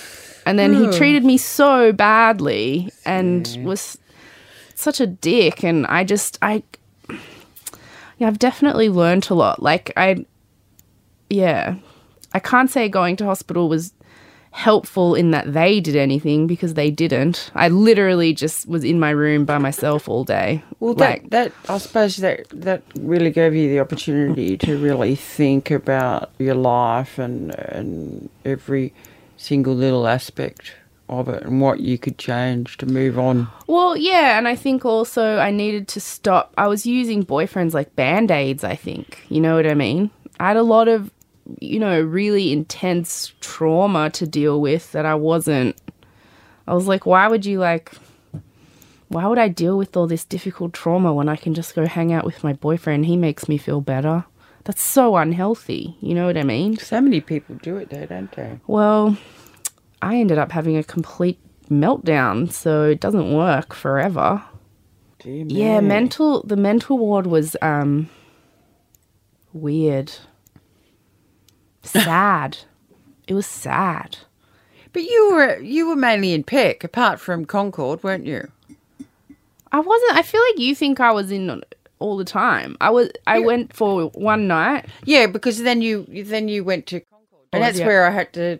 And 0.46 0.58
then 0.58 0.72
he 0.74 0.86
Oh. 0.88 0.92
treated 0.92 1.24
me 1.24 1.36
so 1.36 1.92
badly 1.92 2.90
and 3.04 3.48
was 3.62 3.98
such 4.74 4.98
a 5.00 5.06
dick 5.06 5.62
and 5.62 5.86
I 5.86 6.02
just 6.04 6.38
I 6.42 6.62
yeah, 8.18 8.26
I've 8.26 8.38
definitely 8.38 8.88
learned 8.88 9.28
a 9.30 9.34
lot. 9.34 9.62
Like 9.62 9.92
I 9.96 10.24
yeah. 11.28 11.76
I 12.32 12.38
can't 12.38 12.70
say 12.70 12.88
going 12.88 13.16
to 13.16 13.24
hospital 13.24 13.68
was 13.68 13.92
helpful 14.52 15.14
in 15.14 15.30
that 15.30 15.52
they 15.52 15.80
did 15.80 15.96
anything 15.96 16.46
because 16.46 16.74
they 16.74 16.90
didn't. 16.90 17.50
I 17.54 17.68
literally 17.68 18.32
just 18.34 18.68
was 18.68 18.84
in 18.84 18.98
my 18.98 19.10
room 19.10 19.44
by 19.44 19.58
myself 19.58 20.08
all 20.08 20.24
day. 20.24 20.62
Well, 20.80 20.94
like 20.94 21.30
that, 21.30 21.52
that 21.64 21.70
I 21.70 21.78
suppose 21.78 22.16
that 22.16 22.48
that 22.50 22.82
really 22.98 23.30
gave 23.30 23.54
you 23.54 23.68
the 23.68 23.80
opportunity 23.80 24.56
to 24.58 24.76
really 24.78 25.14
think 25.14 25.70
about 25.70 26.30
your 26.38 26.56
life 26.56 27.18
and 27.18 27.54
and 27.54 28.28
every 28.44 28.92
single 29.36 29.74
little 29.74 30.06
aspect 30.06 30.74
of 31.08 31.28
it 31.28 31.42
and 31.42 31.60
what 31.60 31.80
you 31.80 31.98
could 31.98 32.18
change 32.18 32.76
to 32.78 32.86
move 32.86 33.18
on. 33.18 33.48
Well, 33.66 33.96
yeah, 33.96 34.38
and 34.38 34.46
I 34.46 34.54
think 34.54 34.84
also 34.84 35.38
I 35.38 35.50
needed 35.50 35.88
to 35.88 36.00
stop. 36.00 36.52
I 36.56 36.68
was 36.68 36.86
using 36.86 37.24
boyfriends 37.24 37.74
like 37.74 37.96
band 37.96 38.30
aids, 38.30 38.62
I 38.62 38.76
think. 38.76 39.24
You 39.28 39.40
know 39.40 39.56
what 39.56 39.66
I 39.66 39.74
mean? 39.74 40.10
I 40.38 40.48
had 40.48 40.56
a 40.56 40.62
lot 40.62 40.88
of, 40.88 41.10
you 41.60 41.78
know, 41.78 42.00
really 42.00 42.52
intense 42.52 43.32
trauma 43.40 44.10
to 44.10 44.26
deal 44.26 44.60
with 44.60 44.92
that 44.92 45.06
I 45.06 45.14
wasn't. 45.14 45.76
I 46.66 46.74
was 46.74 46.86
like, 46.86 47.06
why 47.06 47.28
would 47.28 47.44
you 47.46 47.58
like. 47.58 47.92
Why 49.08 49.26
would 49.26 49.38
I 49.38 49.48
deal 49.48 49.76
with 49.76 49.96
all 49.96 50.06
this 50.06 50.24
difficult 50.24 50.72
trauma 50.72 51.12
when 51.12 51.28
I 51.28 51.34
can 51.34 51.52
just 51.52 51.74
go 51.74 51.84
hang 51.84 52.12
out 52.12 52.24
with 52.24 52.44
my 52.44 52.52
boyfriend? 52.52 53.06
He 53.06 53.16
makes 53.16 53.48
me 53.48 53.58
feel 53.58 53.80
better. 53.80 54.24
That's 54.64 54.82
so 54.82 55.16
unhealthy. 55.16 55.96
You 56.00 56.14
know 56.14 56.26
what 56.26 56.36
I 56.36 56.44
mean? 56.44 56.76
So 56.76 57.00
many 57.00 57.20
people 57.20 57.56
do 57.56 57.76
it 57.78 57.90
though, 57.90 58.06
don't 58.06 58.30
they? 58.32 58.60
Well, 58.68 59.16
I 60.00 60.16
ended 60.16 60.38
up 60.38 60.52
having 60.52 60.76
a 60.76 60.84
complete 60.84 61.40
meltdown, 61.68 62.52
so 62.52 62.84
it 62.84 63.00
doesn't 63.00 63.34
work 63.34 63.74
forever. 63.74 64.44
Dear 65.18 65.44
Yeah, 65.48 65.80
mental 65.80 66.42
the 66.44 66.56
mental 66.56 66.96
ward 66.98 67.26
was 67.26 67.56
um 67.62 68.08
weird. 69.52 70.12
Sad. 71.82 72.58
it 73.26 73.34
was 73.34 73.46
sad. 73.46 74.18
But 74.92 75.02
you 75.02 75.30
were 75.32 75.58
you 75.60 75.88
were 75.88 75.96
mainly 75.96 76.32
in 76.32 76.44
PEC, 76.44 76.82
apart 76.84 77.20
from 77.20 77.44
Concord, 77.44 78.02
weren't 78.02 78.26
you? 78.26 78.50
I 79.72 79.80
wasn't 79.80 80.12
I 80.14 80.22
feel 80.22 80.40
like 80.50 80.58
you 80.58 80.74
think 80.74 81.00
I 81.00 81.12
was 81.12 81.30
in 81.30 81.62
all 82.00 82.16
the 82.16 82.24
time. 82.24 82.76
I 82.80 82.90
was 82.90 83.10
I 83.26 83.38
went 83.38 83.72
for 83.72 84.08
one 84.10 84.48
night. 84.48 84.86
Yeah, 85.04 85.26
because 85.26 85.62
then 85.62 85.80
you 85.80 86.06
then 86.24 86.48
you 86.48 86.64
went 86.64 86.86
to 86.86 87.00
Concord, 87.00 87.46
and 87.52 87.62
that's 87.62 87.78
yeah. 87.78 87.86
where 87.86 88.06
I 88.06 88.10
had 88.10 88.32
to 88.32 88.58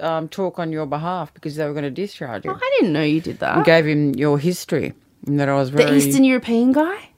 um, 0.00 0.28
talk 0.28 0.58
on 0.58 0.72
your 0.72 0.86
behalf 0.86 1.34
because 1.34 1.56
they 1.56 1.66
were 1.66 1.72
going 1.72 1.84
to 1.84 1.90
discharge 1.90 2.44
you. 2.44 2.52
Oh, 2.52 2.54
I 2.54 2.76
didn't 2.78 2.92
know 2.92 3.02
you 3.02 3.20
did 3.20 3.42
I 3.42 3.56
that. 3.56 3.66
gave 3.66 3.86
him 3.86 4.14
your 4.14 4.38
history, 4.38 4.92
and 5.26 5.40
that 5.40 5.48
I 5.48 5.54
was 5.54 5.70
the 5.70 5.78
very. 5.78 5.96
Eastern 5.96 6.24
European 6.24 6.72
guy? 6.72 7.08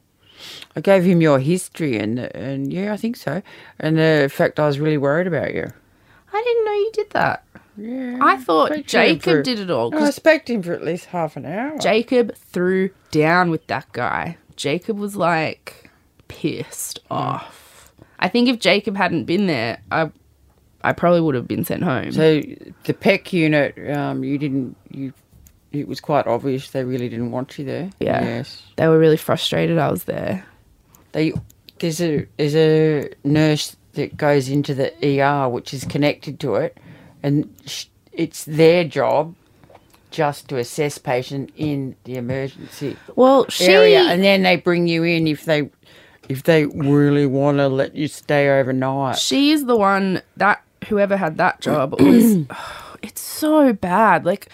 I 0.77 0.81
gave 0.81 1.05
him 1.05 1.21
your 1.21 1.39
history, 1.39 1.99
and 1.99 2.19
and 2.19 2.73
yeah, 2.73 2.93
I 2.93 2.97
think 2.97 3.17
so. 3.17 3.43
And 3.79 3.97
the 3.99 4.31
fact 4.33 4.59
I 4.59 4.67
was 4.67 4.79
really 4.79 4.99
worried 4.99 5.27
about 5.27 5.55
you. 5.55 5.71
I 6.33 6.43
didn't 6.43 6.65
know 6.65 6.73
you 6.73 6.91
did 6.93 7.11
that. 7.11 7.45
Yeah, 7.77 8.19
I 8.21 8.37
thought 8.37 8.73
him 8.73 8.85
Jacob 8.85 9.23
for- 9.23 9.43
did 9.43 9.59
it 9.59 9.71
all. 9.71 9.95
I 9.95 10.07
I 10.07 10.11
spoke 10.11 10.49
him 10.49 10.63
for 10.63 10.73
at 10.73 10.85
least 10.85 11.07
half 11.07 11.37
an 11.37 11.47
hour. 11.47 11.77
Jacob 11.79 12.35
threw 12.37 12.91
down 13.11 13.51
with 13.51 13.67
that 13.69 13.91
guy. 13.93 14.37
Jacob 14.57 14.99
was 14.99 15.17
like 15.17 15.91
pissed 16.29 17.01
off. 17.11 17.93
I 18.19 18.29
think 18.29 18.49
if 18.49 18.59
Jacob 18.59 18.97
hadn't 18.97 19.25
been 19.25 19.47
there, 19.47 19.81
I 19.91 20.11
I 20.83 20.93
probably 20.93 21.21
would 21.21 21.35
have 21.35 21.49
been 21.49 21.65
sent 21.65 21.83
home. 21.83 22.13
So 22.13 22.41
the 22.85 22.95
PEC 22.95 23.33
unit, 23.33 23.97
um, 23.97 24.23
you 24.25 24.39
didn't 24.39 24.77
you. 24.91 25.13
It 25.73 25.89
was 25.89 25.99
quite 26.01 26.29
obvious 26.29 26.71
they 26.71 26.85
really 26.85 27.09
didn't 27.09 27.33
want 27.33 27.59
you 27.59 27.65
there. 27.65 27.91
Yeah. 27.99 28.23
Yes. 28.23 28.63
they 28.77 28.87
were 28.87 28.99
really 28.99 29.17
frustrated 29.17 29.79
I 29.79 29.91
was 29.91 30.05
there. 30.05 30.45
They 31.15 31.33
there's 31.79 32.01
a 32.03 32.27
there's 32.37 32.57
a 32.57 33.11
nurse 33.23 33.77
that 33.93 34.17
goes 34.17 34.49
into 34.49 34.75
the 34.75 34.93
ER 35.23 35.49
which 35.49 35.73
is 35.73 35.85
connected 35.85 36.41
to 36.41 36.57
it, 36.57 36.77
and 37.23 37.55
sh- 37.65 37.87
it's 38.13 38.45
their 38.45 38.85
job 38.85 39.35
just 40.11 40.49
to 40.49 40.59
assess 40.59 40.99
patient 40.99 41.51
in 41.57 41.95
the 42.05 42.17
emergency 42.17 42.97
Well, 43.17 43.49
she 43.49 43.67
area, 43.67 44.01
and 44.03 44.23
then 44.23 44.43
they 44.43 44.57
bring 44.57 44.87
you 44.89 45.05
in 45.05 45.27
if 45.29 45.45
they 45.45 45.71
if 46.29 46.43
they 46.43 46.67
really 46.67 47.27
want 47.27 47.59
to 47.59 47.69
let 47.69 47.95
you 47.95 48.09
stay 48.09 48.49
overnight. 48.49 49.17
she 49.17 49.53
is 49.53 49.67
the 49.67 49.77
one 49.77 50.21
that 50.37 50.63
whoever 50.89 51.17
had 51.17 51.37
that 51.39 51.61
job 51.61 52.01
was 52.01 52.39
it's 53.03 53.21
so 53.21 53.73
bad. 53.73 54.25
Like 54.25 54.49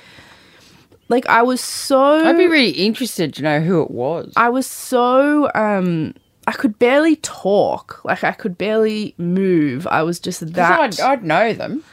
like 1.09 1.27
I 1.27 1.43
was 1.43 1.61
so 1.63 2.27
I'd 2.27 2.37
be 2.37 2.47
really 2.47 2.71
interested 2.73 3.33
to 3.35 3.43
know 3.43 3.61
who 3.61 3.81
it 3.83 3.91
was. 3.91 4.33
I 4.37 4.51
was 4.51 4.67
so 4.67 5.51
um 5.55 6.15
I 6.51 6.53
could 6.53 6.81
barely 6.81 7.15
talk. 7.15 8.05
Like 8.05 8.25
I 8.25 8.33
could 8.33 8.59
barely 8.59 9.15
move. 9.19 9.87
I 9.87 10.03
was 10.03 10.19
just 10.19 10.53
that 10.55 10.81
I'd, 10.81 10.99
I'd 10.99 11.23
know 11.23 11.53
them. 11.53 11.85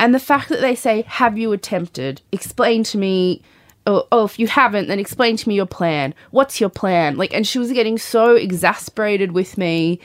And 0.00 0.12
the 0.12 0.18
fact 0.18 0.48
that 0.48 0.60
they 0.60 0.74
say, 0.74 1.02
Have 1.02 1.38
you 1.38 1.52
attempted? 1.52 2.20
Explain 2.32 2.82
to 2.84 2.98
me. 2.98 3.42
Oh, 3.86 4.08
oh, 4.10 4.24
if 4.24 4.40
you 4.40 4.48
haven't, 4.48 4.88
then 4.88 4.98
explain 4.98 5.36
to 5.36 5.48
me 5.48 5.54
your 5.54 5.66
plan. 5.66 6.14
What's 6.32 6.60
your 6.60 6.68
plan? 6.68 7.16
Like, 7.16 7.32
and 7.32 7.46
she 7.46 7.60
was 7.60 7.70
getting 7.70 7.96
so 7.96 8.34
exasperated 8.34 9.30
with 9.30 9.56
me. 9.56 10.00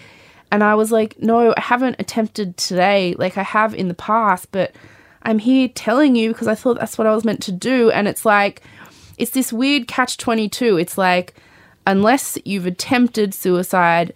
And 0.51 0.63
I 0.63 0.75
was 0.75 0.91
like, 0.91 1.19
No, 1.19 1.55
I 1.57 1.59
haven't 1.59 1.95
attempted 1.97 2.55
today. 2.57 3.15
Like, 3.17 3.35
I 3.35 3.43
have 3.43 3.73
in 3.73 3.87
the 3.87 3.95
past, 3.95 4.51
but 4.51 4.75
I'm 5.23 5.39
here 5.39 5.69
telling 5.69 6.15
you 6.15 6.33
because 6.33 6.47
I 6.47 6.53
thought 6.53 6.77
that's 6.77 6.99
what 6.99 7.07
I 7.07 7.15
was 7.15 7.25
meant 7.25 7.41
to 7.43 7.51
do. 7.51 7.89
And 7.89 8.07
it's 8.07 8.25
like, 8.25 8.61
it's 9.17 9.31
this 9.31 9.51
weird 9.51 9.87
catch 9.87 10.17
22. 10.17 10.77
It's 10.77 10.99
like, 10.99 11.33
unless 11.87 12.37
you've 12.45 12.65
attempted 12.65 13.33
suicide, 13.33 14.13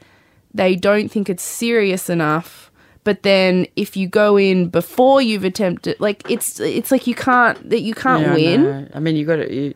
they 0.53 0.75
don't 0.75 1.09
think 1.09 1.29
it's 1.29 1.43
serious 1.43 2.09
enough. 2.09 2.71
But 3.03 3.23
then 3.23 3.67
if 3.77 3.95
you 3.95 4.07
go 4.07 4.37
in 4.37 4.67
before 4.69 5.21
you've 5.21 5.45
attempted, 5.45 5.97
like 5.99 6.29
it's 6.29 6.59
it's 6.59 6.91
like 6.91 7.07
you 7.07 7.15
can't 7.15 7.69
that 7.69 7.79
you 7.81 7.93
can't 7.93 8.21
Yeah, 8.23 8.33
win. 8.33 8.63
know. 8.63 8.87
I 8.93 8.99
mean, 8.99 9.15
you 9.15 9.25
got 9.25 9.37
to 9.37 9.53
you, 9.53 9.73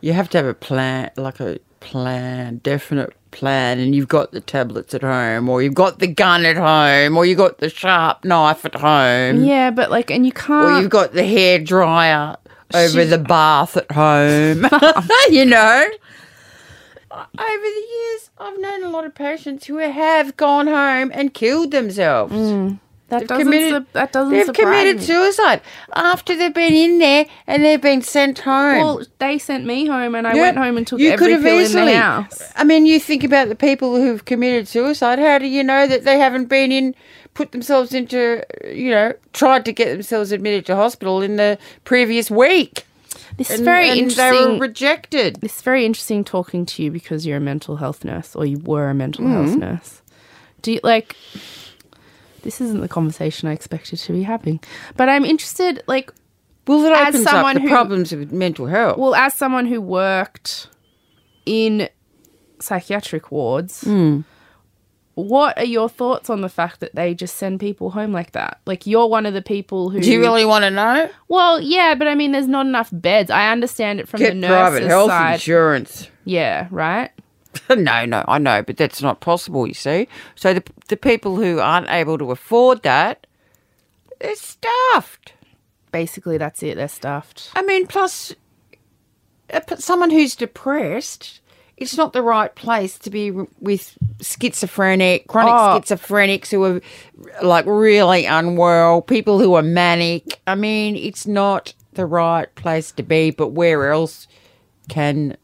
you 0.00 0.12
have 0.14 0.30
to 0.30 0.38
have 0.38 0.46
a 0.46 0.54
plan, 0.54 1.10
like 1.16 1.40
a 1.40 1.58
plan, 1.80 2.58
definite 2.62 3.12
plan, 3.32 3.78
and 3.78 3.94
you've 3.94 4.08
got 4.08 4.32
the 4.32 4.40
tablets 4.40 4.94
at 4.94 5.02
home, 5.02 5.48
or 5.50 5.60
you've 5.62 5.74
got 5.74 5.98
the 5.98 6.06
gun 6.06 6.46
at 6.46 6.56
home, 6.56 7.16
or 7.18 7.26
you've 7.26 7.36
got 7.38 7.58
the 7.58 7.68
sharp 7.68 8.24
knife 8.24 8.64
at 8.64 8.74
home, 8.76 9.44
Yeah, 9.44 9.70
but 9.70 9.90
like, 9.90 10.10
and 10.10 10.24
you 10.24 10.32
can't. 10.32 10.64
Or 10.78 10.80
you've 10.80 10.90
got 10.90 11.12
the 11.12 11.24
hair 11.24 11.58
dryer 11.58 12.36
over 12.74 13.02
She- 13.02 13.08
the 13.10 13.18
bath 13.18 13.76
at 13.76 13.90
home. 13.92 14.66
you 15.30 15.44
know. 15.44 15.86
Uh, 17.10 17.24
over 17.36 17.62
the 17.62 17.86
years, 17.92 18.30
I've 18.38 18.60
known 18.60 18.84
a 18.84 18.88
lot 18.88 19.04
of 19.04 19.14
patients 19.14 19.66
who 19.66 19.78
have 19.78 20.36
gone 20.36 20.68
home 20.68 21.10
and 21.12 21.34
killed 21.34 21.72
themselves. 21.72 22.32
Mm, 22.32 22.78
that 23.08 23.20
they've 23.20 23.28
doesn't. 23.28 23.92
that 23.92 24.12
doesn't. 24.12 24.32
They've 24.32 24.52
committed 24.52 24.98
me. 24.98 25.02
suicide 25.02 25.60
after 25.94 26.36
they've 26.36 26.54
been 26.54 26.72
in 26.72 26.98
there 26.98 27.26
and 27.48 27.64
they've 27.64 27.80
been 27.80 28.02
sent 28.02 28.38
home. 28.38 28.78
Well, 28.78 29.02
they 29.18 29.38
sent 29.38 29.66
me 29.66 29.86
home, 29.86 30.14
and 30.14 30.26
I 30.28 30.34
went 30.34 30.56
home 30.56 30.76
and 30.76 30.86
took 30.86 31.00
you 31.00 31.10
every 31.10 31.26
could 31.26 31.32
have 31.32 31.42
pill 31.42 31.58
in 31.58 31.86
the 31.86 31.98
house. 31.98 32.52
I 32.54 32.62
mean, 32.62 32.86
you 32.86 33.00
think 33.00 33.24
about 33.24 33.48
the 33.48 33.56
people 33.56 33.96
who've 33.96 34.24
committed 34.24 34.68
suicide. 34.68 35.18
How 35.18 35.38
do 35.38 35.46
you 35.46 35.64
know 35.64 35.88
that 35.88 36.04
they 36.04 36.18
haven't 36.18 36.46
been 36.46 36.70
in, 36.70 36.94
put 37.34 37.50
themselves 37.50 37.92
into, 37.92 38.44
you 38.64 38.92
know, 38.92 39.14
tried 39.32 39.64
to 39.64 39.72
get 39.72 39.90
themselves 39.90 40.30
admitted 40.30 40.64
to 40.66 40.76
hospital 40.76 41.20
in 41.20 41.34
the 41.34 41.58
previous 41.82 42.30
week? 42.30 42.86
This 43.36 43.50
is 43.50 43.60
very 43.60 43.88
and 43.90 43.98
interesting. 44.00 44.32
They 44.32 44.52
were 44.54 44.58
rejected. 44.58 45.38
It's 45.42 45.62
very 45.62 45.84
interesting 45.86 46.24
talking 46.24 46.66
to 46.66 46.82
you 46.82 46.90
because 46.90 47.24
you're 47.26 47.36
a 47.38 47.40
mental 47.40 47.76
health 47.76 48.04
nurse 48.04 48.34
or 48.36 48.44
you 48.44 48.58
were 48.58 48.88
a 48.90 48.94
mental 48.94 49.24
Mm-hmm. 49.24 49.44
health 49.46 49.56
nurse. 49.58 50.02
Do 50.62 50.72
you 50.72 50.80
like 50.82 51.16
this 52.42 52.60
isn't 52.60 52.80
the 52.80 52.88
conversation 52.88 53.48
I 53.48 53.52
expected 53.52 53.98
to 54.00 54.12
be 54.12 54.22
having. 54.22 54.60
But 54.96 55.08
I'm 55.10 55.24
interested 55.24 55.82
like 55.86 56.12
Well, 56.66 56.84
it 56.86 56.92
As 56.92 57.08
opens 57.08 57.24
someone 57.24 57.56
up 57.56 57.62
the 57.62 57.68
who- 57.68 57.68
problems 57.68 58.12
with 58.12 58.32
mental 58.32 58.66
health. 58.66 58.96
well 58.98 59.14
as 59.14 59.34
someone 59.34 59.66
who 59.66 59.80
worked 59.80 60.68
in 61.46 61.88
psychiatric 62.60 63.30
wards, 63.30 63.82
Hmm. 63.82 64.20
What 65.24 65.58
are 65.58 65.64
your 65.64 65.88
thoughts 65.88 66.30
on 66.30 66.40
the 66.40 66.48
fact 66.48 66.80
that 66.80 66.94
they 66.94 67.14
just 67.14 67.36
send 67.36 67.60
people 67.60 67.90
home 67.90 68.12
like 68.12 68.32
that? 68.32 68.60
Like 68.66 68.86
you're 68.86 69.06
one 69.06 69.26
of 69.26 69.34
the 69.34 69.42
people 69.42 69.90
who 69.90 70.00
do 70.00 70.10
you 70.10 70.20
really 70.20 70.44
want 70.44 70.64
to 70.64 70.70
know? 70.70 71.08
Well, 71.28 71.60
yeah, 71.60 71.94
but 71.94 72.08
I 72.08 72.14
mean 72.14 72.32
there's 72.32 72.48
not 72.48 72.66
enough 72.66 72.88
beds. 72.92 73.30
I 73.30 73.50
understand 73.50 74.00
it 74.00 74.08
from 74.08 74.20
Get 74.20 74.40
the 74.40 74.46
private 74.46 74.82
health 74.84 75.10
side. 75.10 75.34
insurance. 75.34 76.08
Yeah, 76.24 76.68
right? 76.70 77.10
no, 77.70 78.04
no, 78.04 78.24
I 78.28 78.38
know, 78.38 78.62
but 78.62 78.76
that's 78.76 79.02
not 79.02 79.20
possible, 79.20 79.66
you 79.66 79.74
see. 79.74 80.06
So 80.34 80.54
the, 80.54 80.62
the 80.88 80.96
people 80.96 81.36
who 81.36 81.58
aren't 81.58 81.90
able 81.90 82.16
to 82.18 82.30
afford 82.30 82.82
that, 82.82 83.26
they're 84.20 84.36
stuffed. 84.36 85.32
Basically 85.92 86.38
that's 86.38 86.62
it. 86.62 86.76
They're 86.76 86.86
stuffed. 86.88 87.50
I 87.54 87.62
mean, 87.62 87.86
plus, 87.86 88.34
someone 89.78 90.10
who's 90.10 90.36
depressed, 90.36 91.39
it's 91.80 91.96
not 91.96 92.12
the 92.12 92.22
right 92.22 92.54
place 92.54 92.98
to 92.98 93.10
be 93.10 93.30
with 93.58 93.96
schizophrenic, 94.20 95.26
chronic 95.26 95.52
Oh. 95.54 95.80
schizophrenics 95.80 96.48
who 96.50 96.62
are 96.64 96.80
like 97.42 97.64
really 97.66 98.26
unwell, 98.26 99.02
people 99.02 99.38
who 99.40 99.54
are 99.54 99.62
manic. 99.62 100.38
I 100.46 100.54
mean, 100.54 100.94
it's 100.94 101.26
not 101.26 101.74
the 101.94 102.06
right 102.06 102.54
place 102.54 102.92
to 102.92 103.02
be, 103.02 103.30
but 103.30 103.48
where 103.48 103.90
else 103.90 104.28
can 104.88 105.36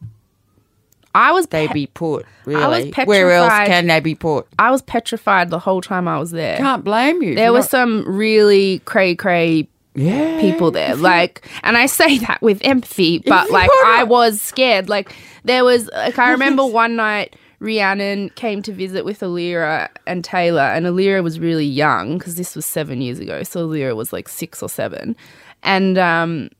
I 1.15 1.33
was 1.33 1.47
they 1.47 1.67
pe- 1.69 1.73
be 1.73 1.87
put, 1.87 2.27
I 2.47 2.69
was 2.69 2.85
really? 2.85 2.93
Where 3.07 3.31
else 3.33 3.51
can 3.67 3.87
they 3.87 4.01
be 4.01 4.15
put? 4.15 4.47
I 4.59 4.71
was 4.71 4.83
petrified 4.83 5.49
the 5.49 5.59
whole 5.59 5.81
time 5.81 6.07
I 6.07 6.19
was 6.19 6.31
there. 6.31 6.59
Can't 6.59 6.85
blame 6.85 7.23
you. 7.23 7.35
there 7.35 7.53
were 7.53 7.61
not- 7.61 7.71
some 7.71 8.05
really 8.07 8.81
cray 8.81 9.15
cray 9.15 9.67
yeah. 9.97 10.41
people 10.41 10.71
there. 10.71 10.95
Like, 10.95 11.47
and 11.63 11.77
I 11.77 11.87
say 11.87 12.19
that 12.27 12.41
with 12.43 12.61
empathy, 12.65 13.19
but 13.19 13.51
like, 13.51 13.71
I 13.85 14.05
was 14.05 14.41
scared. 14.41 14.89
Like, 14.89 15.15
there 15.45 15.65
was, 15.65 15.89
like, 15.93 16.19
I 16.19 16.31
remember 16.31 16.65
one 16.65 16.97
night 16.97 17.37
Rhiannon 17.59 18.31
came 18.31 18.63
to 18.63 18.73
visit 18.73 19.05
with 19.05 19.21
Alira 19.21 19.89
and 20.07 20.25
Taylor, 20.25 20.63
and 20.63 20.87
Alira 20.87 21.23
was 21.23 21.41
really 21.41 21.67
young 21.67 22.19
because 22.19 22.37
this 22.37 22.55
was 22.55 22.67
seven 22.67 23.01
years 23.01 23.19
ago. 23.19 23.43
So 23.43 23.67
Alira 23.67 23.97
was 23.97 24.13
like 24.13 24.29
six 24.29 24.63
or 24.63 24.69
seven. 24.69 25.17
And, 25.63 25.99
um, 25.99 26.51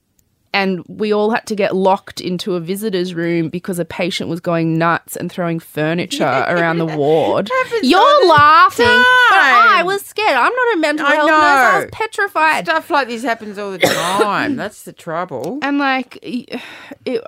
and 0.57 0.83
we 0.87 1.13
all 1.13 1.29
had 1.29 1.45
to 1.45 1.55
get 1.55 1.75
locked 1.75 2.19
into 2.19 2.55
a 2.55 2.59
visitor's 2.59 3.13
room 3.13 3.47
because 3.47 3.77
a 3.77 3.85
patient 3.85 4.27
was 4.27 4.39
going 4.39 4.75
nuts 4.75 5.15
and 5.15 5.31
throwing 5.31 5.59
furniture 5.59 6.23
around 6.47 6.79
the 6.79 6.85
ward. 6.87 7.47
You're 7.83 8.27
laughing, 8.27 8.85
but 8.87 9.37
I 9.37 9.83
was 9.85 10.03
scared. 10.03 10.35
I'm 10.35 10.51
not 10.51 10.73
a 10.73 10.77
mental 10.79 11.05
I 11.05 11.13
health 11.13 11.29
nurse. 11.29 11.37
I 11.37 11.71
know. 11.73 11.79
was 11.81 11.89
petrified. 11.91 12.65
Stuff 12.65 12.89
like 12.89 13.07
this 13.07 13.21
happens 13.21 13.59
all 13.59 13.71
the 13.71 13.77
time. 13.77 14.55
That's 14.55 14.81
the 14.81 14.93
trouble. 14.93 15.59
And 15.61 15.77
like, 15.77 16.17
it, 16.23 16.59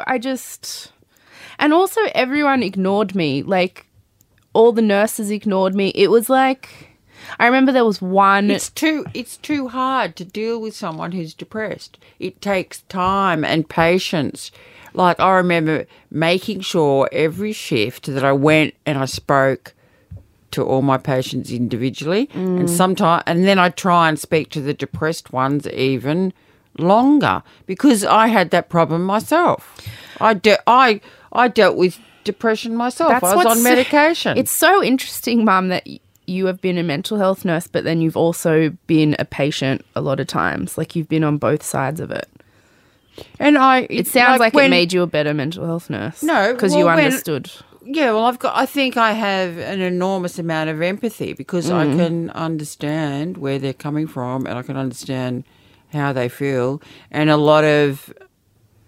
I 0.08 0.18
just, 0.18 0.92
and 1.60 1.72
also 1.72 2.02
everyone 2.16 2.64
ignored 2.64 3.14
me. 3.14 3.44
Like, 3.44 3.86
all 4.54 4.72
the 4.72 4.82
nurses 4.82 5.30
ignored 5.30 5.76
me. 5.76 5.90
It 5.90 6.10
was 6.10 6.32
like, 6.32 6.89
I 7.38 7.46
remember 7.46 7.72
there 7.72 7.86
was 7.86 8.02
one. 8.02 8.50
It's 8.50 8.70
too 8.70 9.06
it's 9.14 9.38
too 9.38 9.68
hard 9.68 10.16
to 10.18 10.26
deal 10.26 10.60
with 10.60 10.76
someone 10.76 11.12
who's 11.12 11.34
depressed. 11.34 11.98
It 12.20 12.42
takes 12.42 12.82
time 12.84 13.44
and 13.44 13.68
patience. 13.68 14.52
Like 14.94 15.20
I 15.20 15.36
remember 15.36 15.86
making 16.10 16.62
sure 16.62 17.10
every 17.12 17.54
shift 17.54 18.08
that 18.08 18.24
I 18.24 18.32
went 18.32 18.74
and 18.86 18.98
I 18.98 19.06
spoke 19.06 19.74
to 20.52 20.64
all 20.64 20.82
my 20.82 20.98
patients 20.98 21.52
individually 21.52 22.28
and 22.34 22.62
mm. 22.62 22.70
sometimes 22.70 23.24
and 23.28 23.46
then 23.46 23.60
I 23.60 23.70
try 23.70 24.10
and 24.10 24.18
speak 24.18 24.50
to 24.50 24.62
the 24.62 24.74
depressed 24.74 25.32
ones 25.32 25.68
even 25.68 26.34
longer 26.80 27.44
because 27.68 28.04
I 28.04 28.28
had 28.28 28.50
that 28.50 28.70
problem 28.70 29.04
myself. 29.04 29.78
I 30.20 30.34
de- 30.34 30.58
I 30.68 31.02
I 31.32 31.50
dealt 31.50 31.78
with 31.78 32.00
depression 32.24 32.76
myself. 32.76 33.24
I 33.24 33.36
was 33.36 33.46
on 33.46 33.64
medication. 33.64 34.38
It's 34.38 34.52
so 34.52 34.84
interesting, 34.84 35.46
Mum, 35.46 35.70
that 35.70 35.88
you 36.30 36.46
have 36.46 36.62
been 36.62 36.78
a 36.78 36.84
mental 36.84 37.18
health 37.18 37.44
nurse, 37.44 37.68
but 37.68 37.84
then 37.84 38.02
you've 38.02 38.18
also 38.18 38.70
been 38.88 39.16
a 39.20 39.26
patient 39.26 39.84
a 39.96 40.02
lot 40.02 40.20
of 40.20 40.28
times. 40.28 40.78
Like 40.78 40.96
you've 40.96 41.10
been 41.10 41.24
on 41.24 41.38
both 41.38 41.64
sides 41.64 42.00
of 42.00 42.12
it. 42.12 42.30
and 43.40 43.58
I 43.58 43.88
It 43.90 44.08
sounds 44.08 44.40
like, 44.40 44.54
when- 44.54 44.68
it 44.68 44.70
made 44.70 44.94
you 44.94 45.02
a 45.02 45.08
better 45.08 45.34
mental 45.34 45.66
health 45.66 45.90
nurse. 45.90 46.24
No, 46.24 46.54
because 46.54 46.72
well, 46.72 46.80
you 46.80 46.86
when- 46.86 47.00
understood. 47.00 47.52
Yeah, 47.92 48.12
well, 48.12 48.26
I've 48.26 48.38
got. 48.38 48.56
I 48.56 48.68
think 48.68 48.98
I 48.98 49.14
have 49.14 49.58
an 49.58 49.82
enormous 49.82 50.38
amount 50.38 50.70
of 50.70 50.80
empathy 50.80 51.34
because 51.34 51.72
I 51.72 51.86
mm. 51.88 51.98
can 51.98 52.30
understand 52.32 53.38
where 53.38 53.58
they're 53.58 53.74
coming 53.74 54.06
from, 54.06 54.46
and 54.46 54.60
I 54.60 54.62
can 54.62 54.78
understand 54.78 55.44
how 55.92 56.14
they 56.14 56.30
feel. 56.30 56.84
And 57.10 57.32
a 57.32 57.38
lot 57.38 57.64
of 57.64 58.14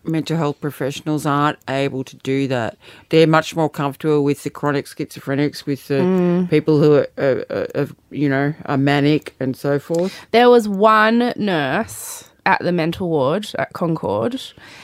mental 0.04 0.38
health 0.38 0.60
professionals 0.62 1.26
aren't 1.26 1.60
able 1.70 2.04
to 2.04 2.16
do 2.18 2.48
that. 2.48 2.78
They're 3.10 3.28
much 3.28 3.56
more 3.56 3.70
comfortable 3.70 4.24
with 4.24 4.44
the 4.44 4.50
chronic 4.50 4.86
schizophrenics, 4.86 5.66
with 5.66 5.88
the 5.88 5.96
mm. 5.96 6.50
people 6.50 6.80
who 6.80 6.94
are, 6.96 7.08
are, 7.18 7.46
are, 7.50 7.68
are, 7.76 7.88
you 8.10 8.30
know, 8.30 8.54
are 8.66 8.78
manic 8.78 9.36
and 9.40 9.56
so 9.56 9.80
forth. 9.80 10.14
There 10.32 10.50
was 10.50 10.68
one 10.68 11.34
nurse 11.36 12.30
at 12.46 12.60
the 12.62 12.72
mental 12.72 13.10
ward 13.10 13.48
at 13.60 13.74
Concord, 13.74 14.42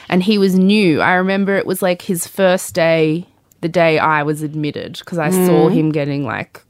and 0.08 0.22
he 0.22 0.38
was 0.38 0.56
new. 0.56 1.00
I 1.00 1.14
remember 1.14 1.56
it 1.56 1.66
was 1.66 1.82
like 1.82 2.02
his 2.02 2.26
first 2.26 2.74
day, 2.74 3.26
the 3.60 3.68
day 3.68 3.98
I 3.98 4.22
was 4.22 4.42
admitted, 4.42 4.98
because 5.00 5.18
I 5.18 5.30
saw 5.30 5.68
mm. 5.68 5.74
him 5.74 5.90
getting 5.90 6.24
like, 6.24 6.62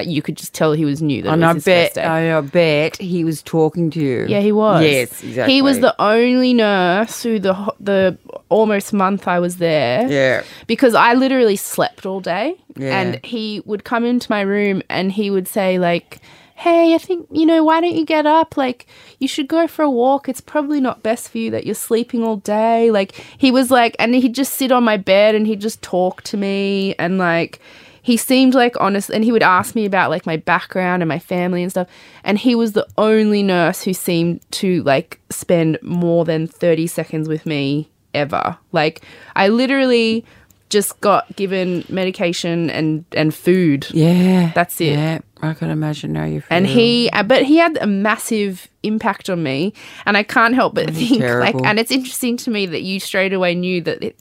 you 0.00 0.22
could 0.22 0.36
just 0.36 0.54
tell 0.54 0.72
he 0.72 0.84
was 0.84 1.00
new. 1.02 1.22
That 1.22 1.32
And 1.32 1.44
I 1.44 1.52
bet, 1.54 1.62
first 1.64 1.94
day. 1.94 2.04
I, 2.04 2.36
I 2.38 2.40
bet 2.40 2.96
he 2.98 3.24
was 3.24 3.42
talking 3.42 3.90
to 3.90 4.00
you. 4.00 4.26
yeah, 4.28 4.40
he 4.40 4.52
was. 4.52 4.82
Yes, 4.84 5.22
exactly. 5.22 5.54
He 5.54 5.62
was 5.62 5.80
the 5.80 5.94
only 6.00 6.52
nurse 6.54 7.22
who 7.22 7.38
the 7.38 7.54
the 7.80 8.18
almost 8.48 8.92
month 8.92 9.26
I 9.28 9.38
was 9.40 9.56
there. 9.56 10.06
Yeah. 10.08 10.42
because 10.66 10.94
I 10.94 11.14
literally 11.14 11.56
slept 11.56 12.06
all 12.06 12.20
day. 12.20 12.56
Yeah. 12.76 12.98
And 13.00 13.24
he 13.24 13.62
would 13.64 13.84
come 13.84 14.04
into 14.04 14.30
my 14.30 14.42
room 14.42 14.82
and 14.90 15.10
he 15.12 15.30
would 15.30 15.48
say, 15.48 15.78
like, 15.78 16.20
hey, 16.54 16.94
I 16.94 16.98
think, 16.98 17.26
you 17.30 17.44
know, 17.44 17.62
why 17.64 17.80
don't 17.82 17.94
you 17.94 18.04
get 18.06 18.24
up? 18.24 18.56
Like, 18.56 18.86
you 19.18 19.28
should 19.28 19.46
go 19.48 19.66
for 19.66 19.82
a 19.82 19.90
walk. 19.90 20.26
It's 20.28 20.40
probably 20.40 20.80
not 20.80 21.02
best 21.02 21.28
for 21.28 21.36
you 21.38 21.50
that 21.50 21.66
you're 21.66 21.74
sleeping 21.74 22.22
all 22.22 22.36
day. 22.38 22.90
Like, 22.90 23.12
he 23.36 23.50
was 23.50 23.70
like, 23.70 23.94
and 23.98 24.14
he'd 24.14 24.34
just 24.34 24.54
sit 24.54 24.72
on 24.72 24.82
my 24.84 24.96
bed 24.96 25.34
and 25.34 25.46
he'd 25.46 25.60
just 25.60 25.82
talk 25.82 26.22
to 26.22 26.36
me. 26.38 26.94
And 26.98 27.18
like, 27.18 27.60
he 28.06 28.16
seemed 28.16 28.54
like 28.54 28.80
honest, 28.80 29.10
and 29.10 29.24
he 29.24 29.32
would 29.32 29.42
ask 29.42 29.74
me 29.74 29.84
about 29.84 30.10
like 30.10 30.26
my 30.26 30.36
background 30.36 31.02
and 31.02 31.08
my 31.08 31.18
family 31.18 31.64
and 31.64 31.72
stuff. 31.72 31.88
And 32.22 32.38
he 32.38 32.54
was 32.54 32.70
the 32.72 32.86
only 32.96 33.42
nurse 33.42 33.82
who 33.82 33.92
seemed 33.92 34.48
to 34.52 34.84
like 34.84 35.18
spend 35.28 35.76
more 35.82 36.24
than 36.24 36.46
30 36.46 36.86
seconds 36.86 37.28
with 37.28 37.44
me 37.46 37.90
ever. 38.14 38.56
Like, 38.70 39.02
I 39.34 39.48
literally 39.48 40.24
just 40.68 41.00
got 41.00 41.34
given 41.34 41.84
medication 41.88 42.70
and 42.70 43.04
and 43.10 43.34
food. 43.34 43.88
Yeah. 43.90 44.52
That's 44.54 44.80
it. 44.80 44.92
Yeah. 44.92 45.18
I 45.42 45.54
can 45.54 45.70
imagine 45.70 46.14
how 46.14 46.26
you. 46.26 46.44
And 46.48 46.64
he, 46.64 47.10
uh, 47.10 47.24
but 47.24 47.42
he 47.42 47.56
had 47.56 47.76
a 47.78 47.88
massive 47.88 48.68
impact 48.84 49.28
on 49.28 49.42
me, 49.42 49.74
and 50.06 50.16
I 50.16 50.22
can't 50.22 50.54
help 50.54 50.76
but 50.76 50.90
think 50.90 51.22
like, 51.22 51.56
and 51.64 51.80
it's 51.80 51.90
interesting 51.90 52.36
to 52.38 52.50
me 52.50 52.66
that 52.66 52.82
you 52.82 53.00
straight 53.00 53.32
away 53.32 53.56
knew 53.56 53.80
that 53.82 54.02
it, 54.02 54.16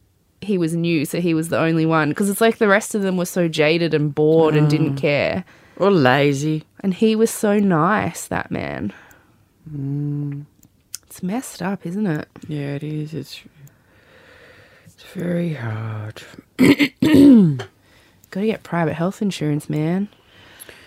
he 0.46 0.58
was 0.58 0.76
new, 0.76 1.06
so 1.06 1.20
he 1.20 1.34
was 1.34 1.50
the 1.50 1.60
only 1.60 1.86
one, 1.86 2.10
because 2.10 2.30
it's 2.30 2.42
like 2.42 2.58
the 2.58 2.68
rest 2.68 2.96
of 2.96 3.02
them 3.02 3.18
were 3.18 3.26
so 3.26 3.48
jaded 3.48 3.94
and 3.94 4.14
bored 4.16 4.56
and 4.56 4.68
Mm. 4.68 4.70
didn't 4.70 4.96
care, 4.96 5.44
Or 5.78 5.92
lazy. 5.92 6.64
and 6.80 6.94
he 6.94 7.16
was 7.16 7.30
so 7.32 7.60
nice, 7.60 8.28
that 8.28 8.50
man. 8.52 8.94
Mm. 9.70 10.46
It's 11.08 11.22
messed 11.24 11.62
up, 11.62 11.86
isn't 11.86 12.08
it? 12.08 12.28
Yeah, 12.48 12.76
it 12.76 12.84
is. 12.84 13.14
It's 13.14 13.42
it's 14.86 15.04
very 15.14 15.54
hard. 15.54 16.22
Got 16.58 18.42
to 18.42 18.46
get 18.46 18.64
private 18.64 18.94
health 18.94 19.22
insurance, 19.22 19.70
man. 19.70 20.10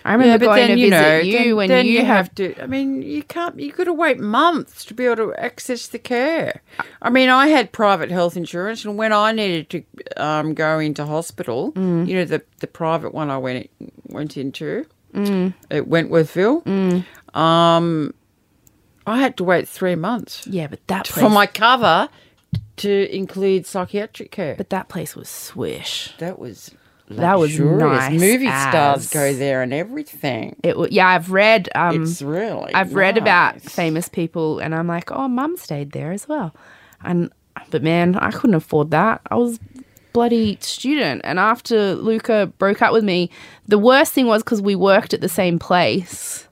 I 0.05 0.13
remember 0.13 0.45
going 0.45 0.67
to 0.69 0.75
visit 0.75 1.25
you 1.25 1.37
then, 1.37 1.55
when 1.55 1.67
then 1.69 1.85
you, 1.85 1.93
you 1.93 2.05
have 2.05 2.27
have 2.27 2.35
to. 2.35 2.61
I 2.63 2.67
mean, 2.67 3.01
you 3.01 3.23
can't. 3.23 3.59
You 3.59 3.71
got 3.71 3.83
to 3.85 3.93
wait 3.93 4.19
months 4.19 4.85
to 4.85 4.93
be 4.93 5.05
able 5.05 5.17
to 5.17 5.33
access 5.35 5.87
the 5.87 5.99
care. 5.99 6.61
I 7.01 7.09
mean, 7.09 7.29
I 7.29 7.47
had 7.47 7.71
private 7.71 8.09
health 8.11 8.35
insurance, 8.37 8.85
and 8.85 8.97
when 8.97 9.11
I 9.13 9.31
needed 9.31 9.69
to 9.71 9.83
um, 10.23 10.53
go 10.53 10.79
into 10.79 11.05
hospital, 11.05 11.71
Mm. 11.73 12.07
you 12.07 12.15
know, 12.15 12.25
the 12.25 12.41
the 12.59 12.67
private 12.67 13.13
one 13.13 13.29
I 13.29 13.37
went 13.37 13.69
went 14.07 14.37
into 14.37 14.85
Mm. 15.13 15.53
at 15.71 15.85
Wentworthville, 15.85 17.03
um, 17.35 18.13
I 19.07 19.19
had 19.19 19.37
to 19.37 19.43
wait 19.43 19.67
three 19.67 19.95
months 19.95 20.45
yeah, 20.47 20.67
but 20.67 20.85
that 20.87 21.05
place, 21.07 21.23
for 21.23 21.29
my 21.31 21.47
cover 21.47 22.09
to 22.77 23.15
include 23.15 23.65
psychiatric 23.65 24.31
care. 24.31 24.55
but 24.55 24.69
that 24.69 24.87
place 24.87 25.15
was 25.15 25.27
swish. 25.27 26.13
that 26.19 26.37
was 26.39 26.71
That 27.09 27.39
was 27.39 27.57
nice 27.59 28.11
Movie 28.11 28.47
as- 28.47 28.69
stars 28.69 29.09
go 29.09 29.33
there 29.33 29.61
and 29.63 29.73
everything. 29.73 30.55
It 30.63 30.91
yeah, 30.91 31.07
I've 31.07 31.31
read 31.31 31.69
um, 31.73 32.03
it's 32.03 32.21
really. 32.21 32.73
I've 32.73 32.93
read 32.93 33.17
about 33.17 33.61
famous 33.61 34.07
people, 34.07 34.59
and 34.59 34.75
I'm 34.75 34.87
like, 34.87 35.11
oh, 35.11 35.27
mum 35.27 35.57
stayed 35.57 35.91
there 35.91 36.11
as 36.11 36.27
well. 36.27 36.53
And 37.03 37.31
but 37.71 37.81
man, 37.81 38.15
I 38.15 38.31
couldn't 38.31 38.55
afford 38.55 38.91
that. 38.91 39.21
I 39.31 39.35
was 39.35 39.59
bloody 40.13 40.57
student, 40.61 41.21
and 41.23 41.39
after 41.39 41.95
Luca 41.95 42.51
broke 42.57 42.81
up 42.81 42.93
with 42.93 43.03
me, 43.03 43.31
the 43.67 43.79
worst 43.79 44.13
thing 44.13 44.27
was 44.27 44.43
because 44.43 44.61
we 44.61 44.75
worked 44.75 45.13
at 45.13 45.21
the 45.21 45.29
same 45.29 45.57
place, 45.57 46.47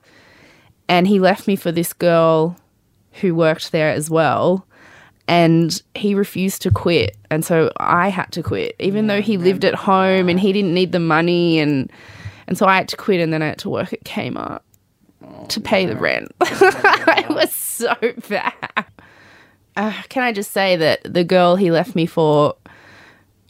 and 0.90 1.08
he 1.08 1.20
left 1.20 1.48
me 1.48 1.56
for 1.56 1.72
this 1.72 1.94
girl 1.94 2.58
who 3.22 3.36
worked 3.36 3.72
there 3.72 3.92
as 3.92 4.10
well. 4.10 4.66
And 5.28 5.82
he 5.94 6.16
refused 6.16 6.62
to 6.62 6.72
quit. 6.72 7.18
And 7.30 7.44
so 7.44 7.72
I 7.78 8.10
had 8.10 8.32
to 8.32 8.44
quit, 8.44 8.76
even 8.80 9.08
though 9.08 9.22
he 9.22 9.38
lived 9.38 9.66
at 9.66 9.76
home 9.76 10.30
and 10.30 10.40
he 10.40 10.54
didn't 10.54 10.74
need 10.74 10.94
the 10.94 11.00
money. 11.00 11.60
And, 11.60 11.92
and 12.48 12.58
so 12.58 12.66
I 12.66 12.78
had 12.78 12.88
to 12.90 12.98
quit. 12.98 13.20
And 13.20 13.34
then 13.34 13.42
I 13.42 13.48
had 13.48 13.60
to 13.60 13.70
work 13.70 13.92
at 13.92 14.04
Kmart 14.04 14.62
to 15.50 15.60
pay 15.60 15.86
the 15.86 15.98
rent. 15.98 16.32
it 16.42 17.30
was 17.30 17.54
so 17.54 17.94
bad. 18.30 18.54
Uh, 19.76 19.94
can 20.10 20.24
I 20.24 20.32
just 20.32 20.52
say 20.52 20.76
that 20.78 21.02
the 21.04 21.24
girl 21.24 21.56
he 21.56 21.72
left 21.72 21.94
me 21.94 22.06
for 22.06 22.56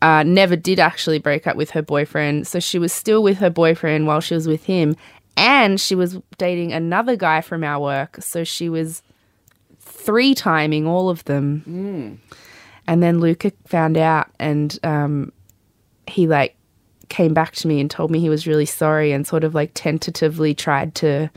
uh, 0.02 0.24
never 0.24 0.56
did 0.56 0.80
actually 0.80 1.20
break 1.20 1.48
up 1.48 1.56
with 1.56 1.72
her 1.72 1.82
boyfriend. 1.82 2.48
So 2.48 2.60
she 2.60 2.80
was 2.80 2.94
still 2.94 3.24
with 3.24 3.38
her 3.40 3.50
boyfriend 3.50 4.08
while 4.08 4.20
she 4.20 4.36
was 4.36 4.48
with 4.48 4.66
him. 4.66 4.96
And 5.36 5.80
she 5.80 5.96
was 5.96 6.20
dating 6.38 6.74
another 6.74 7.16
guy 7.16 7.42
from 7.42 7.64
our 7.64 7.80
work. 7.80 8.22
So 8.22 8.44
she 8.44 8.70
was 8.70 9.02
three 10.08 10.34
timing 10.34 10.88
all 10.88 11.10
of 11.10 11.26
them. 11.26 11.64
And 12.88 13.04
then 13.04 13.20
Luca 13.20 13.52
found 13.66 13.98
out 13.98 14.30
and 14.40 14.80
um, 14.84 15.34
he 16.08 16.28
like 16.28 16.56
came 17.10 17.34
back 17.34 17.54
to 17.56 17.68
me 17.68 17.82
and 17.82 17.92
told 17.92 18.10
me 18.10 18.22
he 18.22 18.30
was 18.30 18.48
really 18.48 18.66
sorry 18.66 19.12
and 19.12 19.28
sort 19.28 19.44
of 19.44 19.54
like 19.54 19.72
tentatively 19.74 20.56
tried 20.56 20.96
to 20.96 21.30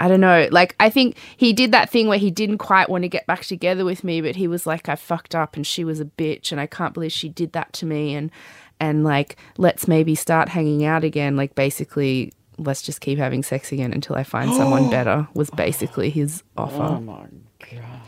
I 0.00 0.08
don't 0.08 0.20
know. 0.20 0.48
Like 0.50 0.74
I 0.80 0.88
think 0.88 1.18
he 1.36 1.52
did 1.52 1.70
that 1.72 1.90
thing 1.90 2.08
where 2.08 2.18
he 2.18 2.30
didn't 2.30 2.58
quite 2.58 2.88
want 2.88 3.02
to 3.02 3.08
get 3.08 3.26
back 3.26 3.44
together 3.44 3.84
with 3.84 4.02
me, 4.02 4.22
but 4.22 4.34
he 4.34 4.48
was 4.48 4.66
like 4.66 4.88
I 4.88 4.96
fucked 4.96 5.34
up 5.34 5.54
and 5.54 5.66
she 5.66 5.84
was 5.84 6.00
a 6.00 6.06
bitch 6.06 6.50
and 6.50 6.58
I 6.58 6.66
can't 6.66 6.94
believe 6.94 7.12
she 7.12 7.28
did 7.28 7.52
that 7.52 7.74
to 7.74 7.86
me 7.86 8.14
and 8.14 8.30
and 8.80 9.04
like 9.04 9.36
let's 9.58 9.86
maybe 9.86 10.14
start 10.14 10.48
hanging 10.48 10.82
out 10.86 11.04
again 11.04 11.36
like 11.36 11.54
basically 11.54 12.32
let's 12.58 12.82
just 12.82 13.00
keep 13.00 13.18
having 13.18 13.42
sex 13.42 13.72
again 13.72 13.92
until 13.92 14.16
I 14.16 14.22
find 14.24 14.52
someone 14.54 14.90
better 14.98 15.26
was 15.34 15.50
basically 15.50 16.10
his 16.10 16.42
offer. 16.56 16.82
Oh 16.82 17.00
my 17.00 17.26
god! 17.70 18.00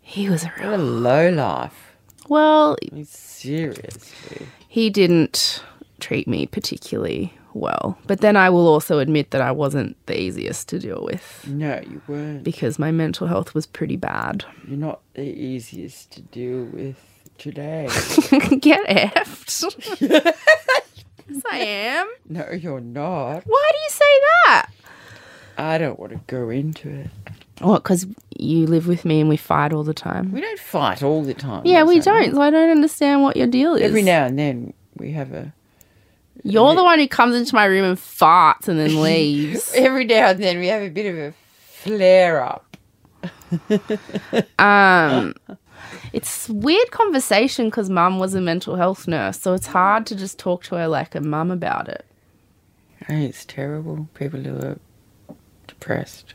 He 0.00 0.28
was 0.30 0.44
a 0.44 0.52
real 0.58 0.70
What 0.70 0.80
a 0.80 0.82
low 0.82 1.30
life. 1.30 1.92
Well, 2.28 2.76
Seriously. 3.04 4.46
he 4.68 4.90
didn't 4.90 5.62
treat 6.00 6.28
me 6.28 6.46
particularly 6.46 7.32
well. 7.54 7.98
But 8.06 8.20
then 8.20 8.36
I 8.36 8.50
will 8.50 8.68
also 8.68 8.98
admit 8.98 9.30
that 9.30 9.40
I 9.40 9.50
wasn't 9.52 9.96
the 10.06 10.18
easiest 10.20 10.68
to 10.68 10.78
deal 10.78 11.02
with 11.10 11.46
No, 11.48 11.80
you 11.88 12.02
weren't. 12.06 12.44
because 12.44 12.78
my 12.78 12.90
mental 12.90 13.26
health 13.26 13.54
was 13.54 13.66
pretty 13.66 13.96
bad. 13.96 14.44
You're 14.66 14.76
not 14.78 15.00
the 15.14 15.22
easiest 15.22 16.12
to 16.12 16.20
deal 16.22 16.64
with 16.64 16.96
today. 17.38 17.86
Get 18.60 18.86
effed. 18.88 19.64
yes, 21.28 21.42
I 21.50 21.58
am. 21.58 22.10
no, 22.28 22.50
you're 22.50 22.80
not. 22.80 23.42
Why 23.44 23.70
do 23.72 23.78
you 23.78 23.90
say 23.90 24.04
that? 24.46 24.70
I 25.56 25.78
don't 25.78 25.98
want 25.98 26.12
to 26.12 26.20
go 26.26 26.50
into 26.50 26.88
it. 26.88 27.10
What, 27.60 27.82
because 27.82 28.06
you 28.36 28.66
live 28.66 28.86
with 28.86 29.04
me 29.04 29.20
and 29.20 29.28
we 29.28 29.36
fight 29.36 29.72
all 29.72 29.82
the 29.82 29.94
time? 29.94 30.30
We 30.30 30.40
don't 30.40 30.58
fight 30.60 31.02
all 31.02 31.22
the 31.24 31.34
time. 31.34 31.62
Yeah, 31.66 31.82
we 31.82 31.98
don't. 31.98 32.34
So 32.34 32.40
I 32.40 32.50
don't 32.50 32.70
understand 32.70 33.22
what 33.22 33.36
your 33.36 33.48
deal 33.48 33.74
is. 33.74 33.82
Every 33.82 34.02
now 34.02 34.26
and 34.26 34.38
then 34.38 34.72
we 34.96 35.12
have 35.12 35.32
a. 35.32 35.52
You're 36.44 36.74
the 36.76 36.84
one 36.84 37.00
who 37.00 37.08
comes 37.08 37.34
into 37.34 37.52
my 37.54 37.64
room 37.64 37.84
and 37.84 37.98
farts 37.98 38.68
and 38.68 38.78
then 38.78 39.02
leaves. 39.02 39.72
Every 39.74 40.04
now 40.04 40.28
and 40.28 40.40
then 40.40 40.60
we 40.60 40.68
have 40.68 40.82
a 40.82 40.88
bit 40.88 41.06
of 41.06 41.18
a 41.18 41.34
flare 41.56 42.42
up. 42.44 42.64
Um, 44.58 45.34
it's 46.12 46.48
weird 46.48 46.90
conversation 46.90 47.66
because 47.66 47.88
mum 47.90 48.18
was 48.18 48.34
a 48.34 48.40
mental 48.40 48.76
health 48.76 49.06
nurse, 49.08 49.40
so 49.40 49.54
it's 49.54 49.66
hard 49.68 50.06
to 50.06 50.16
just 50.16 50.38
talk 50.38 50.62
to 50.64 50.76
her 50.76 50.88
like 50.88 51.14
a 51.14 51.20
mum 51.20 51.50
about 51.50 51.88
it. 51.88 52.04
Hey, 53.06 53.24
it's 53.24 53.44
terrible. 53.44 54.08
People 54.14 54.40
who 54.40 54.56
are 54.58 54.78
depressed 55.66 56.34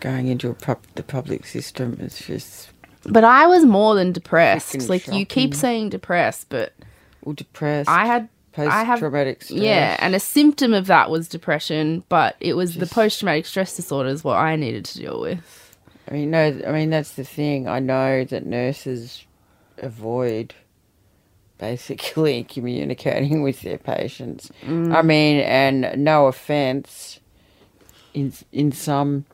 going 0.00 0.26
into 0.28 0.52
pub- 0.54 0.86
the 0.94 1.02
public 1.02 1.46
system 1.46 1.96
is 2.00 2.18
just 2.18 2.70
But 3.04 3.24
I 3.24 3.46
was 3.46 3.64
more 3.64 3.94
than 3.94 4.12
depressed. 4.12 4.88
Like 4.88 5.06
you 5.08 5.24
keep 5.24 5.54
saying 5.54 5.90
depressed, 5.90 6.48
but 6.48 6.72
well, 7.24 7.34
depressed. 7.34 7.88
I 7.88 8.06
had 8.06 8.28
post 8.52 8.72
I 8.72 8.84
have 8.84 8.98
traumatic 8.98 9.42
stress. 9.42 9.60
yeah, 9.60 9.96
and 10.00 10.14
a 10.14 10.20
symptom 10.20 10.74
of 10.74 10.86
that 10.86 11.10
was 11.10 11.28
depression, 11.28 12.04
but 12.08 12.36
it 12.40 12.54
was 12.54 12.76
the 12.76 12.86
post 12.86 13.20
traumatic 13.20 13.46
stress 13.46 13.76
disorder 13.76 14.08
is 14.08 14.24
what 14.24 14.36
I 14.38 14.56
needed 14.56 14.84
to 14.86 14.98
deal 14.98 15.20
with. 15.20 15.61
I 16.08 16.14
mean, 16.14 16.30
no, 16.30 16.60
I 16.66 16.72
mean 16.72 16.90
that's 16.90 17.12
the 17.12 17.24
thing. 17.24 17.68
I 17.68 17.78
know 17.78 18.24
that 18.24 18.44
nurses 18.46 19.24
avoid 19.78 20.54
basically 21.58 22.44
communicating 22.48 23.42
with 23.42 23.62
their 23.62 23.78
patients. 23.78 24.50
Mm. 24.62 24.94
I 24.94 25.02
mean, 25.02 25.40
and 25.40 26.04
no 26.04 26.26
offense, 26.26 27.20
in 28.14 28.32
in 28.52 28.72
some 28.72 29.24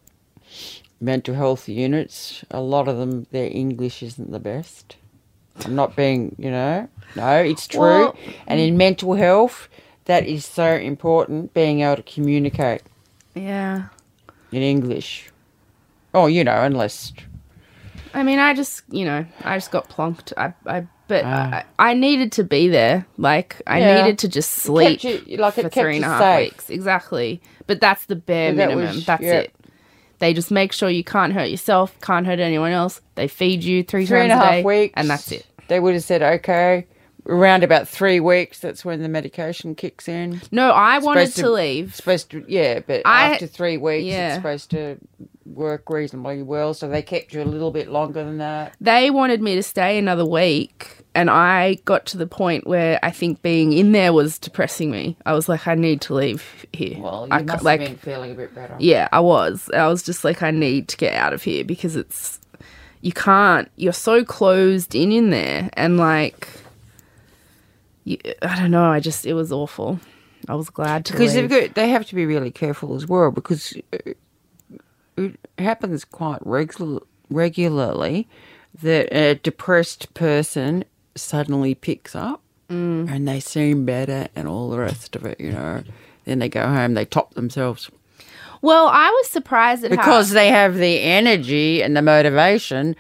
mental 1.01 1.35
health 1.35 1.69
units, 1.69 2.45
a 2.51 2.61
lot 2.61 2.89
of 2.89 2.99
them 2.99 3.27
their 3.31 3.49
English 3.51 4.03
isn't 4.03 4.31
the 4.31 4.39
best. 4.41 4.97
I'm 5.65 5.75
not 5.75 5.97
being, 5.97 6.37
you 6.39 6.51
know, 6.51 6.89
no, 7.17 7.37
it's 7.43 7.67
true. 7.67 7.81
Well- 7.81 8.17
and 8.47 8.61
in 8.61 8.77
mental 8.77 9.15
health, 9.15 9.69
that 10.05 10.27
is 10.27 10.45
so 10.45 10.75
important. 10.75 11.53
Being 11.55 11.81
able 11.81 11.97
to 11.97 12.03
communicate 12.03 12.83
Yeah. 13.35 13.89
in 14.53 14.63
English. 14.63 15.28
Oh, 16.15 16.27
you 16.27 16.45
know, 16.45 16.63
unless 16.63 17.13
I 18.15 18.23
mean, 18.23 18.39
I 18.39 18.55
just, 18.55 18.83
you 18.91 19.05
know, 19.05 19.27
I 19.45 19.57
just 19.57 19.71
got 19.71 19.89
plonked. 19.91 20.33
I, 20.37 20.55
I, 20.67 20.87
but 21.09 21.25
Ah. 21.27 21.65
I, 21.79 21.91
I 21.91 21.95
needed 21.95 22.33
to 22.33 22.45
be 22.45 22.69
there. 22.69 23.07
Like, 23.19 23.61
I 23.67 23.81
Yeah. 23.81 24.03
needed 24.03 24.19
to 24.21 24.29
just 24.29 24.51
kept 24.55 24.63
sleep 24.65 25.05
you- 25.05 25.37
like 25.37 25.59
it 25.59 25.63
for 25.63 25.69
kept 25.69 25.75
three 25.75 25.97
and 25.97 26.05
you 26.05 26.11
a 26.11 26.15
half 26.15 26.21
safe. 26.23 26.53
weeks. 26.53 26.71
Exactly. 26.71 27.43
But 27.67 27.81
that's 27.81 28.07
the 28.07 28.17
bare 28.17 28.53
that 28.55 28.69
minimum. 28.69 28.97
was- 28.97 29.07
that's 29.07 29.23
yeah. 29.23 29.33
it. 29.41 29.55
They 30.21 30.33
just 30.35 30.51
make 30.51 30.73
sure 30.73 30.89
you 30.91 31.05
can't 31.05 31.33
hurt 31.33 31.49
yourself, 31.51 31.97
can't 32.01 32.27
hurt 32.27 32.41
anyone 32.41 32.73
else. 32.73 33.01
They 33.15 33.29
feed 33.29 33.63
you 33.63 33.83
three, 33.85 34.05
three 34.07 34.19
times 34.21 34.33
and 34.33 34.33
a 34.33 34.35
a 34.35 34.39
half 34.47 34.51
day, 34.55 34.63
weeks, 34.65 34.95
and 34.97 35.09
that's 35.11 35.31
it. 35.31 35.47
They 35.69 35.79
would 35.79 35.95
have 35.95 36.03
said, 36.03 36.23
"Okay, 36.23 36.87
around 37.29 37.63
about 37.63 37.87
three 37.89 38.21
weeks, 38.21 38.59
that's 38.59 38.85
when 38.85 39.03
the 39.03 39.09
medication 39.09 39.75
kicks 39.75 40.09
in. 40.09 40.41
No, 40.51 40.71
I 40.71 40.99
wanted 40.99 41.29
to, 41.35 41.43
to- 41.43 41.51
leave. 41.51 41.95
Supposed 41.95 42.31
to, 42.31 42.45
yeah, 42.49 42.81
but 42.81 43.03
I- 43.05 43.33
after 43.33 43.47
three 43.47 43.77
weeks, 43.77 44.07
yeah. 44.07 44.29
it's 44.29 44.37
supposed 44.37 44.71
to 44.73 44.97
work 45.45 45.89
reasonably 45.91 46.43
well. 46.43 46.75
So 46.75 46.89
they 46.89 47.03
kept 47.03 47.33
you 47.33 47.43
a 47.43 47.45
little 47.45 47.71
bit 47.71 47.89
longer 47.89 48.25
than 48.25 48.39
that. 48.39 48.75
They 48.81 49.11
wanted 49.11 49.41
me 49.43 49.55
to 49.55 49.63
stay 49.63 49.99
another 49.99 50.25
week, 50.27 51.05
and 51.15 51.31
I 51.31 51.75
got 51.85 52.07
to 52.07 52.19
the 52.19 52.27
point 52.27 52.67
where 52.67 52.99
I 53.03 53.11
think 53.11 53.43
being 53.43 53.73
in 53.73 53.93
there 53.93 54.13
was 54.13 54.39
depressing 54.39 54.91
me. 54.91 55.17
I 55.27 55.33
was 55.33 55.49
like, 55.49 55.67
I 55.67 55.75
need 55.75 56.01
to 56.03 56.15
leave 56.15 56.67
here. 56.73 56.99
Well, 57.01 57.27
you 57.31 57.35
I 57.37 57.43
must 57.43 57.65
like, 57.65 57.81
have 57.81 57.91
been 57.91 57.99
feeling 57.99 58.33
a 58.33 58.35
bit 58.35 58.55
better. 58.55 58.77
yeah, 58.79 59.09
I 59.13 59.21
was. 59.21 59.69
I 59.75 59.87
was 59.89 60.03
just 60.03 60.23
like, 60.25 60.43
I 60.43 60.51
need 60.51 60.89
to 60.89 60.97
get 60.97 61.15
out 61.15 61.33
of 61.33 61.43
here 61.43 61.65
because 61.65 61.97
it's 61.97 62.39
you 63.01 63.13
can't. 63.13 63.71
You're 63.77 63.93
so 63.93 64.25
closed 64.25 64.95
in 64.95 65.13
in 65.13 65.31
there, 65.31 65.71
and 65.75 65.97
like, 65.97 66.49
you, 68.09 68.19
I 68.43 68.57
don't 68.59 68.71
know. 68.71 68.91
I 68.91 69.01
just 69.01 69.27
it 69.27 69.35
was 69.35 69.53
awful. 69.53 70.01
I 70.49 70.55
was 70.55 70.71
glad 70.71 71.05
to 71.07 71.13
Because 71.13 71.35
leave. 71.35 71.49
they've 71.51 71.67
got, 71.69 71.75
they 71.75 71.89
have 71.89 72.07
to 72.07 72.15
be 72.15 72.25
really 72.27 72.51
careful 72.51 72.95
as 72.95 73.07
well 73.07 73.31
because 73.31 73.77
uh, 73.93 74.13
it 75.17 75.37
happens 75.59 76.05
quite 76.05 76.39
regular, 76.47 77.01
regularly 77.29 78.29
that 78.83 79.13
a 79.13 79.35
depressed 79.35 80.15
person 80.15 80.85
suddenly 81.15 81.75
picks 81.75 82.15
up 82.15 82.43
Mm. 82.71 83.11
and 83.11 83.27
they 83.27 83.41
seem 83.41 83.87
better 83.87 84.29
and 84.37 84.47
all 84.47 84.69
the 84.69 84.79
rest 84.79 85.17
of 85.17 85.25
it, 85.25 85.41
you 85.41 85.51
know. 85.53 85.83
Then 86.27 86.39
they 86.39 86.51
go 86.51 86.67
home, 86.67 86.93
they 86.93 87.07
top 87.07 87.33
themselves 87.35 87.91
well, 88.61 88.89
I 88.89 89.09
was 89.09 89.29
surprised 89.31 89.85
at 89.85 89.91
because 89.91 90.29
how, 90.29 90.35
they 90.35 90.49
have 90.49 90.75
the 90.77 91.01
energy 91.01 91.81
and 91.83 91.97
the 91.97 92.03
motivation. 92.03 92.97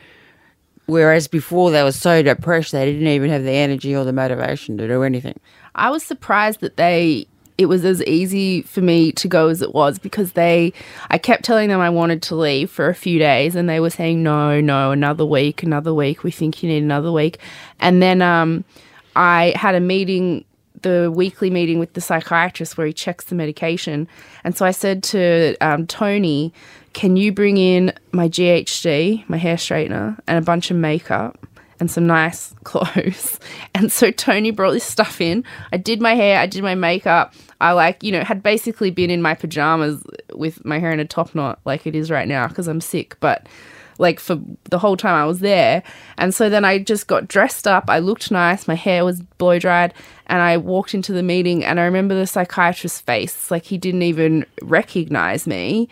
Whereas 0.89 1.29
before 1.29 1.71
they 1.71 1.83
were 1.83 1.93
so 1.93 2.23
depressed, 2.23 2.73
they 2.73 2.91
didn't 2.91 3.09
even 3.09 3.29
have 3.29 3.45
the 3.45 3.53
energy 3.53 3.95
or 3.95 4.05
the 4.05 4.13
motivation 4.13 4.79
to 4.79 4.89
do 4.89 5.03
anything. 5.03 5.39
I 5.75 5.91
was 5.91 6.03
surprised 6.03 6.61
that 6.61 6.79
they 6.79 7.27
it 7.59 7.67
was 7.67 7.85
as 7.85 8.03
easy 8.05 8.63
for 8.63 8.81
me 8.81 9.13
to 9.13 9.29
go 9.29 9.49
as 9.49 9.61
it 9.61 9.75
was 9.75 9.99
because 9.99 10.33
they 10.33 10.73
I 11.11 11.19
kept 11.19 11.45
telling 11.45 11.69
them 11.69 11.81
I 11.81 11.91
wanted 11.91 12.23
to 12.23 12.37
leave 12.37 12.71
for 12.71 12.89
a 12.89 12.95
few 12.95 13.19
days 13.19 13.55
and 13.55 13.69
they 13.69 13.81
were 13.81 13.91
saying 13.91 14.23
no, 14.23 14.63
no, 14.63 14.91
another 14.93 15.27
week, 15.27 15.63
another 15.63 15.93
week. 15.93 16.25
We 16.25 16.31
think 16.31 16.63
you 16.63 16.71
need 16.71 16.83
another 16.83 17.13
week. 17.13 17.39
And 17.81 18.01
then 18.01 18.23
um 18.23 18.65
I 19.15 19.53
had 19.57 19.75
a 19.75 19.81
meeting 19.81 20.47
the 20.81 21.13
weekly 21.15 21.51
meeting 21.51 21.79
with 21.79 21.93
the 21.93 22.01
psychiatrist 22.01 22.79
where 22.79 22.87
he 22.87 22.95
checks 22.95 23.27
the 23.27 23.35
medication. 23.35 24.09
And 24.43 24.57
so 24.57 24.65
I 24.65 24.71
said 24.71 25.03
to 25.05 25.55
um, 25.61 25.87
Tony, 25.87 26.55
Can 26.99 27.17
you 27.17 27.31
bring 27.31 27.59
in 27.59 27.93
my 28.11 28.29
GHD, 28.29 29.29
my 29.29 29.37
hair 29.37 29.55
straightener, 29.55 30.19
and 30.27 30.37
a 30.37 30.43
bunch 30.43 30.73
of 30.73 30.77
makeup? 30.77 31.39
and 31.79 31.89
some 31.89 32.09
nice 32.09 32.57
clothes. 32.65 33.39
And 33.73 33.93
so 33.93 34.11
Tony 34.11 34.51
brought 34.51 34.73
this 34.73 34.83
stuff 34.83 35.21
in. 35.21 35.45
I 35.71 35.77
did 35.77 36.03
my 36.03 36.17
hair, 36.17 36.41
I 36.41 36.47
did 36.47 36.65
my 36.65 36.75
makeup. 36.75 37.35
I 37.61 37.71
like, 37.71 38.03
you 38.03 38.11
know, 38.11 38.25
had 38.25 38.43
basically 38.43 38.91
been 38.91 39.11
in 39.11 39.23
my 39.23 39.37
pajamas 39.37 40.03
with 40.35 40.65
my 40.65 40.81
hair 40.81 40.91
in 40.91 40.99
a 40.99 41.05
top 41.05 41.37
knot 41.37 41.61
like 41.65 41.87
it 41.87 41.95
is 41.95 42.11
right 42.11 42.27
now 42.27 42.49
because 42.49 42.67
I'm 42.67 42.81
sick, 42.81 43.17
but 43.21 43.47
like 43.99 44.19
for 44.19 44.41
the 44.65 44.81
whole 44.81 44.97
time 44.97 45.15
I 45.15 45.25
was 45.25 45.39
there. 45.39 45.85
And 46.17 46.35
so 46.35 46.51
then 46.51 46.65
I 46.65 46.81
just 46.81 47.07
got 47.07 47.29
dressed 47.29 47.69
up. 47.69 47.85
I 47.87 48.01
looked 48.01 48.33
nice. 48.33 48.67
My 48.67 48.75
hair 48.75 49.05
was 49.05 49.21
blow 49.21 49.61
dried. 49.61 49.95
And 50.27 50.43
I 50.43 50.57
walked 50.57 50.95
into 50.95 51.13
the 51.13 51.23
meeting 51.23 51.65
and 51.65 51.79
I 51.79 51.85
remember 51.85 52.17
the 52.17 52.27
psychiatrist's 52.27 53.01
face. 53.01 53.53
Like 53.53 53.67
he 53.67 53.79
didn't 53.79 54.03
even 54.03 54.45
recognize 54.63 55.47
me. 55.47 55.89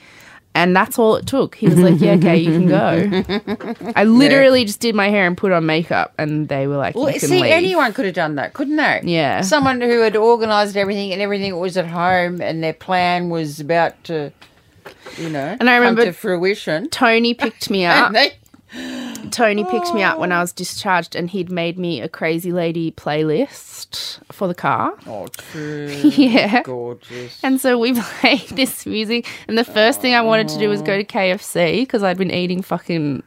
And 0.57 0.75
that's 0.75 0.99
all 0.99 1.17
it 1.17 1.27
took. 1.27 1.55
He 1.55 1.67
was 1.69 1.79
like, 1.79 2.01
Yeah, 2.01 2.13
okay, 2.15 2.37
you 2.39 2.51
can 2.51 2.67
go. 2.67 3.93
I 3.95 4.05
literally 4.05 4.65
just 4.65 4.81
did 4.81 4.95
my 4.95 5.11
hair 5.11 5.27
and 5.27 5.37
put 5.37 5.53
on 5.53 5.67
makeup, 5.67 6.15
and 6.19 6.49
they 6.49 6.67
were 6.67 6.79
like, 6.79 6.95
Well, 6.97 7.11
you 7.11 7.21
can 7.21 7.29
see, 7.29 7.43
leave. 7.43 7.53
anyone 7.53 7.93
could 7.93 8.07
have 8.07 8.15
done 8.15 8.37
that, 8.37 8.55
couldn't 8.55 8.77
they? 8.77 9.03
Yeah. 9.05 9.43
Someone 9.43 9.81
who 9.83 10.01
had 10.01 10.17
organised 10.17 10.77
everything 10.77 11.13
and 11.13 11.21
everything 11.21 11.57
was 11.59 11.77
at 11.77 11.87
home 11.87 12.41
and 12.41 12.63
their 12.65 12.73
plan 12.73 13.29
was 13.29 13.61
about 13.61 14.03
to, 14.05 14.33
you 15.19 15.29
know, 15.29 15.57
And 15.61 15.69
I 15.69 15.77
remember- 15.77 16.07
to 16.07 16.13
fruition. 16.13 16.89
Tony 16.89 17.35
picked 17.35 17.69
me 17.69 17.85
up. 17.87 18.07
And 18.07 18.17
they, 18.17 18.33
Tony 19.31 19.65
picked 19.65 19.93
me 19.95 20.03
up 20.03 20.19
when 20.19 20.33
I 20.33 20.39
oh. 20.39 20.41
was 20.43 20.53
discharged, 20.53 21.15
and 21.15 21.31
he'd 21.31 21.51
made 21.51 21.79
me 21.79 22.01
a 22.01 22.09
crazy 22.09 22.53
lady 22.53 22.93
playlist 22.93 24.21
for 24.33 24.49
the 24.49 24.55
car. 24.55 24.95
oh, 25.07 25.27
true. 25.37 25.89
Yeah. 25.89 26.63
Gorgeous. 26.63 27.43
And 27.43 27.61
so 27.61 27.79
we 27.79 28.01
played 28.21 28.49
this 28.51 28.87
music, 28.87 29.27
and 29.49 29.57
the 29.57 29.65
first 29.65 30.01
thing 30.01 30.15
I 30.15 30.23
wanted 30.23 30.49
to 30.49 30.59
do 30.59 30.69
was 30.69 30.83
go 30.83 30.97
to 30.97 31.03
oh. 31.03 31.05
KFC 31.05 31.83
because 31.83 32.03
I'd 32.03 32.19
been 32.19 32.33
eating 32.33 32.63
fucking 32.63 33.23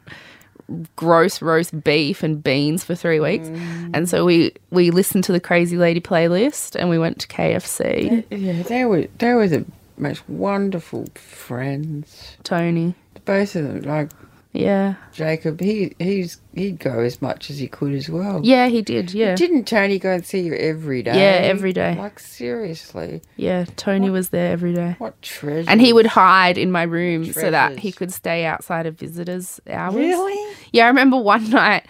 gross 0.94 1.42
roast 1.42 1.82
beef 1.82 2.22
and 2.22 2.42
beans 2.42 2.84
for 2.84 2.94
three 2.94 3.20
weeks, 3.20 3.48
mm. 3.48 3.90
and 3.92 4.08
so 4.08 4.24
we 4.24 4.52
we 4.70 4.90
listened 4.90 5.24
to 5.24 5.32
the 5.32 5.40
Crazy 5.40 5.76
Lady 5.76 6.00
playlist, 6.00 6.76
and 6.76 6.88
we 6.88 6.98
went 6.98 7.18
to 7.20 7.28
KFC. 7.28 8.24
yeah, 8.30 8.62
they 8.62 8.84
were 8.84 9.06
they 9.18 9.34
were 9.34 9.48
the 9.48 9.64
most 9.96 10.28
wonderful 10.28 11.06
friends. 11.14 12.36
Tony, 12.42 12.94
Both 13.24 13.54
of 13.56 13.64
them, 13.64 13.82
like 13.82 14.10
yeah, 14.52 14.94
Jacob, 15.12 15.60
he 15.60 15.94
he's 15.98 16.40
he'd 16.54 16.78
go 16.78 17.00
as 17.00 17.22
much 17.22 17.50
as 17.50 17.58
he 17.58 17.68
could 17.68 17.94
as 17.94 18.08
well. 18.08 18.40
yeah, 18.42 18.66
he 18.66 18.82
did, 18.82 19.12
yeah, 19.14 19.34
Didn't 19.36 19.64
Tony 19.66 19.98
go 19.98 20.10
and 20.12 20.26
see 20.26 20.40
you 20.40 20.54
every 20.54 21.02
day? 21.02 21.14
Yeah, 21.14 21.46
every 21.46 21.72
day. 21.72 21.94
Like 21.96 22.18
seriously, 22.18 23.22
yeah. 23.36 23.64
Tony 23.76 24.10
was 24.10 24.30
there 24.30 24.52
every 24.52 24.74
day. 24.74 24.96
what 24.98 25.20
treasure? 25.22 25.70
And 25.70 25.80
he 25.80 25.92
would 25.92 26.06
hide 26.06 26.58
in 26.58 26.72
my 26.72 26.82
room 26.82 27.32
so 27.32 27.50
that 27.50 27.78
he 27.78 27.92
could 27.92 28.12
stay 28.12 28.44
outside 28.44 28.86
of 28.86 28.96
visitors' 28.98 29.60
hours. 29.68 29.94
Really? 29.94 30.54
Yeah, 30.72 30.84
I 30.86 30.88
remember 30.88 31.16
one 31.18 31.48
night 31.50 31.86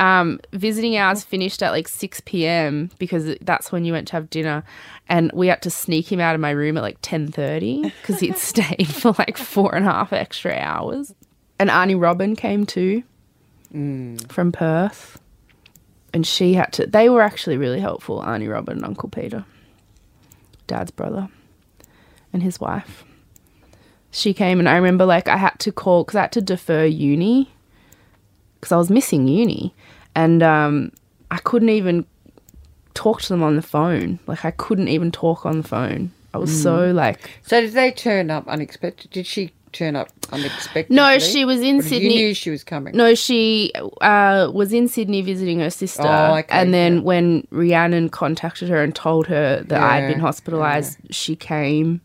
um, 0.00 0.40
visiting 0.54 0.96
hours 0.96 1.22
finished 1.22 1.62
at 1.62 1.70
like 1.72 1.86
6 1.86 2.22
p.m. 2.24 2.90
because 2.98 3.36
that's 3.42 3.70
when 3.70 3.84
you 3.84 3.92
went 3.92 4.08
to 4.08 4.14
have 4.14 4.30
dinner. 4.30 4.64
And 5.08 5.30
we 5.34 5.48
had 5.48 5.60
to 5.62 5.70
sneak 5.70 6.10
him 6.10 6.20
out 6.20 6.34
of 6.34 6.40
my 6.40 6.50
room 6.50 6.78
at 6.78 6.82
like 6.82 7.02
10.30 7.02 7.92
because 8.00 8.20
he'd 8.20 8.38
stayed 8.38 8.88
for 8.88 9.14
like 9.18 9.36
four 9.36 9.74
and 9.74 9.86
a 9.86 9.90
half 9.90 10.12
extra 10.12 10.54
hours. 10.54 11.14
And 11.60 11.70
Auntie 11.70 11.94
Robin 11.94 12.34
came 12.34 12.66
too 12.66 13.04
from 14.28 14.50
Perth. 14.50 15.20
And 16.12 16.26
she 16.26 16.54
had 16.54 16.72
to, 16.72 16.86
they 16.86 17.08
were 17.08 17.22
actually 17.22 17.56
really 17.56 17.78
helpful, 17.78 18.20
Auntie 18.20 18.48
Robin 18.48 18.78
and 18.78 18.84
Uncle 18.84 19.08
Peter, 19.08 19.44
dad's 20.66 20.90
brother, 20.90 21.28
and 22.32 22.42
his 22.42 22.58
wife 22.58 23.04
she 24.10 24.34
came 24.34 24.58
and 24.58 24.68
I 24.68 24.76
remember 24.76 25.06
like 25.06 25.28
I 25.28 25.36
had 25.36 25.58
to 25.60 25.72
call 25.72 26.04
because 26.04 26.16
I 26.16 26.22
had 26.22 26.32
to 26.32 26.42
defer 26.42 26.84
uni 26.84 27.50
because 28.58 28.72
I 28.72 28.76
was 28.76 28.90
missing 28.90 29.28
uni 29.28 29.74
and 30.14 30.42
um, 30.42 30.92
I 31.30 31.38
couldn't 31.38 31.68
even 31.70 32.04
talk 32.94 33.22
to 33.22 33.28
them 33.28 33.42
on 33.42 33.56
the 33.56 33.62
phone. 33.62 34.18
Like 34.26 34.44
I 34.44 34.50
couldn't 34.50 34.88
even 34.88 35.12
talk 35.12 35.46
on 35.46 35.58
the 35.58 35.68
phone. 35.68 36.10
I 36.34 36.38
was 36.38 36.62
so 36.62 36.90
like 36.92 37.30
So 37.42 37.60
did 37.60 37.72
they 37.72 37.90
turn 37.90 38.30
up 38.30 38.46
unexpected? 38.48 39.10
Did 39.10 39.26
she 39.26 39.52
turn 39.72 39.96
up 39.96 40.08
unexpectedly? 40.32 40.94
No, 40.96 41.18
she 41.18 41.44
was 41.44 41.60
in 41.60 41.78
Or 41.78 41.82
Sydney. 41.82 42.14
You 42.18 42.26
knew 42.28 42.34
she 42.34 42.50
was 42.50 42.64
coming. 42.64 42.96
no, 42.96 43.14
she 43.14 43.72
uh, 44.00 44.50
was 44.52 44.72
in 44.72 44.88
Sydney 44.88 45.22
visiting 45.22 45.60
her 45.60 45.70
sister, 45.70 46.02
Oh, 46.06 46.36
okay, 46.36 46.46
and 46.50 46.72
then 46.74 46.96
yeah. 46.96 47.00
when 47.02 47.46
Rhiannon 47.50 48.08
contacted 48.08 48.68
her 48.68 48.82
and 48.82 48.94
told 48.94 49.26
her 49.28 49.62
that 49.64 49.80
I'd 49.80 50.06
been 50.08 50.18
Yeah, 50.18 50.22
hospitalized, 50.22 50.98
she 51.10 51.36
came 51.36 52.00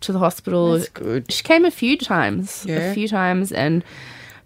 to 0.00 0.12
the 0.12 0.18
hospital. 0.18 0.72
That's 0.78 0.88
good. 0.90 1.30
She 1.32 1.42
came 1.42 1.64
a 1.64 1.70
few 1.70 1.96
times, 1.98 2.64
Yeah. 2.66 2.76
a 2.90 2.94
few 2.94 3.08
times, 3.08 3.50
and 3.52 3.82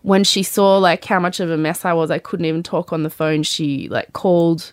when 0.03 0.25
she 0.25 0.43
saw 0.43 0.79
like 0.79 1.05
how 1.05 1.21
much 1.21 1.39
of 1.41 1.51
a 1.51 1.57
mess 1.57 1.85
I 1.85 1.93
was, 1.93 2.11
I 2.11 2.19
couldn't 2.19 2.47
even 2.47 2.63
talk 2.63 2.93
on 2.93 3.03
the 3.03 3.11
phone. 3.11 3.43
She 3.43 3.89
like 3.89 4.13
called 4.15 4.73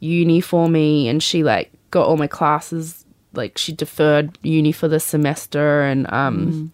uni 0.00 0.40
for 0.40 0.68
me, 0.68 1.08
and 1.08 1.22
she 1.22 1.42
like 1.42 1.70
got 1.90 2.06
all 2.06 2.16
my 2.16 2.26
classes. 2.26 3.04
Like 3.32 3.56
she 3.58 3.72
deferred 3.72 4.36
uni 4.42 4.72
for 4.72 4.88
the 4.88 4.98
semester, 5.00 5.82
and 5.82 6.10
um, 6.12 6.72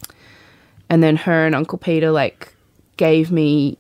and 0.93 1.03
then 1.03 1.17
her 1.17 1.47
and 1.47 1.55
Uncle 1.55 1.79
Peter 1.79 2.11
like 2.11 2.53
gave 2.99 3.33
me. 3.33 3.79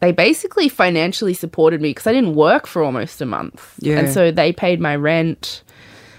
They 0.00 0.12
basically 0.12 0.68
financially 0.68 1.32
supported 1.32 1.80
me 1.80 1.90
because 1.90 2.06
I 2.06 2.12
didn't 2.12 2.34
work 2.34 2.66
for 2.66 2.82
almost 2.82 3.22
a 3.22 3.26
month, 3.26 3.74
Yeah. 3.80 3.98
and 3.98 4.12
so 4.12 4.30
they 4.30 4.52
paid 4.52 4.78
my 4.78 4.94
rent. 4.94 5.62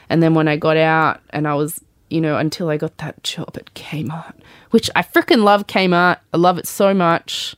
And 0.09 0.23
then 0.23 0.33
when 0.33 0.47
I 0.47 0.55
got 0.57 0.77
out, 0.77 1.19
and 1.29 1.47
I 1.47 1.53
was, 1.53 1.79
you 2.09 2.19
know, 2.21 2.37
until 2.37 2.69
I 2.69 2.77
got 2.77 2.97
that 2.97 3.21
job 3.23 3.51
at 3.55 3.71
Kmart, 3.75 4.33
which 4.71 4.89
I 4.95 5.03
freaking 5.03 5.43
love 5.43 5.67
Kmart. 5.67 6.17
I 6.33 6.37
love 6.37 6.57
it 6.57 6.65
so 6.65 6.93
much. 6.93 7.55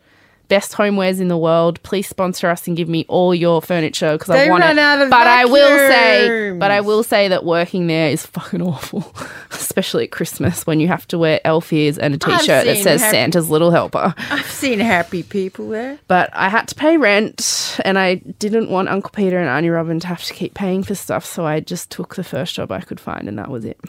Best 0.50 0.74
homewares 0.74 1.22
in 1.22 1.28
the 1.30 1.38
world. 1.38 1.82
Please 1.84 2.08
sponsor 2.08 2.50
us 2.50 2.68
and 2.68 2.76
give 2.76 2.90
me 2.90 3.06
all 3.08 3.34
your 3.34 3.62
furniture 3.62 4.14
because 4.14 4.32
I 4.32 4.50
want 4.50 4.64
it. 4.64 4.78
out 4.80 5.02
of 5.02 5.10
but 5.10 5.28
I 5.28 5.46
will 5.46 5.78
say, 5.78 6.52
but 6.58 6.72
I 6.72 6.82
will 6.82 7.04
say 7.04 7.28
that 7.28 7.46
working 7.46 7.86
there 7.88 8.10
is 8.10 8.26
fucking 8.26 8.62
awful, 8.64 9.16
especially 9.52 10.06
at 10.06 10.12
Christmas 10.12 10.66
when 10.66 10.80
you 10.80 10.88
have 10.88 11.08
to 11.10 11.18
wear 11.20 11.40
elf 11.46 11.72
ears 11.72 11.98
and 12.00 12.16
a 12.16 12.18
t-shirt 12.18 12.66
that 12.66 12.78
says 12.78 13.00
happy- 13.02 13.12
Santa's 13.16 13.50
little 13.50 13.70
helper. 13.72 14.14
I've 14.18 14.46
seen 14.50 14.80
happy 14.80 15.22
people 15.24 15.70
there. 15.70 16.00
But 16.08 16.30
I 16.34 16.50
had 16.50 16.68
to 16.70 16.76
pay 16.76 16.98
rent, 16.98 17.80
and 17.86 18.00
I 18.00 18.16
didn't 18.16 18.70
want 18.72 18.90
Uncle 18.90 19.12
Peter 19.12 19.38
and 19.40 19.48
Auntie 19.48 19.70
Robin 19.70 20.00
to 20.00 20.08
have 20.08 20.24
to 20.26 20.34
keep 20.34 20.56
paying 20.56 20.82
for 20.84 20.96
stuff, 20.96 21.24
so 21.26 21.46
I 21.46 21.60
just 21.60 21.92
took 21.92 22.16
the 22.16 22.24
first 22.24 22.56
job 22.56 22.72
I 22.72 22.82
could 22.82 23.00
find, 23.00 23.28
and 23.30 23.38
that 23.38 23.50
was 23.52 23.66
it. 23.66 23.80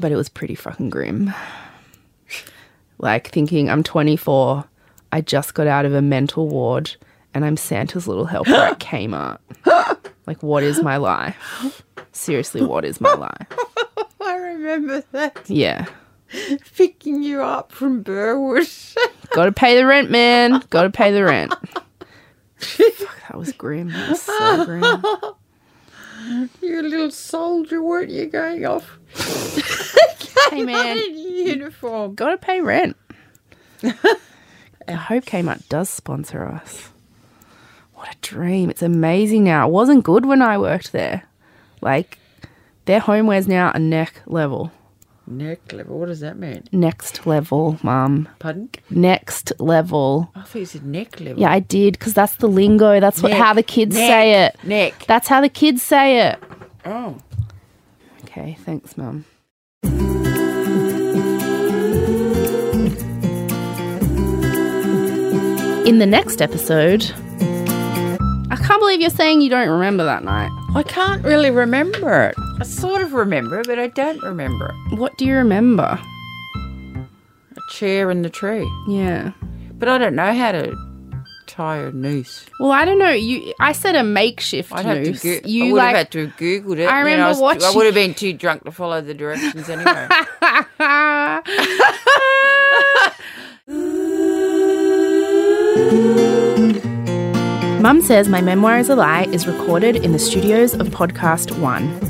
But 0.00 0.10
it 0.12 0.16
was 0.16 0.30
pretty 0.30 0.54
fucking 0.54 0.88
grim. 0.88 1.34
Like 2.98 3.28
thinking 3.30 3.68
I'm 3.68 3.82
24, 3.82 4.64
I 5.12 5.20
just 5.20 5.52
got 5.52 5.66
out 5.66 5.84
of 5.84 5.92
a 5.92 6.00
mental 6.00 6.48
ward, 6.48 6.96
and 7.34 7.44
I'm 7.44 7.58
Santa's 7.58 8.08
little 8.08 8.24
helper 8.24 8.54
at 8.54 8.78
Kmart. 8.80 9.38
like, 10.26 10.42
what 10.42 10.62
is 10.62 10.82
my 10.82 10.96
life? 10.96 11.82
Seriously, 12.12 12.62
what 12.62 12.84
is 12.86 13.00
my 13.00 13.12
life? 13.12 13.46
I 14.22 14.36
remember 14.36 15.02
that. 15.12 15.48
Yeah. 15.48 15.86
Picking 16.76 17.22
you 17.22 17.42
up 17.42 17.72
from 17.72 18.02
Burwood. 18.02 18.66
Got 19.30 19.44
to 19.44 19.52
pay 19.52 19.76
the 19.76 19.84
rent, 19.84 20.10
man. 20.10 20.62
Got 20.70 20.84
to 20.84 20.90
pay 20.90 21.12
the 21.12 21.24
rent. 21.24 21.52
Fuck, 22.58 23.20
that 23.28 23.36
was 23.36 23.52
grim. 23.52 23.88
That 23.90 24.10
was 24.10 24.22
so 24.22 24.64
grim. 24.64 24.84
You're 26.62 26.80
a 26.80 26.82
little 26.84 27.10
soldier, 27.10 27.82
weren't 27.82 28.10
you 28.10 28.26
going 28.26 28.64
off? 28.64 28.98
Hey, 30.50 30.62
man. 30.62 30.96
In 30.96 31.18
uniform. 31.18 32.14
Got 32.14 32.30
to 32.30 32.38
pay 32.38 32.60
rent. 32.62 32.96
I 34.88 34.92
hope 34.92 35.24
Kmart 35.24 35.68
does 35.68 35.88
sponsor 35.90 36.44
us. 36.46 36.90
What 37.94 38.14
a 38.14 38.18
dream. 38.20 38.70
It's 38.70 38.82
amazing 38.82 39.44
now. 39.44 39.68
It 39.68 39.72
wasn't 39.72 40.04
good 40.04 40.26
when 40.26 40.42
I 40.42 40.58
worked 40.58 40.92
there. 40.92 41.22
Like, 41.80 42.18
their 42.86 43.00
homeware's 43.00 43.46
now 43.46 43.70
a 43.74 43.78
neck 43.78 44.22
level. 44.26 44.72
Neck 45.26 45.72
level. 45.72 45.98
What 46.00 46.06
does 46.06 46.18
that 46.20 46.36
mean? 46.36 46.64
Next 46.72 47.26
level, 47.26 47.78
mum. 47.82 48.28
Pardon? 48.40 48.68
Next 48.90 49.52
level. 49.60 50.32
I 50.34 50.42
thought 50.42 50.58
you 50.58 50.66
said 50.66 50.84
neck 50.84 51.20
level. 51.20 51.40
Yeah, 51.40 51.52
I 51.52 51.60
did 51.60 51.92
because 51.96 52.12
that's 52.12 52.36
the 52.36 52.48
lingo. 52.48 52.98
That's 52.98 53.22
what 53.22 53.30
Neck. 53.30 53.38
how 53.40 53.54
the 53.54 53.62
kids 53.62 53.94
Neck. 53.94 54.08
say 54.08 54.44
it. 54.46 54.56
Neck. 54.64 55.04
That's 55.06 55.28
how 55.28 55.40
the 55.40 55.48
kids 55.48 55.80
say 55.82 56.28
it. 56.28 56.42
Oh. 56.84 57.16
Okay, 58.24 58.56
thanks, 58.64 58.96
mum. 58.96 59.24
In 65.86 65.98
the 65.98 66.06
next 66.06 66.40
episode, 66.40 67.02
I 67.40 68.56
can't 68.56 68.80
believe 68.80 69.00
you're 69.00 69.10
saying 69.10 69.40
you 69.40 69.50
don't 69.50 69.68
remember 69.68 70.04
that 70.04 70.22
night. 70.24 70.50
I 70.74 70.82
can't 70.84 71.24
really 71.24 71.50
remember 71.50 72.22
it. 72.28 72.34
I 72.60 72.64
sort 72.64 73.02
of 73.02 73.12
remember 73.12 73.60
it, 73.60 73.66
but 73.66 73.78
I 73.78 73.88
don't 73.88 74.22
remember 74.22 74.72
it. 74.90 74.98
What 74.98 75.18
do 75.18 75.26
you 75.26 75.34
remember? 75.34 75.98
A 76.54 77.60
chair 77.70 78.10
in 78.10 78.22
the 78.22 78.30
tree. 78.30 78.68
Yeah. 78.88 79.32
But 79.72 79.88
I 79.88 79.98
don't 79.98 80.14
know 80.14 80.32
how 80.32 80.52
to 80.52 80.76
tie 81.48 81.78
a 81.78 81.90
noose. 81.90 82.46
Well, 82.60 82.70
I 82.70 82.84
don't 82.84 82.98
know. 82.98 83.10
You, 83.10 83.52
I 83.60 83.72
said 83.72 83.96
a 83.96 84.04
makeshift 84.04 84.72
I'd 84.72 84.84
have 84.86 84.98
noose. 85.02 85.20
to 85.22 85.40
go- 85.40 85.48
you 85.48 85.64
I 85.64 85.72
would 85.72 85.78
like 85.78 85.86
have 85.88 85.96
had 85.96 86.10
to 86.12 86.26
have 86.28 86.36
Googled 86.36 86.78
it. 86.78 86.86
I 86.86 86.98
You 87.00 87.04
know, 87.16 87.26
remember 87.26 87.40
was- 87.42 87.64
I 87.64 87.74
would 87.76 87.86
have 87.86 87.94
been 87.94 88.14
too 88.14 88.32
drunk 88.32 88.64
to 88.64 88.70
follow 88.72 89.00
the 89.00 89.14
directions 89.14 89.68
anyway. 89.68 90.08
Mum 97.82 98.00
Says 98.00 98.26
My 98.26 98.40
Memoir 98.40 98.78
is 98.78 98.88
a 98.88 98.96
Lie 98.96 99.24
is 99.24 99.46
recorded 99.46 99.96
in 99.96 100.12
the 100.12 100.18
studios 100.18 100.72
of 100.72 100.88
Podcast 100.88 101.58
One. 101.58 102.00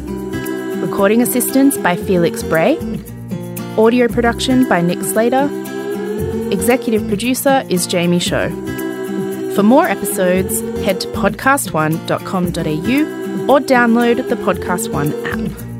Recording 0.80 1.20
assistance 1.20 1.76
by 1.76 1.96
Felix 1.96 2.44
Bray. 2.44 2.78
Audio 3.76 4.06
production 4.06 4.68
by 4.68 4.82
Nick 4.82 5.00
Slater. 5.00 5.50
Executive 6.52 7.08
producer 7.08 7.64
is 7.68 7.88
Jamie 7.88 8.20
Show. 8.20 8.50
For 9.56 9.64
more 9.64 9.88
episodes, 9.88 10.60
head 10.84 11.00
to 11.00 11.08
podcastone.com.au 11.08 13.52
or 13.52 13.58
download 13.58 14.28
the 14.28 14.36
Podcast 14.36 14.92
One 14.92 15.12
app. 15.26 15.71